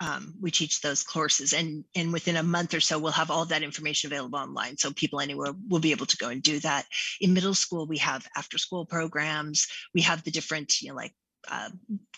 um, 0.01 0.33
we 0.41 0.51
teach 0.51 0.81
those 0.81 1.03
courses 1.03 1.53
and 1.53 1.85
and 1.95 2.11
within 2.11 2.35
a 2.35 2.43
month 2.43 2.73
or 2.73 2.79
so 2.79 2.99
we'll 2.99 3.11
have 3.11 3.31
all 3.31 3.45
that 3.45 3.63
information 3.63 4.11
available 4.11 4.37
online 4.37 4.75
so 4.77 4.91
people 4.91 5.21
anywhere 5.21 5.53
will 5.69 5.79
be 5.79 5.91
able 5.91 6.05
to 6.05 6.17
go 6.17 6.27
and 6.29 6.43
do 6.43 6.59
that 6.59 6.85
in 7.21 7.33
middle 7.33 7.53
school 7.53 7.87
we 7.87 7.97
have 7.97 8.27
after 8.35 8.57
school 8.57 8.85
programs 8.85 9.67
we 9.93 10.01
have 10.01 10.21
the 10.23 10.31
different 10.31 10.81
you 10.81 10.89
know 10.89 10.95
like 10.95 11.13
uh, 11.49 11.69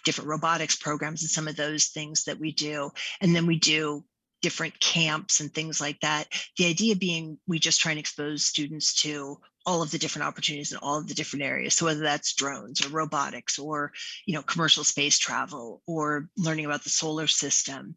different 0.06 0.30
robotics 0.30 0.76
programs 0.76 1.22
and 1.22 1.30
some 1.30 1.48
of 1.48 1.56
those 1.56 1.88
things 1.88 2.24
that 2.26 2.40
we 2.40 2.52
do. 2.52 2.92
And 3.22 3.36
then 3.36 3.46
we 3.46 3.58
do 3.58 4.04
different 4.42 4.80
camps 4.80 5.40
and 5.40 5.54
things 5.54 5.82
like 5.82 6.00
that. 6.02 6.28
The 6.58 6.68
idea 6.68 6.96
being 6.96 7.38
we 7.48 7.60
just 7.60 7.80
try 7.80 7.92
and 7.92 8.00
expose 8.00 8.44
students 8.44 8.94
to 9.02 9.40
all 9.66 9.82
of 9.82 9.92
the 9.92 9.98
different 9.98 10.26
opportunities 10.26 10.72
in 10.72 10.78
all 10.78 10.98
of 10.98 11.10
the 11.10 11.14
different 11.14 11.44
areas. 11.44 11.76
So 11.76 11.86
whether 11.86 12.00
that's 12.00 12.34
drones 12.34 12.86
or 12.86 12.90
robotics 12.90 13.60
or 13.60 13.92
you 14.26 14.34
know 14.34 14.42
commercial 14.42 14.86
space 14.86 15.18
travel 15.18 15.82
or 15.86 16.30
learning 16.38 16.66
about 16.66 16.84
the 16.84 16.90
solar 16.90 17.28
system. 17.28 17.96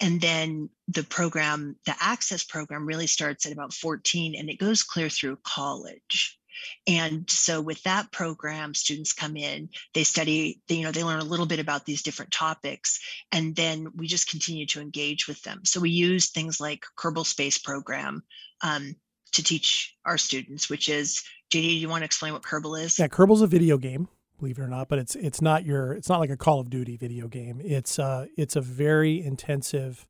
And 0.00 0.20
then 0.20 0.70
the 0.88 1.04
program 1.04 1.76
the 1.86 1.94
access 2.00 2.42
program 2.42 2.86
really 2.86 3.06
starts 3.06 3.46
at 3.46 3.52
about 3.52 3.72
14 3.72 4.34
and 4.34 4.50
it 4.50 4.58
goes 4.58 4.82
clear 4.82 5.08
through 5.08 5.38
college 5.44 6.38
and 6.86 7.28
so 7.30 7.60
with 7.60 7.82
that 7.82 8.10
program 8.12 8.74
students 8.74 9.12
come 9.12 9.36
in 9.36 9.68
they 9.94 10.04
study 10.04 10.60
they, 10.68 10.76
you 10.76 10.82
know 10.82 10.90
they 10.90 11.04
learn 11.04 11.20
a 11.20 11.24
little 11.24 11.46
bit 11.46 11.60
about 11.60 11.84
these 11.84 12.02
different 12.02 12.30
topics 12.30 13.00
and 13.32 13.54
then 13.56 13.88
we 13.96 14.06
just 14.06 14.28
continue 14.30 14.66
to 14.66 14.80
engage 14.80 15.26
with 15.26 15.40
them 15.42 15.60
so 15.64 15.80
we 15.80 15.90
use 15.90 16.30
things 16.30 16.60
like 16.60 16.84
kerbal 16.98 17.26
space 17.26 17.58
program 17.58 18.22
um, 18.62 18.94
to 19.32 19.42
teach 19.42 19.94
our 20.04 20.18
students 20.18 20.68
which 20.70 20.88
is 20.88 21.22
jd 21.52 21.62
do 21.62 21.74
you 21.74 21.88
want 21.88 22.00
to 22.02 22.06
explain 22.06 22.32
what 22.32 22.42
kerbal 22.42 22.80
is 22.80 22.98
Yeah, 22.98 23.08
Kerbal's 23.08 23.42
a 23.42 23.46
video 23.46 23.78
game, 23.78 24.08
believe 24.38 24.58
it 24.58 24.62
or 24.62 24.68
not, 24.68 24.88
but 24.88 24.98
it's 24.98 25.14
it's 25.16 25.40
not 25.40 25.64
your 25.64 25.92
it's 25.92 26.08
not 26.08 26.20
like 26.20 26.30
a 26.30 26.36
Call 26.36 26.60
of 26.60 26.70
Duty 26.70 26.96
video 26.96 27.28
game. 27.28 27.60
It's 27.64 27.98
uh 27.98 28.26
it's 28.36 28.56
a 28.56 28.60
very 28.60 29.22
intensive 29.22 30.06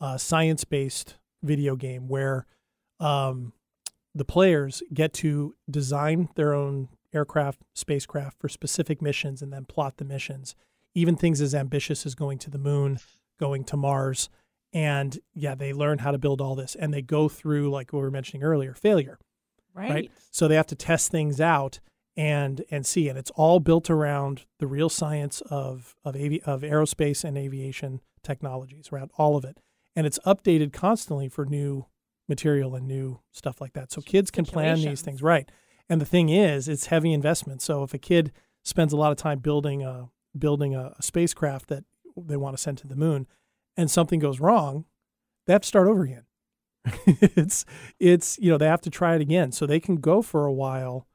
uh, 0.00 0.18
science 0.18 0.64
based 0.64 1.16
video 1.42 1.76
game 1.76 2.08
where 2.08 2.46
um, 3.00 3.52
the 4.14 4.24
players 4.24 4.82
get 4.92 5.12
to 5.14 5.54
design 5.70 6.28
their 6.36 6.54
own 6.54 6.88
aircraft, 7.12 7.60
spacecraft 7.74 8.38
for 8.38 8.48
specific 8.48 9.02
missions 9.02 9.42
and 9.42 9.52
then 9.52 9.64
plot 9.64 9.96
the 9.96 10.04
missions. 10.04 10.54
Even 10.94 11.16
things 11.16 11.40
as 11.40 11.54
ambitious 11.54 12.06
as 12.06 12.14
going 12.14 12.38
to 12.38 12.50
the 12.50 12.58
moon, 12.58 12.98
going 13.38 13.64
to 13.64 13.76
Mars. 13.76 14.28
And 14.72 15.18
yeah, 15.34 15.54
they 15.54 15.72
learn 15.72 15.98
how 15.98 16.10
to 16.10 16.18
build 16.18 16.40
all 16.40 16.54
this 16.54 16.74
and 16.74 16.92
they 16.92 17.02
go 17.02 17.28
through, 17.28 17.70
like 17.70 17.92
we 17.92 17.98
were 17.98 18.10
mentioning 18.10 18.42
earlier, 18.42 18.74
failure. 18.74 19.18
Right. 19.72 19.90
right? 19.90 20.10
So 20.30 20.46
they 20.46 20.54
have 20.54 20.68
to 20.68 20.76
test 20.76 21.10
things 21.10 21.40
out 21.40 21.80
and 22.16 22.64
and 22.70 22.86
see 22.86 23.08
and 23.08 23.18
it's 23.18 23.32
all 23.32 23.58
built 23.58 23.90
around 23.90 24.44
the 24.58 24.66
real 24.66 24.88
science 24.88 25.40
of 25.50 25.96
of 26.04 26.14
avi- 26.14 26.42
of 26.42 26.62
aerospace 26.62 27.24
and 27.24 27.36
aviation 27.36 28.00
technologies 28.22 28.90
around 28.92 29.10
all 29.18 29.36
of 29.36 29.44
it 29.44 29.58
and 29.96 30.06
it's 30.06 30.18
updated 30.24 30.72
constantly 30.72 31.28
for 31.28 31.44
new 31.44 31.86
material 32.28 32.74
and 32.74 32.86
new 32.86 33.20
stuff 33.32 33.60
like 33.60 33.72
that. 33.74 33.92
So 33.92 34.00
kids 34.00 34.30
can 34.30 34.44
plan 34.44 34.80
these 34.80 35.02
things 35.02 35.22
right. 35.22 35.48
And 35.88 36.00
the 36.00 36.06
thing 36.06 36.28
is 36.28 36.68
it's 36.68 36.86
heavy 36.86 37.12
investment. 37.12 37.62
So 37.62 37.82
if 37.82 37.92
a 37.94 37.98
kid 37.98 38.32
spends 38.62 38.92
a 38.92 38.96
lot 38.96 39.12
of 39.12 39.18
time 39.18 39.40
building 39.40 39.82
a 39.82 40.08
building 40.36 40.74
a, 40.74 40.94
a 40.98 41.02
spacecraft 41.02 41.68
that 41.68 41.84
they 42.16 42.36
want 42.36 42.56
to 42.56 42.62
send 42.62 42.78
to 42.78 42.86
the 42.86 42.96
moon 42.96 43.26
and 43.76 43.90
something 43.90 44.18
goes 44.18 44.40
wrong 44.40 44.84
they 45.46 45.52
have 45.52 45.62
to 45.62 45.68
start 45.68 45.86
over 45.86 46.04
again. 46.04 46.24
It's 47.06 47.64
it's 48.00 48.38
you 48.38 48.50
know 48.50 48.58
they 48.58 48.66
have 48.66 48.80
to 48.82 48.90
try 48.90 49.14
it 49.14 49.20
again. 49.20 49.52
So 49.52 49.66
they 49.66 49.80
can 49.80 49.96
go 49.96 50.22
for 50.22 50.46
a 50.46 50.52
while 50.52 51.06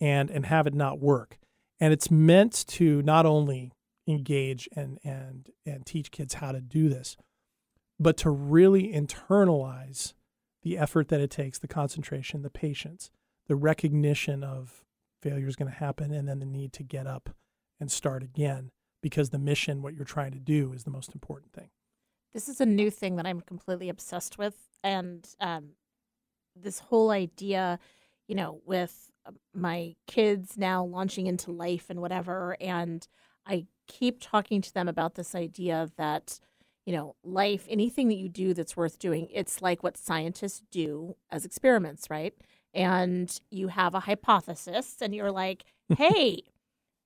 and 0.00 0.30
and 0.30 0.46
have 0.46 0.66
it 0.66 0.74
not 0.74 1.00
work. 1.00 1.38
And 1.80 1.92
it's 1.92 2.10
meant 2.10 2.64
to 2.68 3.02
not 3.02 3.26
only 3.26 3.72
engage 4.06 4.68
and 4.74 4.98
and 5.04 5.48
and 5.66 5.84
teach 5.86 6.10
kids 6.10 6.34
how 6.34 6.52
to 6.52 6.60
do 6.60 6.88
this 6.88 7.16
but 8.02 8.16
to 8.18 8.30
really 8.30 8.92
internalize 8.92 10.12
the 10.62 10.78
effort 10.78 11.08
that 11.08 11.20
it 11.20 11.30
takes 11.30 11.58
the 11.58 11.68
concentration 11.68 12.42
the 12.42 12.50
patience 12.50 13.10
the 13.48 13.56
recognition 13.56 14.42
of 14.44 14.84
failure 15.20 15.46
is 15.46 15.56
going 15.56 15.70
to 15.70 15.78
happen 15.78 16.12
and 16.12 16.28
then 16.28 16.38
the 16.40 16.46
need 16.46 16.72
to 16.72 16.82
get 16.82 17.06
up 17.06 17.30
and 17.80 17.90
start 17.90 18.22
again 18.22 18.70
because 19.02 19.30
the 19.30 19.38
mission 19.38 19.82
what 19.82 19.94
you're 19.94 20.04
trying 20.04 20.32
to 20.32 20.38
do 20.38 20.72
is 20.72 20.84
the 20.84 20.90
most 20.90 21.12
important 21.12 21.52
thing. 21.52 21.68
This 22.32 22.48
is 22.48 22.60
a 22.60 22.66
new 22.66 22.90
thing 22.90 23.16
that 23.16 23.26
I'm 23.26 23.40
completely 23.40 23.88
obsessed 23.90 24.38
with, 24.38 24.54
and 24.82 25.28
um, 25.38 25.72
this 26.56 26.78
whole 26.78 27.10
idea, 27.10 27.78
you 28.26 28.34
know, 28.34 28.62
with 28.64 29.10
uh, 29.26 29.32
my 29.52 29.96
kids 30.06 30.56
now 30.56 30.82
launching 30.82 31.26
into 31.26 31.50
life 31.50 31.86
and 31.90 32.00
whatever, 32.00 32.56
and 32.58 33.06
I 33.44 33.66
keep 33.86 34.18
talking 34.20 34.62
to 34.62 34.72
them 34.72 34.88
about 34.88 35.14
this 35.14 35.34
idea 35.34 35.90
that, 35.98 36.40
you 36.86 36.92
know, 36.92 37.14
life, 37.22 37.66
anything 37.68 38.08
that 38.08 38.16
you 38.16 38.28
do 38.28 38.54
that's 38.54 38.76
worth 38.76 38.98
doing, 38.98 39.28
it's 39.32 39.62
like 39.62 39.82
what 39.82 39.96
scientists 39.96 40.62
do 40.70 41.16
as 41.30 41.44
experiments, 41.44 42.10
right? 42.10 42.34
And 42.74 43.38
you 43.50 43.68
have 43.68 43.94
a 43.94 44.00
hypothesis, 44.00 44.96
and 45.00 45.14
you're 45.14 45.30
like, 45.30 45.64
hey, 45.96 46.42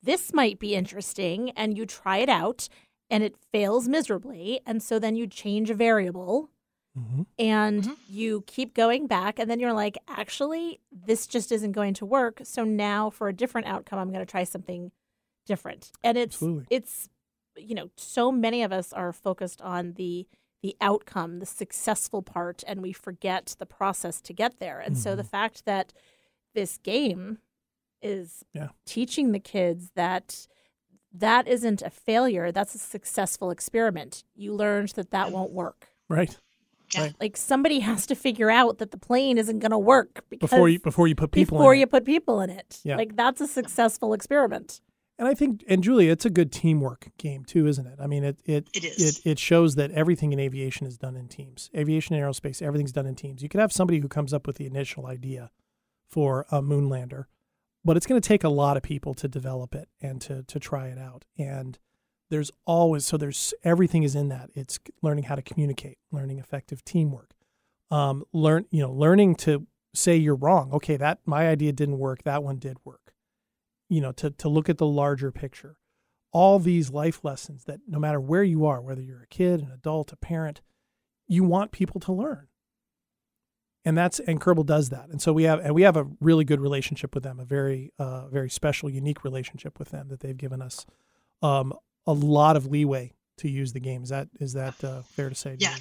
this 0.03 0.33
might 0.33 0.59
be 0.59 0.75
interesting, 0.75 1.51
and 1.51 1.77
you 1.77 1.85
try 1.87 2.19
it 2.19 2.29
out, 2.29 2.69
and 3.11 3.23
it 3.23 3.37
fails 3.53 3.89
miserably. 3.89 4.61
And 4.67 4.83
so 4.83 4.99
then 4.99 5.17
you 5.17 5.27
change 5.27 5.71
a 5.71 5.75
variable 5.75 6.51
mm-hmm. 6.99 7.23
and 7.39 7.85
Mhm. 7.85 7.97
you 8.09 8.43
keep 8.47 8.75
going 8.75 9.07
back. 9.07 9.39
And 9.39 9.49
then 9.51 9.61
you're 9.61 9.73
like, 9.73 9.97
actually, 10.09 10.81
this 10.91 11.27
just 11.27 11.53
isn't 11.53 11.73
going 11.73 11.95
to 11.95 12.07
work. 12.07 12.41
So 12.43 12.65
now 12.65 13.11
for 13.11 13.29
a 13.29 13.33
different 13.33 13.69
outcome, 13.69 13.99
I'm 13.99 14.09
going 14.11 14.25
to 14.25 14.31
try 14.31 14.45
something 14.45 14.91
different. 15.47 15.93
And 16.03 16.19
it's, 16.19 16.37
Absolutely. 16.37 16.67
it's, 16.71 17.09
you 17.57 17.75
know, 17.75 17.91
so 17.97 18.31
many 18.33 18.63
of 18.63 18.73
us 18.73 18.93
are 18.93 19.13
focused 19.13 19.61
on 19.63 19.93
the, 19.95 20.27
the 20.63 20.77
outcome, 20.81 21.39
the 21.39 21.47
successful 21.47 22.23
part, 22.23 22.63
and 22.67 22.83
we 22.83 22.93
forget 22.93 23.55
the 23.59 23.67
process 23.67 24.21
to 24.23 24.33
get 24.33 24.59
there. 24.59 24.79
And 24.81 24.97
so 24.99 25.15
the 25.17 25.23
Mhm. 25.23 25.29
fact 25.31 25.65
that 25.65 25.93
this 26.55 26.79
game 26.79 27.39
is 28.03 28.45
Yeah. 28.53 28.69
teaching 28.85 29.33
the 29.33 29.41
kids 29.41 29.91
that 29.95 30.47
that 31.13 31.49
isn't 31.49 31.81
a 31.81 31.89
failure 31.89 32.53
that's 32.53 32.75
a 32.75 32.79
successful 32.79 33.51
experiment 33.51 34.23
you 34.35 34.53
learned 34.53 34.91
that 34.91 35.11
that 35.13 35.33
won't 35.33 35.51
work 35.51 35.89
right 36.11 36.39
like 37.21 37.37
somebody 37.39 37.81
has 37.81 38.07
to 38.07 38.15
figure 38.15 38.51
out 38.51 38.77
that 38.79 38.91
the 38.91 38.99
plane 38.99 39.39
isn't 39.39 39.61
going 39.61 39.71
to 39.71 39.79
work 39.79 40.25
because 40.29 40.51
before 40.51 40.69
you 40.69 40.79
before 40.79 41.09
you 41.09 41.15
put 41.15 41.31
people 41.33 41.57
before 41.59 41.73
in 41.73 41.81
you 41.81 41.85
it. 41.85 41.91
put 41.91 42.05
people 42.05 42.41
in 42.43 42.51
it 42.51 42.81
Yeah. 42.85 42.97
like 42.97 43.17
that's 43.17 43.41
a 43.41 43.47
successful 43.47 44.13
experiment 44.13 44.83
And 45.19 45.27
I 45.27 45.35
think, 45.35 45.65
and 45.67 45.83
Julia, 45.83 46.13
it's 46.13 46.27
a 46.27 46.31
good 46.31 46.53
teamwork 46.53 47.09
game 47.17 47.45
too, 47.45 47.67
isn't 47.67 47.87
it? 47.87 47.99
I 48.01 48.07
mean, 48.07 48.23
it 48.23 48.39
it 48.45 48.69
It 48.75 48.85
is. 48.85 49.19
It, 49.19 49.31
it 49.31 49.39
shows 49.39 49.75
that 49.77 49.91
everything 49.93 50.33
in 50.33 50.39
aviation 50.39 50.87
is 50.87 50.99
done 50.99 51.17
in 51.17 51.29
teams. 51.29 51.71
Aviation 51.75 52.15
and 52.15 52.23
aerospace, 52.23 52.61
everything's 52.61 52.93
done 52.93 53.07
in 53.07 53.15
teams. 53.15 53.43
You 53.43 53.49
could 53.49 53.61
have 53.61 53.73
somebody 53.73 54.01
who 54.01 54.09
comes 54.09 54.35
up 54.35 54.47
with 54.47 54.57
the 54.57 54.67
initial 54.67 55.07
idea 55.07 55.51
for 56.07 56.45
a 56.51 56.61
moon 56.61 56.91
lander, 56.91 57.29
but 57.85 57.97
it's 57.97 58.07
going 58.07 58.21
to 58.21 58.29
take 58.29 58.45
a 58.45 58.51
lot 58.51 58.77
of 58.77 58.83
people 58.83 59.15
to 59.15 59.27
develop 59.27 59.75
it 59.75 59.89
and 60.03 60.21
to 60.23 60.43
to 60.43 60.61
try 60.61 60.89
it 60.89 60.99
out. 60.99 61.25
And 61.39 61.79
there's 62.29 62.51
always 62.67 63.07
so 63.07 63.17
there's 63.17 63.55
everything 63.65 64.03
is 64.03 64.15
in 64.15 64.29
that. 64.29 64.51
It's 64.55 64.79
learning 65.01 65.25
how 65.25 65.35
to 65.35 65.43
communicate, 65.43 65.97
learning 66.13 66.41
effective 66.41 66.85
teamwork, 66.85 67.31
um, 67.91 68.25
learn 68.35 68.67
you 68.71 68.83
know 68.83 68.93
learning 68.93 69.37
to 69.37 69.67
say 69.95 70.15
you're 70.15 70.35
wrong. 70.35 70.73
Okay, 70.73 70.99
that 70.99 71.21
my 71.25 71.49
idea 71.49 71.73
didn't 71.73 71.99
work. 71.99 72.25
That 72.25 72.43
one 72.43 72.59
did 72.59 72.77
work 72.85 73.06
you 73.89 74.01
know 74.01 74.13
to 74.13 74.31
to 74.31 74.49
look 74.49 74.69
at 74.69 74.79
the 74.79 74.87
larger 74.87 75.31
picture. 75.31 75.77
All 76.33 76.59
these 76.59 76.91
life 76.91 77.25
lessons 77.25 77.65
that 77.65 77.81
no 77.89 77.99
matter 77.99 78.21
where 78.21 78.45
you 78.45 78.67
are 78.67 78.81
whether 78.81 79.01
you're 79.01 79.23
a 79.23 79.27
kid 79.29 79.61
an 79.61 79.71
adult 79.73 80.13
a 80.13 80.17
parent 80.17 80.61
you 81.29 81.45
want 81.45 81.73
people 81.73 82.01
to 82.01 82.13
learn. 82.13 82.49
And 83.85 83.97
that's 83.97 84.19
and 84.19 84.41
kerbal 84.41 84.67
does 84.67 84.89
that. 84.89 85.09
And 85.11 85.23
so 85.23 85.33
we 85.33 85.45
have 85.45 85.61
and 85.61 85.75
we 85.75 85.83
have 85.83 85.97
a 85.97 86.09
really 86.21 86.45
good 86.45 86.61
relationship 86.61 87.15
with 87.15 87.23
them 87.23 87.39
a 87.39 87.45
very 87.45 87.93
uh, 87.99 88.27
very 88.29 88.51
special 88.51 88.91
unique 88.91 89.23
relationship 89.23 89.79
with 89.79 89.91
them 89.91 90.09
that 90.09 90.21
they've 90.21 90.37
given 90.37 90.61
us 90.61 90.87
um, 91.41 91.73
a 92.05 92.13
lot 92.13 92.57
of 92.57 92.67
leeway 92.67 93.13
to 93.39 93.49
use 93.49 93.73
the 93.73 93.81
game. 93.81 94.03
Is 94.03 94.09
that 94.09 94.29
is 94.41 94.55
that 94.55 94.83
uh, 94.83 95.03
fair 95.03 95.29
to 95.29 95.37
say 95.37 95.57
Yeah. 95.61 95.77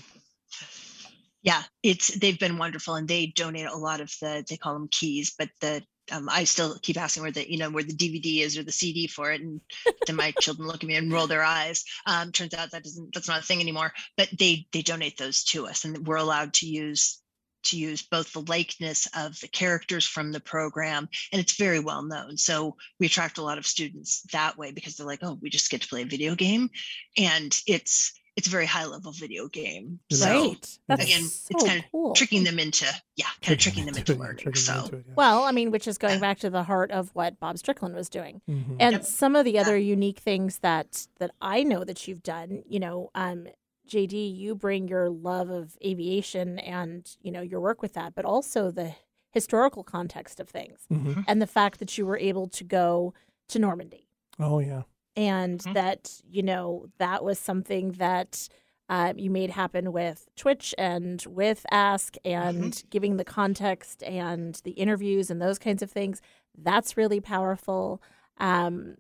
Yeah. 1.41 1.63
It's 1.81 2.15
they've 2.19 2.39
been 2.39 2.59
wonderful 2.59 2.93
and 2.93 3.07
they 3.07 3.27
donate 3.27 3.67
a 3.67 3.75
lot 3.75 4.01
of 4.01 4.13
the 4.21 4.45
they 4.47 4.57
call 4.57 4.73
them 4.73 4.87
keys 4.91 5.33
but 5.35 5.49
the 5.61 5.81
um, 6.11 6.29
I 6.29 6.43
still 6.43 6.77
keep 6.81 6.97
asking 6.97 7.23
where 7.23 7.31
the 7.31 7.49
you 7.49 7.57
know 7.57 7.69
where 7.69 7.83
the 7.83 7.93
DVD 7.93 8.41
is 8.41 8.57
or 8.57 8.63
the 8.63 8.71
CD 8.71 9.07
for 9.07 9.31
it, 9.31 9.41
and 9.41 9.61
then 10.07 10.15
my 10.15 10.31
children 10.39 10.67
look 10.67 10.83
at 10.83 10.87
me 10.87 10.95
and 10.95 11.11
roll 11.11 11.27
their 11.27 11.43
eyes. 11.43 11.83
Um, 12.05 12.31
turns 12.31 12.53
out 12.53 12.71
that 12.71 12.83
doesn't 12.83 13.13
that's 13.13 13.27
not 13.27 13.41
a 13.41 13.43
thing 13.43 13.61
anymore. 13.61 13.93
But 14.17 14.29
they 14.37 14.67
they 14.71 14.81
donate 14.81 15.17
those 15.17 15.43
to 15.45 15.67
us, 15.67 15.85
and 15.85 16.05
we're 16.05 16.17
allowed 16.17 16.53
to 16.55 16.67
use 16.67 17.21
to 17.63 17.77
use 17.77 18.03
both 18.03 18.31
the 18.31 18.41
likeness 18.41 19.07
of 19.17 19.39
the 19.39 19.47
characters 19.47 20.05
from 20.05 20.31
the 20.31 20.39
program, 20.39 21.09
and 21.31 21.41
it's 21.41 21.57
very 21.57 21.79
well 21.79 22.03
known. 22.03 22.37
So 22.37 22.75
we 22.99 23.07
attract 23.07 23.39
a 23.39 23.43
lot 23.43 23.57
of 23.57 23.65
students 23.65 24.21
that 24.31 24.57
way 24.57 24.71
because 24.71 24.95
they're 24.95 25.07
like, 25.07 25.23
oh, 25.23 25.39
we 25.41 25.49
just 25.49 25.71
get 25.71 25.81
to 25.81 25.87
play 25.87 26.03
a 26.03 26.05
video 26.05 26.35
game, 26.35 26.69
and 27.17 27.57
it's 27.65 28.13
it's 28.35 28.47
a 28.47 28.49
very 28.49 28.65
high 28.65 28.85
level 28.85 29.11
video 29.11 29.47
game. 29.47 29.99
So 30.11 30.25
right 30.25 30.79
that's 30.87 31.03
again, 31.05 31.21
so 31.23 31.47
it's 31.51 31.63
kind 31.63 31.79
of 31.79 31.85
cool 31.91 32.13
tricking 32.13 32.43
them 32.43 32.59
into 32.59 32.85
yeah, 33.15 33.27
kind 33.41 33.53
of 33.53 33.59
tricking 33.59 33.85
them 33.85 33.95
into 33.97 34.11
it, 34.13 34.19
learning. 34.19 34.53
So 34.55 34.73
into 34.83 34.97
it, 34.97 35.05
yeah. 35.07 35.13
well 35.15 35.43
i 35.43 35.51
mean 35.51 35.71
which 35.71 35.87
is 35.87 35.97
going 35.97 36.19
back 36.19 36.39
to 36.39 36.49
the 36.49 36.63
heart 36.63 36.91
of 36.91 37.09
what 37.15 37.39
bob 37.39 37.57
strickland 37.57 37.95
was 37.95 38.09
doing 38.09 38.41
Mhm. 38.49 38.75
and 38.79 38.93
Yep. 38.93 39.03
some 39.05 39.35
of 39.35 39.45
the 39.45 39.51
Yeah. 39.53 39.61
other 39.61 39.77
unique 39.77 40.19
things 40.19 40.59
that 40.59 41.07
that 41.19 41.31
I 41.41 41.63
know 41.63 41.83
that 41.85 42.07
you've 42.07 42.23
done, 42.23 42.63
you 42.67 42.79
know, 42.79 43.09
um, 43.15 43.47
JD, 43.87 44.35
you 44.35 44.55
bring 44.55 44.87
your 44.87 45.09
love 45.09 45.49
of 45.49 45.77
aviation 45.85 46.57
and 46.59 47.15
you 47.21 47.31
know 47.31 47.41
your 47.41 47.61
work 47.61 47.81
with 47.81 47.93
that, 47.93 48.15
but 48.15 48.25
also 48.25 48.71
the 48.71 48.95
historical 49.31 49.83
context 49.83 50.39
of 50.39 50.49
things 50.49 50.79
Mhm. 50.91 51.23
and 51.27 51.41
the 51.41 51.47
fact 51.47 51.79
that 51.79 51.97
you 51.97 52.05
were 52.05 52.17
able 52.17 52.47
to 52.47 52.63
go 52.63 53.13
to 53.49 53.59
Normandy 53.59 54.07
oh 54.39 54.59
yeah 54.59 54.83
and 55.15 55.59
Mhm. 55.61 55.73
that 55.73 56.21
you 56.29 56.43
know 56.43 56.87
that 56.97 57.23
was 57.23 57.39
something 57.39 57.93
that 57.93 58.47
uh, 58.87 59.13
you 59.17 59.31
made 59.31 59.49
happen 59.49 59.91
with 59.91 60.27
Twitch 60.35 60.75
and 60.77 61.23
with 61.27 61.65
Ask 61.71 62.15
and 62.23 62.83
giving 62.91 63.17
the 63.17 63.23
context 63.25 64.03
and 64.03 64.61
the 64.63 64.71
interviews 64.73 65.31
and 65.31 65.41
those 65.41 65.57
kinds 65.57 65.81
of 65.81 65.89
things. 65.89 66.21
That's 66.55 66.95
really 66.95 67.19
powerful. 67.19 67.99
Um, 68.37 68.97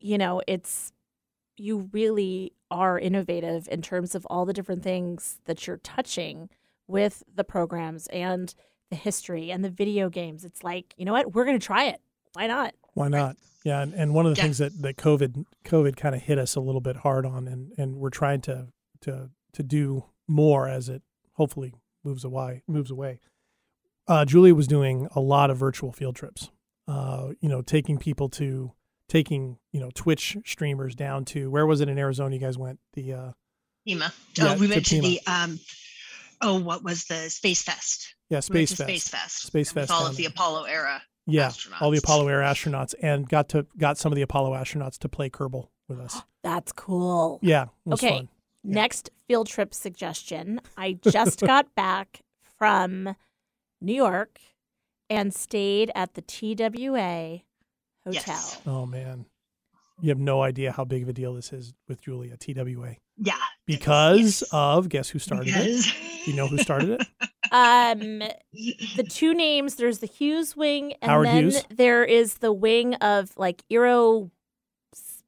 you 0.00 0.18
know, 0.18 0.42
it's 0.48 0.92
you 1.56 1.88
really 1.92 2.52
are 2.70 2.98
innovative 2.98 3.68
in 3.70 3.80
terms 3.82 4.14
of 4.16 4.26
all 4.26 4.44
the 4.44 4.52
different 4.52 4.82
things 4.82 5.38
that 5.44 5.66
you're 5.66 5.78
touching 5.78 6.48
with 6.88 7.22
the 7.32 7.44
programs 7.44 8.06
and 8.08 8.54
the 8.90 8.96
history 8.96 9.50
and 9.52 9.64
the 9.64 9.70
video 9.70 10.08
games. 10.08 10.44
It's 10.44 10.64
like, 10.64 10.94
you 10.96 11.04
know 11.04 11.12
what? 11.12 11.32
We're 11.34 11.44
going 11.44 11.58
to 11.58 11.64
try 11.66 11.84
it. 11.84 12.00
Why 12.32 12.46
not? 12.48 12.74
Why 12.94 13.08
not? 13.08 13.36
Yeah, 13.68 13.82
and, 13.82 13.92
and 13.92 14.14
one 14.14 14.24
of 14.24 14.34
the 14.34 14.38
Yeah. 14.38 14.44
things 14.44 14.58
that, 14.58 14.80
that 14.80 14.96
COVID 14.96 15.44
COVID 15.66 15.94
kind 15.96 16.14
of 16.14 16.22
hit 16.22 16.38
us 16.38 16.56
a 16.56 16.60
little 16.60 16.80
bit 16.80 16.96
hard 16.96 17.26
on, 17.26 17.46
and, 17.46 17.72
and 17.76 17.96
we're 17.96 18.08
trying 18.08 18.40
to 18.42 18.68
to 19.02 19.28
to 19.52 19.62
do 19.62 20.06
more 20.26 20.66
as 20.66 20.88
it 20.88 21.02
hopefully 21.34 21.74
moves 22.02 22.24
away 22.24 22.62
moves 22.66 22.90
away. 22.90 23.20
Uh, 24.06 24.24
Julia 24.24 24.54
was 24.54 24.66
doing 24.66 25.06
a 25.14 25.20
lot 25.20 25.50
of 25.50 25.58
virtual 25.58 25.92
field 25.92 26.16
trips. 26.16 26.48
Uh, 26.86 27.32
you 27.40 27.48
know, 27.50 27.60
taking 27.60 27.98
people 27.98 28.30
to 28.30 28.72
taking 29.06 29.58
you 29.70 29.80
know 29.80 29.90
Twitch 29.94 30.38
streamers 30.46 30.94
down 30.94 31.26
to 31.26 31.50
where 31.50 31.66
was 31.66 31.82
it 31.82 31.90
in 31.90 31.98
Arizona? 31.98 32.34
You 32.34 32.40
guys 32.40 32.56
went 32.56 32.78
the 32.94 33.12
uh, 33.12 33.32
Pima. 33.86 34.14
Yeah, 34.38 34.54
oh, 34.54 34.58
we 34.58 34.66
to 34.68 34.74
went 34.74 34.86
to, 34.86 35.00
the 35.02 35.20
um 35.26 35.60
oh, 36.40 36.58
what 36.58 36.82
was 36.82 37.04
the 37.04 37.28
Space 37.28 37.62
Fest? 37.62 38.14
Yeah, 38.30 38.38
We 38.38 38.64
Space 38.64 38.70
to 38.70 38.76
Fest. 38.76 38.88
Space 38.88 39.08
Fest. 39.08 39.42
Space 39.42 39.72
Fest 39.72 39.90
all 39.90 40.06
of 40.06 40.16
the. 40.16 40.24
Apollo 40.24 40.64
era. 40.64 41.02
Yeah, 41.28 41.52
all 41.80 41.90
the. 41.90 41.98
Apollo 41.98 42.28
era 42.28 42.44
astronauts, 42.46 42.94
and 43.02 43.28
got 43.28 43.48
to 43.50 43.66
got 43.76 43.98
some 43.98 44.10
of 44.12 44.16
the 44.16 44.22
Apollo 44.22 44.52
astronauts 44.52 44.98
to 44.98 45.08
play 45.08 45.28
Kerbal 45.30 45.68
with 45.88 46.00
us. 46.00 46.22
That's 46.42 46.72
cool. 46.72 47.38
Yeah, 47.42 47.64
it 47.64 47.68
was 47.84 48.02
Okay. 48.02 48.16
fun. 48.16 48.28
Next 48.64 49.10
field 49.26 49.46
trip 49.46 49.72
suggestion. 49.74 50.60
I 50.76 50.94
just 50.94 51.40
got 51.46 51.74
back 51.74 52.20
from 52.58 53.14
New 53.80 53.94
York 53.94 54.40
and 55.10 55.32
stayed 55.32 55.90
at 55.94 56.14
the 56.14 56.22
TWA 56.22 57.42
hotel. 58.04 58.22
Yes. 58.26 58.60
Oh 58.66 58.86
man, 58.86 59.26
you 60.00 60.08
have 60.08 60.18
no 60.18 60.42
idea 60.42 60.72
how 60.72 60.84
big 60.84 61.02
of 61.02 61.08
a 61.08 61.12
deal 61.12 61.34
this 61.34 61.52
is 61.52 61.74
with 61.88 62.00
Julia 62.02 62.36
TWA 62.36 62.96
Yeah. 63.20 63.34
because 63.66 64.40
Yes. 64.42 64.44
of 64.52 64.88
guess 64.88 65.08
who 65.08 65.18
started 65.18 65.48
it? 65.48 65.54
Because- 65.54 65.84
Do 66.24 66.30
you 66.30 66.36
know 66.36 66.46
who 66.46 66.58
started 66.58 67.00
it? 67.00 67.06
Um, 67.50 68.18
the 68.96 69.06
two 69.08 69.32
names 69.32 69.76
there's 69.76 70.00
the 70.00 70.06
Hughes 70.06 70.54
wing, 70.54 70.92
and 71.00 71.10
Howard 71.10 71.26
then 71.28 71.42
Hughes? 71.44 71.64
there 71.70 72.04
is 72.04 72.34
the 72.34 72.52
wing 72.52 72.94
of 72.96 73.32
like 73.38 73.62
Eero, 73.70 74.30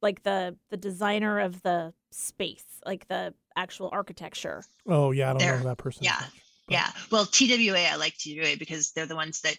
like 0.03 0.22
the 0.22 0.55
the 0.68 0.76
designer 0.76 1.41
of 1.41 1.62
the 1.62 1.95
space, 2.12 2.64
like 2.84 3.09
the 3.09 3.32
actual 3.57 3.88
architecture. 3.91 4.62
Oh 4.86 5.12
yeah, 5.12 5.30
I 5.30 5.32
don't 5.32 5.38
know 5.41 5.47
There. 5.47 5.57
who 5.59 5.64
that 5.64 5.78
person. 5.78 6.05
Yeah. 6.05 6.22
Yeah. 6.68 6.91
Well, 7.11 7.24
TWA, 7.24 7.78
I 7.91 7.97
like 7.97 8.18
TWA 8.18 8.57
because 8.59 8.93
they're 8.93 9.07
the 9.07 9.16
ones 9.16 9.41
that 9.41 9.57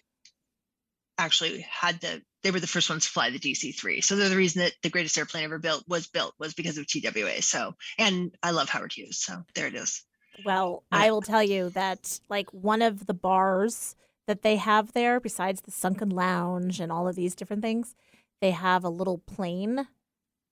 actually 1.18 1.60
had 1.68 2.00
the, 2.00 2.22
they 2.42 2.50
were 2.50 2.60
the 2.60 2.66
first 2.66 2.88
ones 2.90 3.04
to 3.06 3.10
fly 3.12 3.30
the 3.30 3.38
DC 3.38 3.74
3. 3.78 4.00
So 4.00 4.16
they're 4.16 4.28
the 4.28 4.36
reason 4.36 4.62
that 4.62 4.72
the 4.82 4.90
greatest 4.90 5.16
airplane 5.18 5.44
ever 5.44 5.58
built 5.58 5.84
was 5.88 6.06
built 6.06 6.34
was 6.38 6.54
because 6.54 6.78
of 6.78 6.86
TWA. 6.86 7.40
So, 7.42 7.74
and 7.98 8.34
I 8.42 8.50
love 8.50 8.68
Howard 8.68 8.92
Hughes. 8.92 9.18
So 9.18 9.42
there 9.54 9.66
it 9.66 9.74
is. 9.74 10.02
Well, 10.44 10.82
Yeah. 10.92 10.98
I 10.98 11.10
will 11.10 11.22
tell 11.22 11.42
you 11.42 11.70
that 11.70 12.18
like 12.28 12.48
one 12.52 12.82
of 12.82 13.06
the 13.06 13.14
bars 13.14 13.94
that 14.26 14.42
they 14.42 14.56
have 14.56 14.92
there, 14.92 15.20
besides 15.20 15.60
the 15.60 15.70
sunken 15.70 16.08
lounge 16.10 16.80
and 16.80 16.90
all 16.90 17.06
of 17.08 17.16
these 17.16 17.34
different 17.34 17.62
things, 17.62 17.94
they 18.40 18.50
have 18.52 18.82
a 18.84 18.88
little 18.88 19.18
plane, 19.18 19.86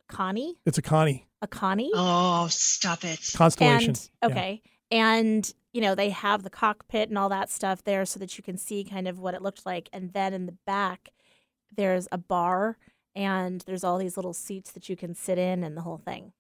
Connie, 0.09 0.57
It's 0.67 0.79
a 0.79 0.83
Connie 0.83 1.27
a 1.43 1.47
Connie. 1.47 1.91
Oh, 1.95 2.47
stop 2.51 3.03
it. 3.05 3.19
constellation. 3.35 3.95
And 3.95 4.09
Yeah. 4.23 4.29
okay. 4.29 4.63
And 4.91 5.55
you 5.73 5.81
know, 5.81 5.95
they 5.95 6.11
have 6.11 6.43
the 6.43 6.51
cockpit 6.51 7.09
and 7.09 7.17
all 7.19 7.29
that 7.29 7.49
stuff 7.51 7.85
there 7.85 8.05
so 8.05 8.19
that 8.19 8.37
you 8.37 8.43
can 8.45 8.57
see 8.57 8.83
kind 8.85 9.07
of 9.07 9.19
what 9.19 9.35
it 9.35 9.43
looked 9.43 9.65
like. 9.65 9.89
And 9.93 10.13
then 10.13 10.33
in 10.35 10.47
the 10.47 10.57
back 10.67 11.11
there's 11.77 12.09
a 12.11 12.19
bar 12.19 12.77
and 13.15 13.61
there's 13.67 13.85
all 13.85 13.97
these 13.99 14.17
little 14.17 14.33
seats 14.33 14.73
that 14.73 14.89
you 14.89 14.97
can 14.97 15.15
sit 15.15 15.39
in 15.39 15.63
and 15.63 15.77
the 15.77 15.83
whole 15.83 15.99
thing. 15.99 16.33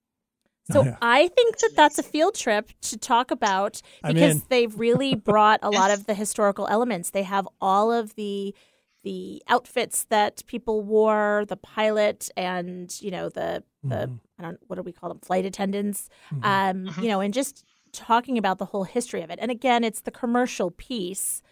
Oh, 0.70 0.72
So 0.72 0.84
yeah. 0.84 0.96
I 1.00 1.28
think 1.28 1.58
that 1.58 1.70
that's 1.76 1.98
a 1.98 2.02
field 2.02 2.34
trip 2.34 2.70
to 2.82 2.96
talk 2.96 3.30
about 3.30 3.80
because 4.04 4.42
they've 4.44 4.76
really 4.78 5.14
brought 5.30 5.60
a 5.62 5.70
lot 5.70 5.90
of 5.92 6.06
the 6.06 6.14
historical 6.14 6.66
elements. 6.68 7.10
They 7.10 7.22
have 7.22 7.46
all 7.60 7.92
of 7.92 8.14
the 8.16 8.54
the 9.02 9.42
outfits 9.48 10.04
that 10.10 10.42
people 10.46 10.82
wore, 10.82 11.44
the 11.48 11.56
pilot 11.56 12.28
and 12.36 12.94
you 13.00 13.10
know 13.10 13.28
the 13.30 13.62
the 13.82 14.06
Mhm. 14.08 14.20
I 14.38 14.42
don't 14.42 14.58
what 14.66 14.76
do 14.76 14.82
we 14.82 14.92
call 14.92 15.08
them 15.10 15.20
flight 15.20 15.44
attendants, 15.46 16.08
Mhm. 16.32 16.44
um, 16.44 16.86
Mhm. 16.92 17.02
you 17.02 17.08
know, 17.08 17.20
and 17.20 17.32
just 17.32 17.64
talking 17.92 18.38
about 18.38 18.58
the 18.58 18.66
whole 18.66 18.84
history 18.84 19.22
of 19.22 19.30
it. 19.30 19.38
And 19.40 19.50
again, 19.50 19.84
it's 19.84 20.00
the 20.00 20.10
commercial 20.10 20.70
piece. 20.70 21.42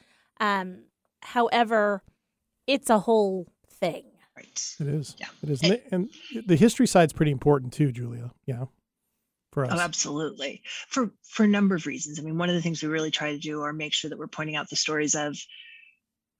Um, 0.41 0.85
however, 1.23 2.03
it's 2.67 2.91
a 2.91 3.01
whole 3.01 3.47
thing. 3.69 4.05
Right. 4.37 4.75
It 4.79 4.87
is. 4.87 5.17
Yeah. 5.19 5.27
It 5.43 5.51
is. 5.51 5.63
And, 5.63 5.81
and 5.91 6.11
the 6.47 6.57
history 6.57 6.87
side's 6.87 7.13
pretty 7.13 7.33
important 7.33 7.73
too, 7.73 7.91
Julia. 7.91 8.31
Yeah. 8.47 8.67
For 9.53 9.65
us. 9.65 9.73
Oh, 9.75 9.81
absolutely. 9.81 10.63
For 10.89 11.11
for 11.23 11.45
a 11.45 11.49
number 11.49 11.75
of 11.75 11.87
reasons. 11.87 12.21
I 12.21 12.23
mean, 12.23 12.39
one 12.39 12.49
of 12.49 12.55
the 12.55 12.63
things 12.63 12.83
we 12.83 12.89
really 12.89 13.11
try 13.11 13.33
to 13.33 13.39
do 13.39 13.63
are 13.63 13.73
make 13.73 13.95
sure 13.95 14.11
that 14.11 14.19
we're 14.19 14.29
pointing 14.29 14.57
out 14.57 14.69
the 14.69 14.77
stories 14.77 15.15
of 15.15 15.37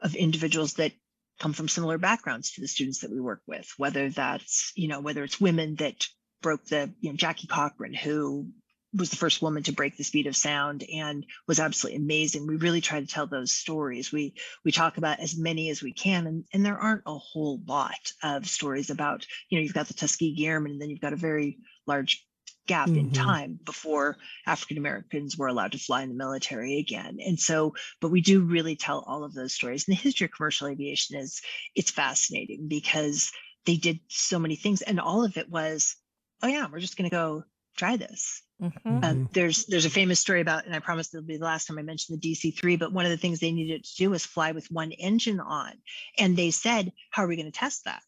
of 0.01 0.15
individuals 0.15 0.75
that 0.75 0.93
come 1.41 1.53
from 1.53 1.69
similar 1.69 1.99
backgrounds 1.99 2.53
to 2.53 2.61
the 2.61 2.69
students 2.69 3.01
that 3.01 3.11
we 3.11 3.21
work 3.21 3.41
with, 3.47 3.73
whether 3.79 4.11
that's, 4.11 4.73
you 4.77 4.89
know, 4.89 5.01
whether 5.01 5.25
it's 5.25 5.41
women 5.41 5.77
that 5.77 6.07
broke 6.43 6.65
the, 6.67 6.93
you 7.01 7.11
know, 7.11 7.17
Jackie 7.17 7.47
Cochran, 7.47 7.95
who 7.95 8.49
was 8.95 9.11
the 9.11 9.17
first 9.17 9.43
woman 9.43 9.63
to 9.65 9.73
break 9.73 9.97
the 9.97 10.05
speed 10.05 10.27
of 10.27 10.37
sound 10.37 10.83
and 10.93 11.27
was 11.47 11.61
absolutely 11.61 12.03
amazing. 12.03 12.47
We 12.47 12.57
really 12.57 12.81
try 12.81 13.01
to 13.01 13.07
tell 13.07 13.27
those 13.27 13.53
stories. 13.53 14.13
We 14.13 14.35
we 14.65 14.73
talk 14.73 14.97
about 14.97 15.21
as 15.21 15.37
many 15.37 15.69
as 15.71 15.83
we 15.83 15.93
can, 15.93 16.27
and, 16.27 16.45
and 16.53 16.65
there 16.65 16.79
aren't 16.79 17.03
a 17.07 17.19
whole 17.19 17.61
lot 17.67 18.13
of 18.23 18.49
stories 18.49 18.91
about, 18.91 19.27
you 19.51 19.59
know, 19.59 19.63
you've 19.63 19.75
got 19.75 19.89
the 19.89 19.95
Tuskegee 19.95 20.47
Airmen, 20.47 20.73
and 20.73 20.81
then 20.81 20.91
you've 20.91 21.01
got 21.01 21.13
a 21.13 21.17
very 21.17 21.59
large 21.87 22.27
gap 22.67 22.97
in 22.97 23.11
Mhm. 23.11 23.13
time 23.13 23.59
before 23.65 24.19
African 24.47 24.77
Americans 24.79 25.37
were 25.39 25.49
allowed 25.49 25.73
to 25.73 25.79
fly 25.79 26.03
in 26.03 26.11
the 26.11 26.15
military 26.15 26.79
again. 26.79 27.19
And 27.25 27.39
so, 27.39 27.75
but 28.01 28.11
we 28.11 28.21
do 28.21 28.43
really 28.43 28.77
tell 28.77 29.01
all 29.07 29.25
of 29.25 29.33
those 29.35 29.55
stories. 29.55 29.89
And 29.89 29.97
the 29.97 30.01
history 30.01 30.27
of 30.27 30.33
commercial 30.33 30.67
aviation 30.69 31.17
is 31.17 31.41
it's 31.75 31.91
fascinating 31.91 32.69
because 32.69 33.33
they 33.65 33.77
did 33.77 34.01
so 34.09 34.39
many 34.39 34.57
things, 34.57 34.83
and 34.83 35.01
all 35.01 35.25
of 35.25 35.37
it 35.37 35.49
was, 35.51 35.97
oh 36.43 36.47
yeah, 36.47 36.67
we're 36.71 36.81
just 36.81 36.97
going 36.97 37.09
to 37.09 37.15
go 37.15 37.45
try 37.79 37.97
this. 37.97 38.43
Mhm. 38.61 39.05
Um, 39.05 39.29
there's 39.33 39.67
there's 39.67 39.85
a 39.85 39.91
famous 39.91 40.19
story 40.19 40.41
about, 40.41 40.67
and 40.67 40.75
I 40.75 40.81
promise 40.81 41.15
it'll 41.15 41.25
be 41.25 41.37
the 41.37 41.45
last 41.45 41.67
time 41.67 41.79
I 41.79 41.83
mention 41.83 42.17
the 42.21 42.21
DC-3, 42.35 42.77
but 42.79 42.93
one 42.93 43.05
of 43.05 43.11
the 43.11 43.17
things 43.17 43.39
they 43.39 43.53
needed 43.53 43.85
to 43.85 43.97
do 43.97 44.11
was 44.11 44.27
fly 44.27 44.53
with 44.53 44.71
one 44.71 44.91
engine 44.93 45.39
on, 45.41 45.73
and 46.19 46.37
they 46.37 46.51
said, 46.51 46.93
"How 47.11 47.25
are 47.25 47.29
we 47.29 47.37
going 47.37 47.51
to 47.51 47.59
test 47.59 47.85
that?" 47.85 48.03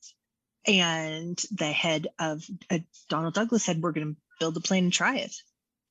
And 0.67 1.41
the 1.53 1.71
head 1.71 2.09
of 2.19 2.45
uh, 2.69 2.81
Donald 3.09 3.35
Douglas 3.35 3.65
said, 3.65 3.81
"We're 3.81 3.93
going 3.93 4.15
to 4.15 4.21
build 4.41 4.57
a 4.57 4.61
plane 4.61 4.85
and 4.85 4.93
try 4.93 5.17
it." 5.19 5.35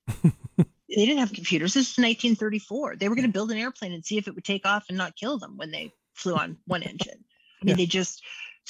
they 0.57 1.05
didn't 1.05 1.19
have 1.19 1.33
computers. 1.33 1.73
This 1.73 1.97
was 1.97 2.03
1934. 2.03 2.97
They 2.97 3.07
were 3.07 3.15
going 3.15 3.27
to 3.27 3.31
build 3.33 3.51
an 3.51 3.57
airplane 3.57 3.93
and 3.93 4.05
see 4.05 4.17
if 4.17 4.27
it 4.27 4.35
would 4.35 4.43
take 4.43 4.65
off 4.65 4.85
and 4.89 4.97
not 4.97 5.15
kill 5.15 5.37
them 5.39 5.55
when 5.55 5.71
they 5.71 5.93
flew 6.15 6.35
on 6.35 6.57
one 6.65 6.83
engine. 6.83 7.23
I 7.61 7.65
mean, 7.65 7.69
Yeah. 7.73 7.75
they 7.75 7.85
just 7.85 8.21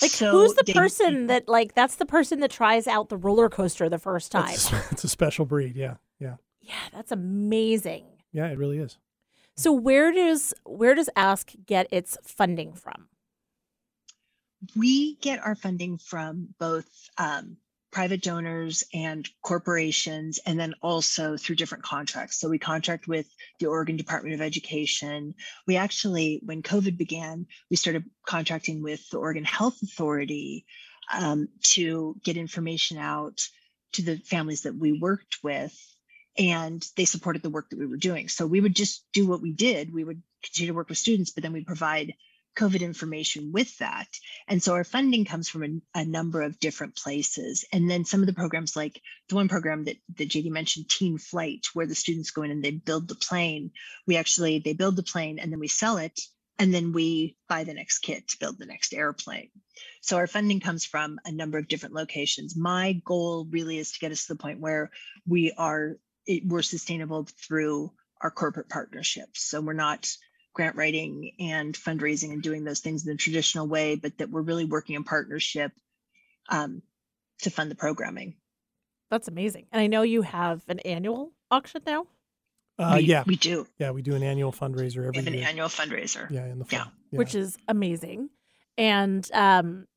Like 0.01 0.11
so 0.11 0.31
who's 0.31 0.53
the 0.53 0.63
they- 0.65 0.73
person 0.73 1.27
that 1.27 1.47
like 1.49 1.73
that's 1.75 1.95
the 1.97 2.05
person 2.05 2.39
that 2.39 2.51
tries 2.51 2.87
out 2.87 3.09
the 3.09 3.17
roller 3.17 3.49
coaster 3.49 3.89
the 3.89 3.99
first 3.99 4.31
time. 4.31 4.49
It's, 4.53 4.71
it's 4.91 5.03
a 5.03 5.09
special 5.09 5.45
breed. 5.45 5.75
Yeah. 5.75 5.95
Yeah. 6.19 6.35
yeah, 6.61 6.73
that's 6.93 7.11
amazing. 7.11 8.05
Yeah. 8.31 8.47
It 8.47 8.57
really 8.57 8.77
is. 8.77 8.97
So 9.57 9.71
where 9.73 10.11
does 10.13 10.53
where 10.65 10.95
does 10.95 11.09
Ask 11.15 11.51
get 11.65 11.87
its 11.91 12.17
funding 12.23 12.73
from? 12.73 13.07
we 14.75 15.15
get 15.15 15.39
our 15.39 15.55
funding 15.55 15.97
from 15.97 16.49
both 16.59 16.89
um, 17.17 17.55
private 17.91 18.21
donors 18.21 18.83
and 18.93 19.27
corporations, 19.41 20.39
and 20.45 20.59
then 20.59 20.73
also 20.81 21.37
through 21.37 21.55
different 21.55 21.83
contracts. 21.83 22.39
So 22.39 22.49
we 22.49 22.59
contract 22.59 23.07
with 23.07 23.27
the 23.59 23.67
Oregon 23.67 23.97
Department 23.97 24.35
of 24.35 24.41
Education. 24.41 25.33
We 25.65 25.75
actually, 25.75 26.41
when 26.45 26.61
COVID 26.61 26.97
began, 26.97 27.47
we 27.69 27.77
started 27.77 28.03
contracting 28.25 28.83
with 28.83 29.07
the 29.09 29.17
Oregon 29.17 29.43
Health 29.43 29.81
Authority 29.81 30.65
um, 31.13 31.47
to 31.63 32.15
get 32.23 32.37
information 32.37 32.97
out 32.97 33.41
to 33.93 34.03
the 34.03 34.17
families 34.17 34.61
that 34.61 34.75
we 34.75 34.99
worked 34.99 35.37
with. 35.43 35.75
And 36.37 36.85
they 36.95 37.05
supported 37.05 37.41
the 37.41 37.49
work 37.49 37.69
that 37.69 37.79
we 37.79 37.87
were 37.87 37.97
doing. 37.97 38.29
So 38.29 38.45
we 38.45 38.61
would 38.61 38.75
just 38.75 39.05
do 39.13 39.27
what 39.27 39.41
we 39.41 39.51
did. 39.51 39.93
We 39.93 40.03
would 40.03 40.21
continue 40.43 40.71
to 40.71 40.75
work 40.75 40.89
with 40.89 40.97
students, 40.97 41.31
but 41.31 41.43
then 41.43 41.53
we 41.53 41.63
provide 41.63 42.13
COVID 42.59 42.81
information 42.81 43.51
with 43.51 43.77
that. 43.77 44.07
And 44.47 44.61
so 44.61 44.73
our 44.73 44.83
funding 44.83 45.23
comes 45.23 45.47
from 45.47 45.63
a, 45.63 45.99
a 46.01 46.05
number 46.05 46.41
of 46.41 46.59
different 46.59 46.95
places. 46.95 47.65
And 47.71 47.89
then 47.89 48.03
some 48.03 48.19
of 48.19 48.27
the 48.27 48.33
programs, 48.33 48.75
like 48.75 49.01
the 49.29 49.35
one 49.35 49.47
program 49.47 49.85
that, 49.85 49.95
that 50.17 50.29
JD 50.29 50.51
mentioned, 50.51 50.89
Teen 50.89 51.17
Flight, 51.17 51.67
where 51.73 51.87
the 51.87 51.95
students 51.95 52.31
go 52.31 52.43
in 52.43 52.51
and 52.51 52.63
they 52.63 52.71
build 52.71 53.07
the 53.07 53.15
plane. 53.15 53.71
We 54.05 54.17
actually, 54.17 54.59
they 54.59 54.73
build 54.73 54.97
the 54.97 55.03
plane 55.03 55.39
and 55.39 55.51
then 55.51 55.59
we 55.59 55.69
sell 55.69 55.97
it. 55.97 56.19
And 56.57 56.73
then 56.73 56.91
we 56.91 57.37
buy 57.47 57.63
the 57.63 57.73
next 57.73 57.99
kit 57.99 58.27
to 58.27 58.37
build 58.37 58.59
the 58.59 58.65
next 58.65 58.93
airplane. 58.93 59.49
So 60.01 60.17
our 60.17 60.27
funding 60.27 60.59
comes 60.59 60.83
from 60.83 61.17
a 61.23 61.31
number 61.31 61.57
of 61.57 61.69
different 61.69 61.95
locations. 61.95 62.57
My 62.57 63.01
goal 63.05 63.47
really 63.49 63.77
is 63.77 63.93
to 63.93 63.99
get 63.99 64.11
us 64.11 64.25
to 64.25 64.33
the 64.33 64.41
point 64.41 64.59
where 64.59 64.91
we 65.25 65.53
are, 65.57 65.95
we're 66.45 66.61
sustainable 66.61 67.25
through 67.47 67.93
our 68.21 68.29
corporate 68.29 68.67
partnerships. 68.67 69.41
So 69.41 69.61
we're 69.61 69.71
not 69.71 70.11
grant 70.59 70.75
writing 70.75 71.31
and 71.39 71.73
fundraising 71.73 72.33
and 72.33 72.43
doing 72.43 72.65
those 72.65 72.81
things 72.81 73.05
in 73.07 73.13
the 73.13 73.17
traditional 73.17 73.65
way, 73.65 73.95
but 73.95 74.17
that 74.17 74.29
we're 74.29 74.41
really 74.41 74.65
working 74.65 74.97
in 74.97 75.05
partnership 75.05 75.71
um, 76.49 76.81
to 77.39 77.49
fund 77.49 77.71
the 77.71 77.75
programming. 77.75 78.35
That's 79.09 79.29
amazing. 79.29 79.67
And 79.71 79.81
I 79.81 79.87
know 79.87 80.01
you 80.01 80.21
have 80.21 80.61
an 80.67 80.79
annual 80.79 81.31
auction 81.49 81.81
now. 81.85 82.07
Uh, 82.77 82.95
we, 82.97 83.03
yeah. 83.05 83.23
we 83.25 83.37
do. 83.37 83.67
Yeah. 83.77 83.91
We 83.91 84.01
do 84.01 84.15
an 84.15 84.21
annual 84.21 84.51
fundraiser 84.51 84.97
We 84.97 85.07
every 85.07 85.15
have 85.15 85.27
an 85.27 85.33
year. 85.35 85.47
annual 85.47 85.69
fundraiser. 85.69 86.29
Yeah. 86.29 86.45
In 86.47 86.59
the 86.59 86.65
fall. 86.65 86.91
Yeah. 87.11 87.17
which 87.17 87.35
is 87.35 87.57
amazing. 87.69 88.29
And 88.77 89.29
um, 89.33 89.87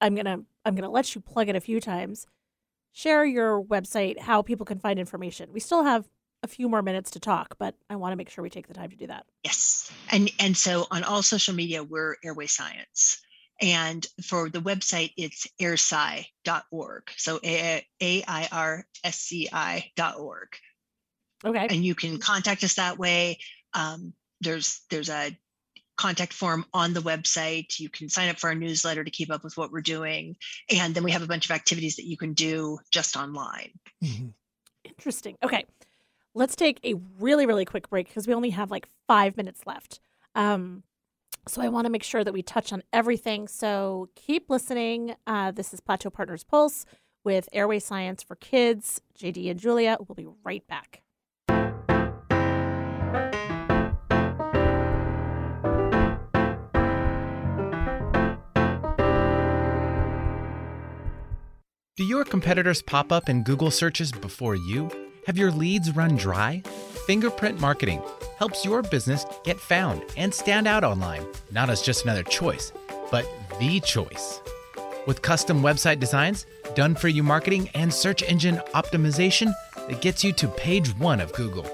I'm 0.00 0.14
gonna 0.14 0.42
I'm 0.64 0.76
gonna 0.76 0.90
let 0.90 1.16
you 1.16 1.20
plug 1.20 1.48
it 1.48 1.56
a 1.56 1.60
few 1.60 1.80
times. 1.80 2.28
Share 2.92 3.24
your 3.24 3.60
website, 3.60 4.20
how 4.20 4.42
people 4.42 4.64
can 4.64 4.78
find 4.78 5.00
information. 5.00 5.50
We 5.52 5.58
still 5.58 5.82
have 5.82 6.08
a 6.44 6.48
few 6.48 6.68
more 6.68 6.82
minutes 6.82 7.10
to 7.12 7.20
talk, 7.20 7.56
but 7.58 7.74
I 7.88 7.96
want 7.96 8.12
to 8.12 8.16
make 8.16 8.28
sure 8.28 8.42
we 8.42 8.50
take 8.50 8.68
the 8.68 8.74
time 8.74 8.90
to 8.90 8.96
do 8.96 9.06
that. 9.08 9.24
Yes. 9.42 9.90
And 10.10 10.30
and 10.38 10.56
so 10.56 10.86
on 10.90 11.02
all 11.02 11.22
social 11.22 11.54
media, 11.54 11.82
we're 11.82 12.16
Airway 12.22 12.46
Science. 12.46 13.20
And 13.60 14.06
for 14.22 14.50
the 14.50 14.60
website, 14.60 15.12
it's 15.16 15.46
airsci.org. 15.60 17.02
So 17.16 17.40
A 17.42 17.84
I 18.00 18.48
R 18.52 18.84
S 19.02 19.16
C 19.20 19.48
I 19.52 19.90
dot 19.96 20.18
org. 20.18 20.48
Okay. 21.44 21.66
and 21.68 21.84
you 21.84 21.94
can 21.94 22.18
contact 22.18 22.64
us 22.64 22.74
that 22.74 22.98
way. 22.98 23.38
Um, 23.74 24.14
there's 24.40 24.82
there's 24.90 25.10
a 25.10 25.36
contact 25.96 26.32
form 26.32 26.64
on 26.74 26.92
the 26.92 27.00
website. 27.00 27.78
You 27.78 27.88
can 27.88 28.08
sign 28.08 28.28
up 28.28 28.38
for 28.38 28.48
our 28.48 28.54
newsletter 28.54 29.04
to 29.04 29.10
keep 29.10 29.30
up 29.30 29.44
with 29.44 29.56
what 29.56 29.70
we're 29.72 29.80
doing, 29.80 30.36
and 30.70 30.94
then 30.94 31.04
we 31.04 31.12
have 31.12 31.22
a 31.22 31.26
bunch 31.26 31.44
of 31.46 31.50
activities 31.52 31.96
that 31.96 32.06
you 32.06 32.16
can 32.16 32.34
do 32.34 32.78
just 32.90 33.16
online. 33.16 33.72
Mhm. 34.02 34.32
Interesting. 34.84 35.36
Okay. 35.42 35.64
Let's 36.36 36.56
take 36.56 36.80
a 36.84 36.94
really, 37.20 37.46
really 37.46 37.64
quick 37.64 37.88
break 37.88 38.08
because 38.08 38.26
we 38.26 38.34
only 38.34 38.50
have 38.50 38.70
like 38.70 38.88
five 39.06 39.36
minutes 39.36 39.60
left. 39.66 40.00
Um, 40.34 40.82
so 41.46 41.62
I 41.62 41.68
want 41.68 41.84
to 41.84 41.90
make 41.90 42.02
sure 42.02 42.24
that 42.24 42.32
we 42.32 42.42
touch 42.42 42.72
on 42.72 42.82
everything. 42.92 43.46
So 43.46 44.08
keep 44.16 44.50
listening. 44.50 45.14
Uh, 45.28 45.52
this 45.52 45.72
is 45.72 45.80
Plateau 45.80 46.10
Partners 46.10 46.42
Pulse 46.42 46.86
with 47.22 47.48
Airway 47.52 47.78
Science 47.78 48.22
for 48.22 48.34
Kids. 48.34 49.00
JD 49.16 49.48
and 49.48 49.60
Julia 49.60 49.96
will 50.06 50.16
be 50.16 50.26
right 50.42 50.66
back. 50.66 51.02
Do 61.96 62.02
your 62.02 62.24
competitors 62.24 62.82
pop 62.82 63.12
up 63.12 63.28
in 63.28 63.44
Google 63.44 63.70
searches 63.70 64.10
before 64.10 64.56
you? 64.56 64.90
Have 65.26 65.38
your 65.38 65.50
leads 65.50 65.96
run 65.96 66.16
dry? 66.16 66.62
Fingerprint 67.06 67.58
Marketing 67.58 68.02
helps 68.38 68.64
your 68.64 68.82
business 68.82 69.24
get 69.42 69.58
found 69.58 70.02
and 70.18 70.34
stand 70.34 70.66
out 70.66 70.84
online, 70.84 71.24
not 71.50 71.70
as 71.70 71.80
just 71.80 72.04
another 72.04 72.24
choice, 72.24 72.72
but 73.10 73.26
the 73.58 73.80
choice. 73.80 74.40
With 75.06 75.22
custom 75.22 75.62
website 75.62 75.98
designs, 75.98 76.44
done 76.74 76.94
for 76.94 77.08
you 77.08 77.22
marketing, 77.22 77.70
and 77.74 77.92
search 77.92 78.22
engine 78.22 78.56
optimization 78.74 79.54
that 79.88 80.02
gets 80.02 80.22
you 80.22 80.32
to 80.34 80.48
page 80.48 80.94
one 80.98 81.20
of 81.20 81.32
Google. 81.32 81.64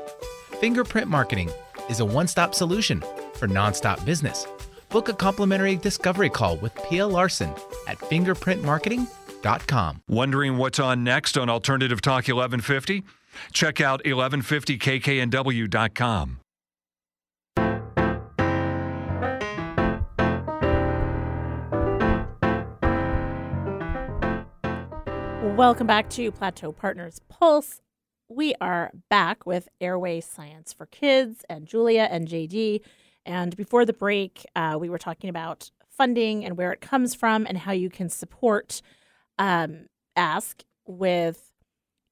Fingerprint 0.61 1.09
Marketing 1.09 1.51
is 1.89 1.99
a 1.99 2.05
one 2.05 2.29
stop 2.29 2.55
solution 2.55 3.03
for 3.35 3.49
nonstop 3.49 4.05
business. 4.05 4.47
Book 4.91 5.09
a 5.09 5.15
complimentary 5.15 5.75
discovery 5.75 6.31
call 6.31 6.57
with 6.59 6.73
Pia 6.89 7.07
Larson 7.07 7.51
at 7.89 7.99
fingerprintmarketing.com. 7.99 10.03
Wondering 10.09 10.57
what's 10.57 10.79
on 10.79 11.03
next 11.03 11.37
on 11.37 11.49
Alternative 11.49 12.01
Talk 12.01 12.29
1150? 12.29 13.03
Check 13.53 13.81
out 13.81 14.03
1150kknw.com. 14.05 16.37
Welcome 25.57 25.87
back 25.87 26.11
to 26.11 26.31
Plateau 26.33 26.73
Partners 26.73 27.21
Pulse. 27.29 27.81
We 28.31 28.55
are 28.63 28.91
back 29.11 29.45
with 29.45 29.69
Airway 29.81 30.21
Science 30.21 30.73
for 30.73 30.87
Kids 30.87 31.45
and 31.51 31.67
Julia 31.67 32.09
and 32.11 32.27
JD. 32.27 32.81
And 33.27 33.55
before 33.57 33.85
the 33.85 33.93
break, 33.93 34.47
uh, 34.57 34.79
we 34.81 34.89
were 34.89 34.97
talking 34.97 35.29
about 35.29 35.71
funding 35.89 36.47
and 36.47 36.57
where 36.57 36.73
it 36.73 36.81
comes 36.81 37.15
from 37.15 37.47
and 37.47 37.59
how 37.59 37.73
you 37.73 37.91
can 37.91 38.09
support 38.09 38.81
um, 39.39 39.87
Ask 40.17 40.65
with 40.87 41.50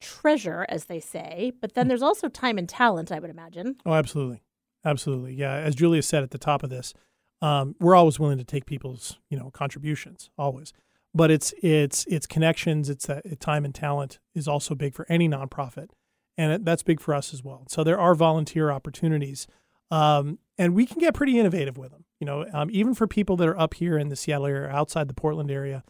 treasure, 0.01 0.67
as 0.69 0.87
they 0.87 1.01
say. 1.01 1.53
But 1.61 1.75
then 1.75 1.89
there's 1.89 2.03
also 2.03 2.29
time 2.29 2.59
and 2.59 2.69
talent, 2.69 3.13
I 3.13 3.19
would 3.19 3.31
imagine. 3.31 3.77
Oh, 3.85 3.95
absolutely, 3.95 4.43
absolutely. 4.85 5.35
Yeah, 5.35 5.55
as 5.55 5.75
Julia 5.75 6.03
said 6.03 6.23
at 6.23 6.31
the 6.31 6.39
top 6.39 6.63
of 6.63 6.71
this, 6.71 6.95
um, 7.41 7.77
we're 7.79 7.95
always 7.95 8.19
willing 8.19 8.39
to 8.39 8.45
take 8.45 8.67
people's 8.67 9.19
you 9.31 9.39
know 9.39 9.51
contributions, 9.51 10.31
always. 10.39 10.73
But 11.15 11.31
it's 11.31 11.55
it's 11.63 12.05
it's 12.07 12.27
connections. 12.27 12.91
It's 12.91 13.07
that 13.07 13.41
time 13.41 13.65
and 13.65 13.75
talent 13.75 14.19
is 14.35 14.47
also 14.49 14.75
big 14.75 14.95
for 14.95 15.07
any 15.09 15.29
nonprofit, 15.29 15.91
and 16.37 16.53
it, 16.53 16.65
that's 16.65 16.83
big 16.83 17.01
for 17.01 17.15
us 17.15 17.33
as 17.33 17.43
well. 17.43 17.65
So 17.69 17.83
there 17.83 17.99
are 17.99 18.15
volunteer 18.15 18.71
opportunities, 18.71 19.47
um, 19.91 20.39
and 20.59 20.75
we 20.75 20.85
can 20.85 20.99
get 20.99 21.15
pretty 21.15 21.39
innovative 21.39 21.79
with 21.79 21.93
them. 21.93 22.05
You 22.21 22.27
know, 22.27 22.47
um, 22.53 22.69
even 22.73 22.95
for 22.95 23.07
people 23.07 23.37
that 23.37 23.49
are 23.49 23.59
up 23.59 23.75
here 23.75 23.97
in 23.97 24.09
the 24.09 24.17
Seattle 24.17 24.47
area, 24.47 24.69
outside 24.69 25.09
the 25.09 25.15
Portland 25.15 25.51
area, 25.51 25.85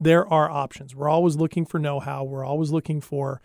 there 0.00 0.26
are 0.26 0.50
options. 0.50 0.94
We're 0.94 1.08
always 1.08 1.36
looking 1.36 1.66
for 1.66 1.78
know-how. 1.78 2.24
We're 2.24 2.44
always 2.44 2.70
looking 2.70 3.00
for 3.00 3.40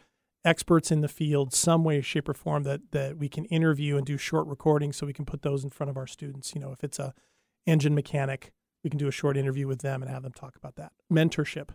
experts 0.48 0.92
in 0.92 1.02
the 1.02 1.08
field, 1.08 1.54
some 1.54 1.84
way, 1.84 2.02
shape, 2.02 2.30
or 2.30 2.34
form 2.34 2.64
that 2.64 2.92
that 2.92 3.18
we 3.18 3.30
can 3.30 3.46
interview 3.46 3.98
and 3.98 4.06
do 4.06 4.18
short 4.18 4.48
recordings, 4.48 4.98
so 4.98 5.06
we 5.06 5.14
can 5.14 5.26
put 5.26 5.42
those 5.42 5.64
in 5.64 5.70
front 5.70 5.90
of 5.90 5.98
our 5.98 6.08
students. 6.08 6.56
You 6.56 6.62
know, 6.62 6.72
if 6.72 6.84
it's 6.84 7.00
a 7.00 7.14
engine 7.66 7.94
mechanic, 7.94 8.52
we 8.84 8.90
can 8.90 8.98
do 8.98 9.08
a 9.08 9.12
short 9.12 9.38
interview 9.38 9.68
with 9.68 9.82
them 9.82 10.02
and 10.02 10.10
have 10.10 10.24
them 10.24 10.34
talk 10.34 10.56
about 10.56 10.76
that. 10.78 10.94
Mentorship. 11.12 11.70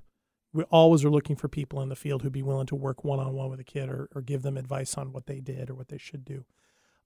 We 0.55 0.65
always 0.65 1.05
are 1.05 1.11
looking 1.11 1.37
for 1.37 1.49
people 1.49 1.81
in 1.81 1.89
the 1.89 1.97
field 1.97 2.23
who'd 2.23 2.33
be 2.33 2.43
willing 2.43 2.67
to 2.67 2.75
work 2.75 3.05
one 3.05 3.19
on 3.19 3.33
one 3.33 3.49
with 3.49 3.61
a 3.61 3.65
kid 3.65 3.89
or, 3.89 4.09
or 4.15 4.21
give 4.21 4.43
them 4.43 4.59
advice 4.59 4.99
on 4.99 5.13
what 5.13 5.27
they 5.27 5.41
did 5.41 5.71
or 5.71 5.75
what 5.75 5.89
they 5.89 5.97
should 5.97 6.27
do. 6.27 6.45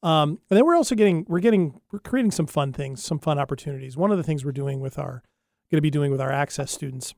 Um, 0.03 0.41
and 0.51 0.57
then 0.57 0.65
we're 0.65 0.77
also 0.77 0.95
getting 0.95 1.25
we're 1.29 1.41
getting 1.41 1.81
we're 1.91 2.01
creating 2.01 2.33
some 2.33 2.47
fun 2.47 2.73
things, 2.73 3.03
some 3.03 3.19
fun 3.19 3.39
opportunities. 3.39 3.97
One 3.97 4.11
of 4.11 4.17
the 4.17 4.25
things 4.25 4.45
we're 4.45 4.53
doing 4.53 4.81
with 4.81 4.99
our 4.99 5.23
going 5.71 5.79
to 5.79 5.83
be 5.83 5.91
doing 5.91 6.11
with 6.11 6.21
our 6.21 6.33
access 6.33 6.71
students 6.71 7.15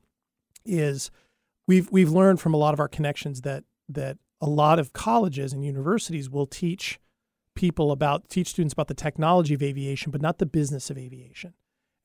is 0.65 1.11
we've 1.67 1.91
we've 1.91 2.09
learned 2.09 2.39
from 2.39 2.53
a 2.53 2.57
lot 2.57 2.73
of 2.73 2.79
our 2.79 2.87
connections 2.87 3.41
that 3.41 3.63
that 3.87 4.17
a 4.41 4.49
lot 4.49 4.79
of 4.79 4.93
colleges 4.93 5.53
and 5.53 5.63
universities 5.63 6.29
will 6.29 6.47
teach 6.47 6.99
people 7.55 7.91
about 7.91 8.29
teach 8.29 8.47
students 8.47 8.73
about 8.73 8.87
the 8.87 8.93
technology 8.93 9.53
of 9.53 9.61
aviation, 9.61 10.11
but 10.11 10.21
not 10.21 10.37
the 10.37 10.45
business 10.45 10.89
of 10.89 10.97
aviation. 10.97 11.53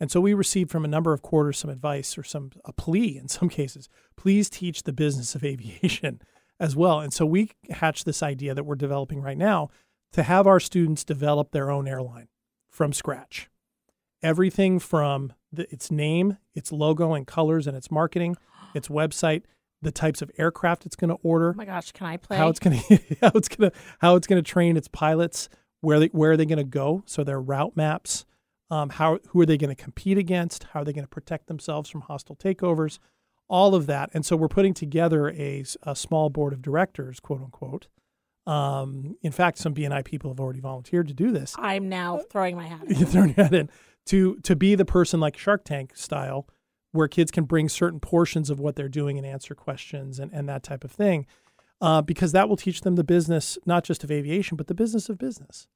And 0.00 0.10
so 0.10 0.20
we 0.20 0.34
received 0.34 0.70
from 0.70 0.84
a 0.84 0.88
number 0.88 1.12
of 1.12 1.22
quarters 1.22 1.58
some 1.58 1.70
advice 1.70 2.18
or 2.18 2.24
some 2.24 2.50
a 2.64 2.72
plea 2.72 3.16
in 3.16 3.28
some 3.28 3.48
cases. 3.48 3.88
Please 4.16 4.50
teach 4.50 4.82
the 4.82 4.92
business 4.92 5.34
of 5.34 5.44
aviation 5.44 6.20
as 6.58 6.74
well. 6.74 7.00
And 7.00 7.12
so 7.12 7.24
we 7.24 7.52
hatched 7.70 8.04
this 8.04 8.22
idea 8.22 8.54
that 8.54 8.64
we're 8.64 8.74
developing 8.74 9.20
right 9.20 9.38
now 9.38 9.70
to 10.12 10.22
have 10.22 10.46
our 10.46 10.60
students 10.60 11.04
develop 11.04 11.50
their 11.50 11.70
own 11.70 11.88
airline 11.88 12.28
from 12.70 12.92
scratch. 12.92 13.48
Everything 14.22 14.78
from 14.78 15.32
the, 15.52 15.70
its 15.72 15.90
name, 15.90 16.38
its 16.54 16.72
logo 16.72 17.14
and 17.14 17.26
colors 17.26 17.66
and 17.66 17.76
its 17.76 17.90
marketing, 17.90 18.36
its 18.74 18.88
website, 18.88 19.42
the 19.84 19.92
types 19.92 20.20
of 20.22 20.30
aircraft 20.38 20.86
it's 20.86 20.96
going 20.96 21.10
to 21.10 21.18
order, 21.22 21.50
Oh 21.50 21.56
my 21.56 21.64
gosh, 21.64 21.92
can 21.92 22.06
I 22.06 22.16
play? 22.16 22.36
how 22.36 22.48
it's 22.48 22.58
going 22.58 22.78
to 22.88 23.00
how 23.20 23.30
it's 23.34 23.48
going 23.48 23.70
to 23.70 23.76
how 24.00 24.16
it's 24.16 24.26
going 24.26 24.42
to 24.42 24.50
train 24.50 24.76
its 24.76 24.88
pilots, 24.88 25.48
where 25.80 26.00
they 26.00 26.06
where 26.06 26.32
are 26.32 26.36
they 26.36 26.46
going 26.46 26.58
to 26.58 26.64
go, 26.64 27.02
so 27.06 27.22
their 27.22 27.40
route 27.40 27.76
maps, 27.76 28.24
um, 28.70 28.90
how 28.90 29.20
who 29.28 29.40
are 29.40 29.46
they 29.46 29.56
going 29.56 29.74
to 29.74 29.80
compete 29.80 30.18
against, 30.18 30.64
how 30.72 30.80
are 30.80 30.84
they 30.84 30.92
going 30.92 31.04
to 31.04 31.08
protect 31.08 31.46
themselves 31.46 31.88
from 31.88 32.02
hostile 32.02 32.36
takeovers, 32.36 32.98
all 33.48 33.74
of 33.74 33.86
that. 33.86 34.10
And 34.14 34.24
so 34.26 34.36
we're 34.36 34.48
putting 34.48 34.74
together 34.74 35.28
a 35.30 35.64
small 35.94 36.30
board 36.30 36.52
of 36.52 36.62
directors, 36.62 37.20
quote 37.20 37.40
unquote. 37.40 37.86
Um, 38.46 39.16
in 39.22 39.32
fact, 39.32 39.58
some 39.58 39.74
BNI 39.74 40.04
people 40.04 40.30
have 40.30 40.38
already 40.40 40.60
volunteered 40.60 41.08
to 41.08 41.14
do 41.14 41.30
this. 41.30 41.54
I'm 41.58 41.88
now 41.88 42.20
throwing 42.30 42.56
my 42.56 42.66
hat. 42.66 42.82
in. 42.88 42.96
You 42.96 43.06
throw 43.06 43.24
your 43.24 43.34
head 43.34 43.54
in 43.54 43.70
to 44.06 44.36
to 44.40 44.54
be 44.54 44.74
the 44.74 44.84
person 44.84 45.20
like 45.20 45.36
Shark 45.36 45.64
Tank 45.64 45.96
style, 45.96 46.46
where 46.94 47.08
kids 47.08 47.30
can 47.30 47.44
bring 47.44 47.68
certain 47.68 48.00
portions 48.00 48.50
of 48.50 48.60
what 48.60 48.76
they're 48.76 48.88
doing 48.88 49.18
and 49.18 49.26
answer 49.26 49.54
questions 49.54 50.18
and, 50.18 50.32
and 50.32 50.48
that 50.48 50.62
type 50.62 50.84
of 50.84 50.92
thing, 50.92 51.26
uh, 51.80 52.00
because 52.00 52.32
that 52.32 52.48
will 52.48 52.56
teach 52.56 52.80
them 52.82 52.94
the 52.96 53.04
business 53.04 53.58
not 53.66 53.84
just 53.84 54.04
of 54.04 54.10
aviation 54.10 54.56
but 54.56 54.66
the 54.68 54.74
business 54.74 55.08
of 55.08 55.18
business. 55.18 55.66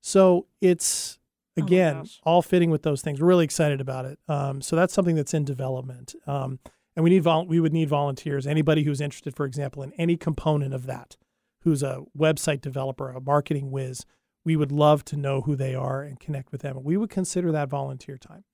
So 0.00 0.46
it's 0.60 1.18
Oh 1.58 1.64
again 1.64 2.00
gosh. 2.00 2.20
all 2.24 2.42
fitting 2.42 2.70
with 2.70 2.82
those 2.82 3.00
things. 3.00 3.18
We're 3.20 3.28
really 3.28 3.44
excited 3.46 3.80
about 3.80 4.04
it. 4.04 4.18
Um, 4.28 4.60
so 4.60 4.76
that's 4.76 4.92
something 4.92 5.16
that's 5.16 5.32
in 5.32 5.44
development, 5.46 6.14
um, 6.26 6.58
and 6.94 7.02
we 7.02 7.08
need 7.10 7.22
vol- 7.22 7.46
we 7.46 7.60
would 7.60 7.72
need 7.72 7.88
volunteers. 7.88 8.46
Anybody 8.46 8.82
who's 8.84 9.00
interested, 9.00 9.34
for 9.34 9.46
example, 9.46 9.82
in 9.82 9.92
any 9.94 10.16
component 10.18 10.74
of 10.74 10.84
that, 10.86 11.16
who's 11.62 11.82
a 11.82 12.02
website 12.16 12.60
developer, 12.60 13.08
a 13.10 13.20
marketing 13.22 13.70
whiz, 13.70 14.04
we 14.44 14.54
would 14.54 14.70
love 14.70 15.02
to 15.06 15.16
know 15.16 15.40
who 15.40 15.56
they 15.56 15.74
are 15.74 16.02
and 16.02 16.20
connect 16.20 16.52
with 16.52 16.60
them. 16.60 16.78
We 16.84 16.98
would 16.98 17.10
consider 17.10 17.50
that 17.52 17.70
volunteer 17.70 18.18
time. 18.18 18.44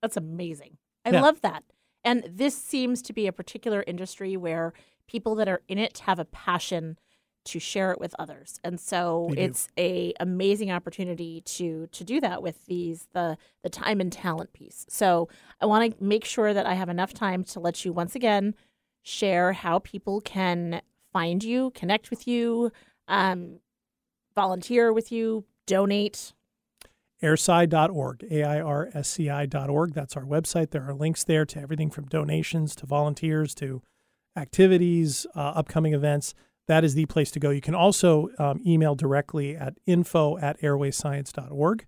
That's 0.00 0.16
amazing. 0.16 0.78
I 1.04 1.10
Yeah. 1.10 1.20
love 1.20 1.40
that. 1.42 1.64
And 2.04 2.24
this 2.28 2.54
seems 2.56 3.00
to 3.02 3.12
be 3.12 3.26
a 3.26 3.32
particular 3.32 3.82
industry 3.86 4.36
where 4.36 4.72
people 5.06 5.34
that 5.36 5.48
are 5.48 5.62
in 5.68 5.78
it 5.78 5.98
have 6.00 6.18
a 6.18 6.24
passion 6.24 6.98
to 7.46 7.58
share 7.58 7.92
it 7.92 8.00
with 8.00 8.14
others. 8.18 8.58
And 8.64 8.80
so 8.80 9.26
They 9.30 9.34
do. 9.36 9.42
it's 9.42 9.68
a 9.78 10.14
amazing 10.18 10.70
opportunity 10.70 11.42
to 11.42 11.86
to 11.88 12.02
do 12.04 12.18
that 12.20 12.42
with 12.42 12.64
these 12.66 13.08
the 13.12 13.36
the 13.62 13.68
time 13.68 14.00
and 14.00 14.10
talent 14.10 14.52
piece. 14.54 14.86
So 14.88 15.28
I 15.60 15.66
want 15.66 15.96
to 15.98 16.02
make 16.04 16.24
sure 16.24 16.54
that 16.54 16.64
I 16.66 16.72
have 16.74 16.88
enough 16.88 17.12
time 17.12 17.44
to 17.44 17.60
let 17.60 17.84
you 17.84 17.92
once 17.92 18.14
again 18.14 18.54
share 19.02 19.52
how 19.52 19.78
people 19.80 20.22
can 20.22 20.80
find 21.12 21.44
you, 21.44 21.70
connect 21.72 22.08
with 22.10 22.26
you, 22.26 22.72
um, 23.08 23.60
volunteer 24.34 24.92
with 24.92 25.12
you, 25.12 25.44
donate. 25.66 26.32
airsci.org, 27.24 28.24
A-I-R-S-C-I.org. 28.30 29.94
That's 29.94 30.16
our 30.16 30.24
website. 30.24 30.70
There 30.70 30.88
are 30.88 30.94
links 30.94 31.24
there 31.24 31.44
to 31.46 31.60
everything 31.60 31.90
from 31.90 32.06
donations 32.06 32.76
to 32.76 32.86
volunteers 32.86 33.54
to 33.56 33.82
activities, 34.36 35.26
uh, 35.34 35.52
upcoming 35.56 35.94
events. 35.94 36.34
That 36.68 36.84
is 36.84 36.94
the 36.94 37.06
place 37.06 37.30
to 37.32 37.40
go. 37.40 37.50
You 37.50 37.60
can 37.60 37.74
also 37.74 38.28
um, 38.38 38.60
email 38.66 38.94
directly 38.94 39.56
at 39.56 39.74
info 39.86 40.38
at 40.38 40.60
airwayscience.org 40.60 41.86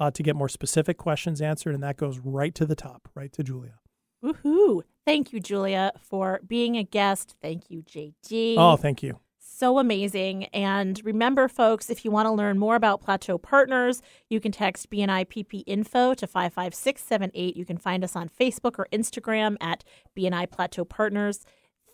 uh, 0.00 0.10
to 0.10 0.22
get 0.22 0.36
more 0.36 0.48
specific 0.48 0.96
questions 0.98 1.40
answered, 1.40 1.74
and 1.74 1.82
that 1.82 1.96
goes 1.96 2.18
right 2.18 2.54
to 2.54 2.66
the 2.66 2.76
top, 2.76 3.08
right 3.14 3.32
to 3.32 3.42
Julia. 3.42 3.80
Woohoo! 4.24 4.82
Thank 5.06 5.32
you, 5.32 5.40
Julia, 5.40 5.92
for 6.02 6.40
being 6.46 6.76
a 6.76 6.82
guest. 6.82 7.36
Thank 7.40 7.70
you, 7.70 7.82
JD. 7.82 8.56
Oh, 8.58 8.76
thank 8.76 9.02
you. 9.02 9.18
So 9.58 9.78
amazing. 9.78 10.44
And 10.46 11.00
remember, 11.04 11.48
folks, 11.48 11.90
if 11.90 12.04
you 12.04 12.10
want 12.10 12.26
to 12.26 12.32
learn 12.32 12.58
more 12.58 12.76
about 12.76 13.00
Plateau 13.00 13.38
Partners, 13.38 14.00
you 14.28 14.40
can 14.40 14.52
text 14.52 14.90
BNI 14.90 15.26
PP 15.26 15.64
info 15.66 16.14
to 16.14 16.26
55678. 16.26 17.56
You 17.56 17.64
can 17.64 17.76
find 17.76 18.04
us 18.04 18.14
on 18.14 18.28
Facebook 18.28 18.78
or 18.78 18.86
Instagram 18.92 19.56
at 19.60 19.82
BNI 20.16 20.50
Plateau 20.50 20.84
Partners. 20.84 21.44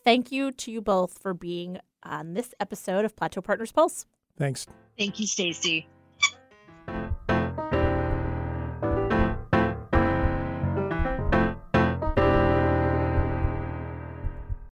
Thank 0.04 0.30
you 0.30 0.52
to 0.52 0.70
you 0.70 0.82
both 0.82 1.18
for 1.18 1.32
being 1.32 1.78
on 2.02 2.34
this 2.34 2.54
episode 2.60 3.06
of 3.06 3.16
Plateau 3.16 3.40
Partners 3.40 3.72
Pulse. 3.72 4.04
Thanks. 4.36 4.66
Thank 4.98 5.18
you, 5.18 5.26
Stacy. 5.26 5.88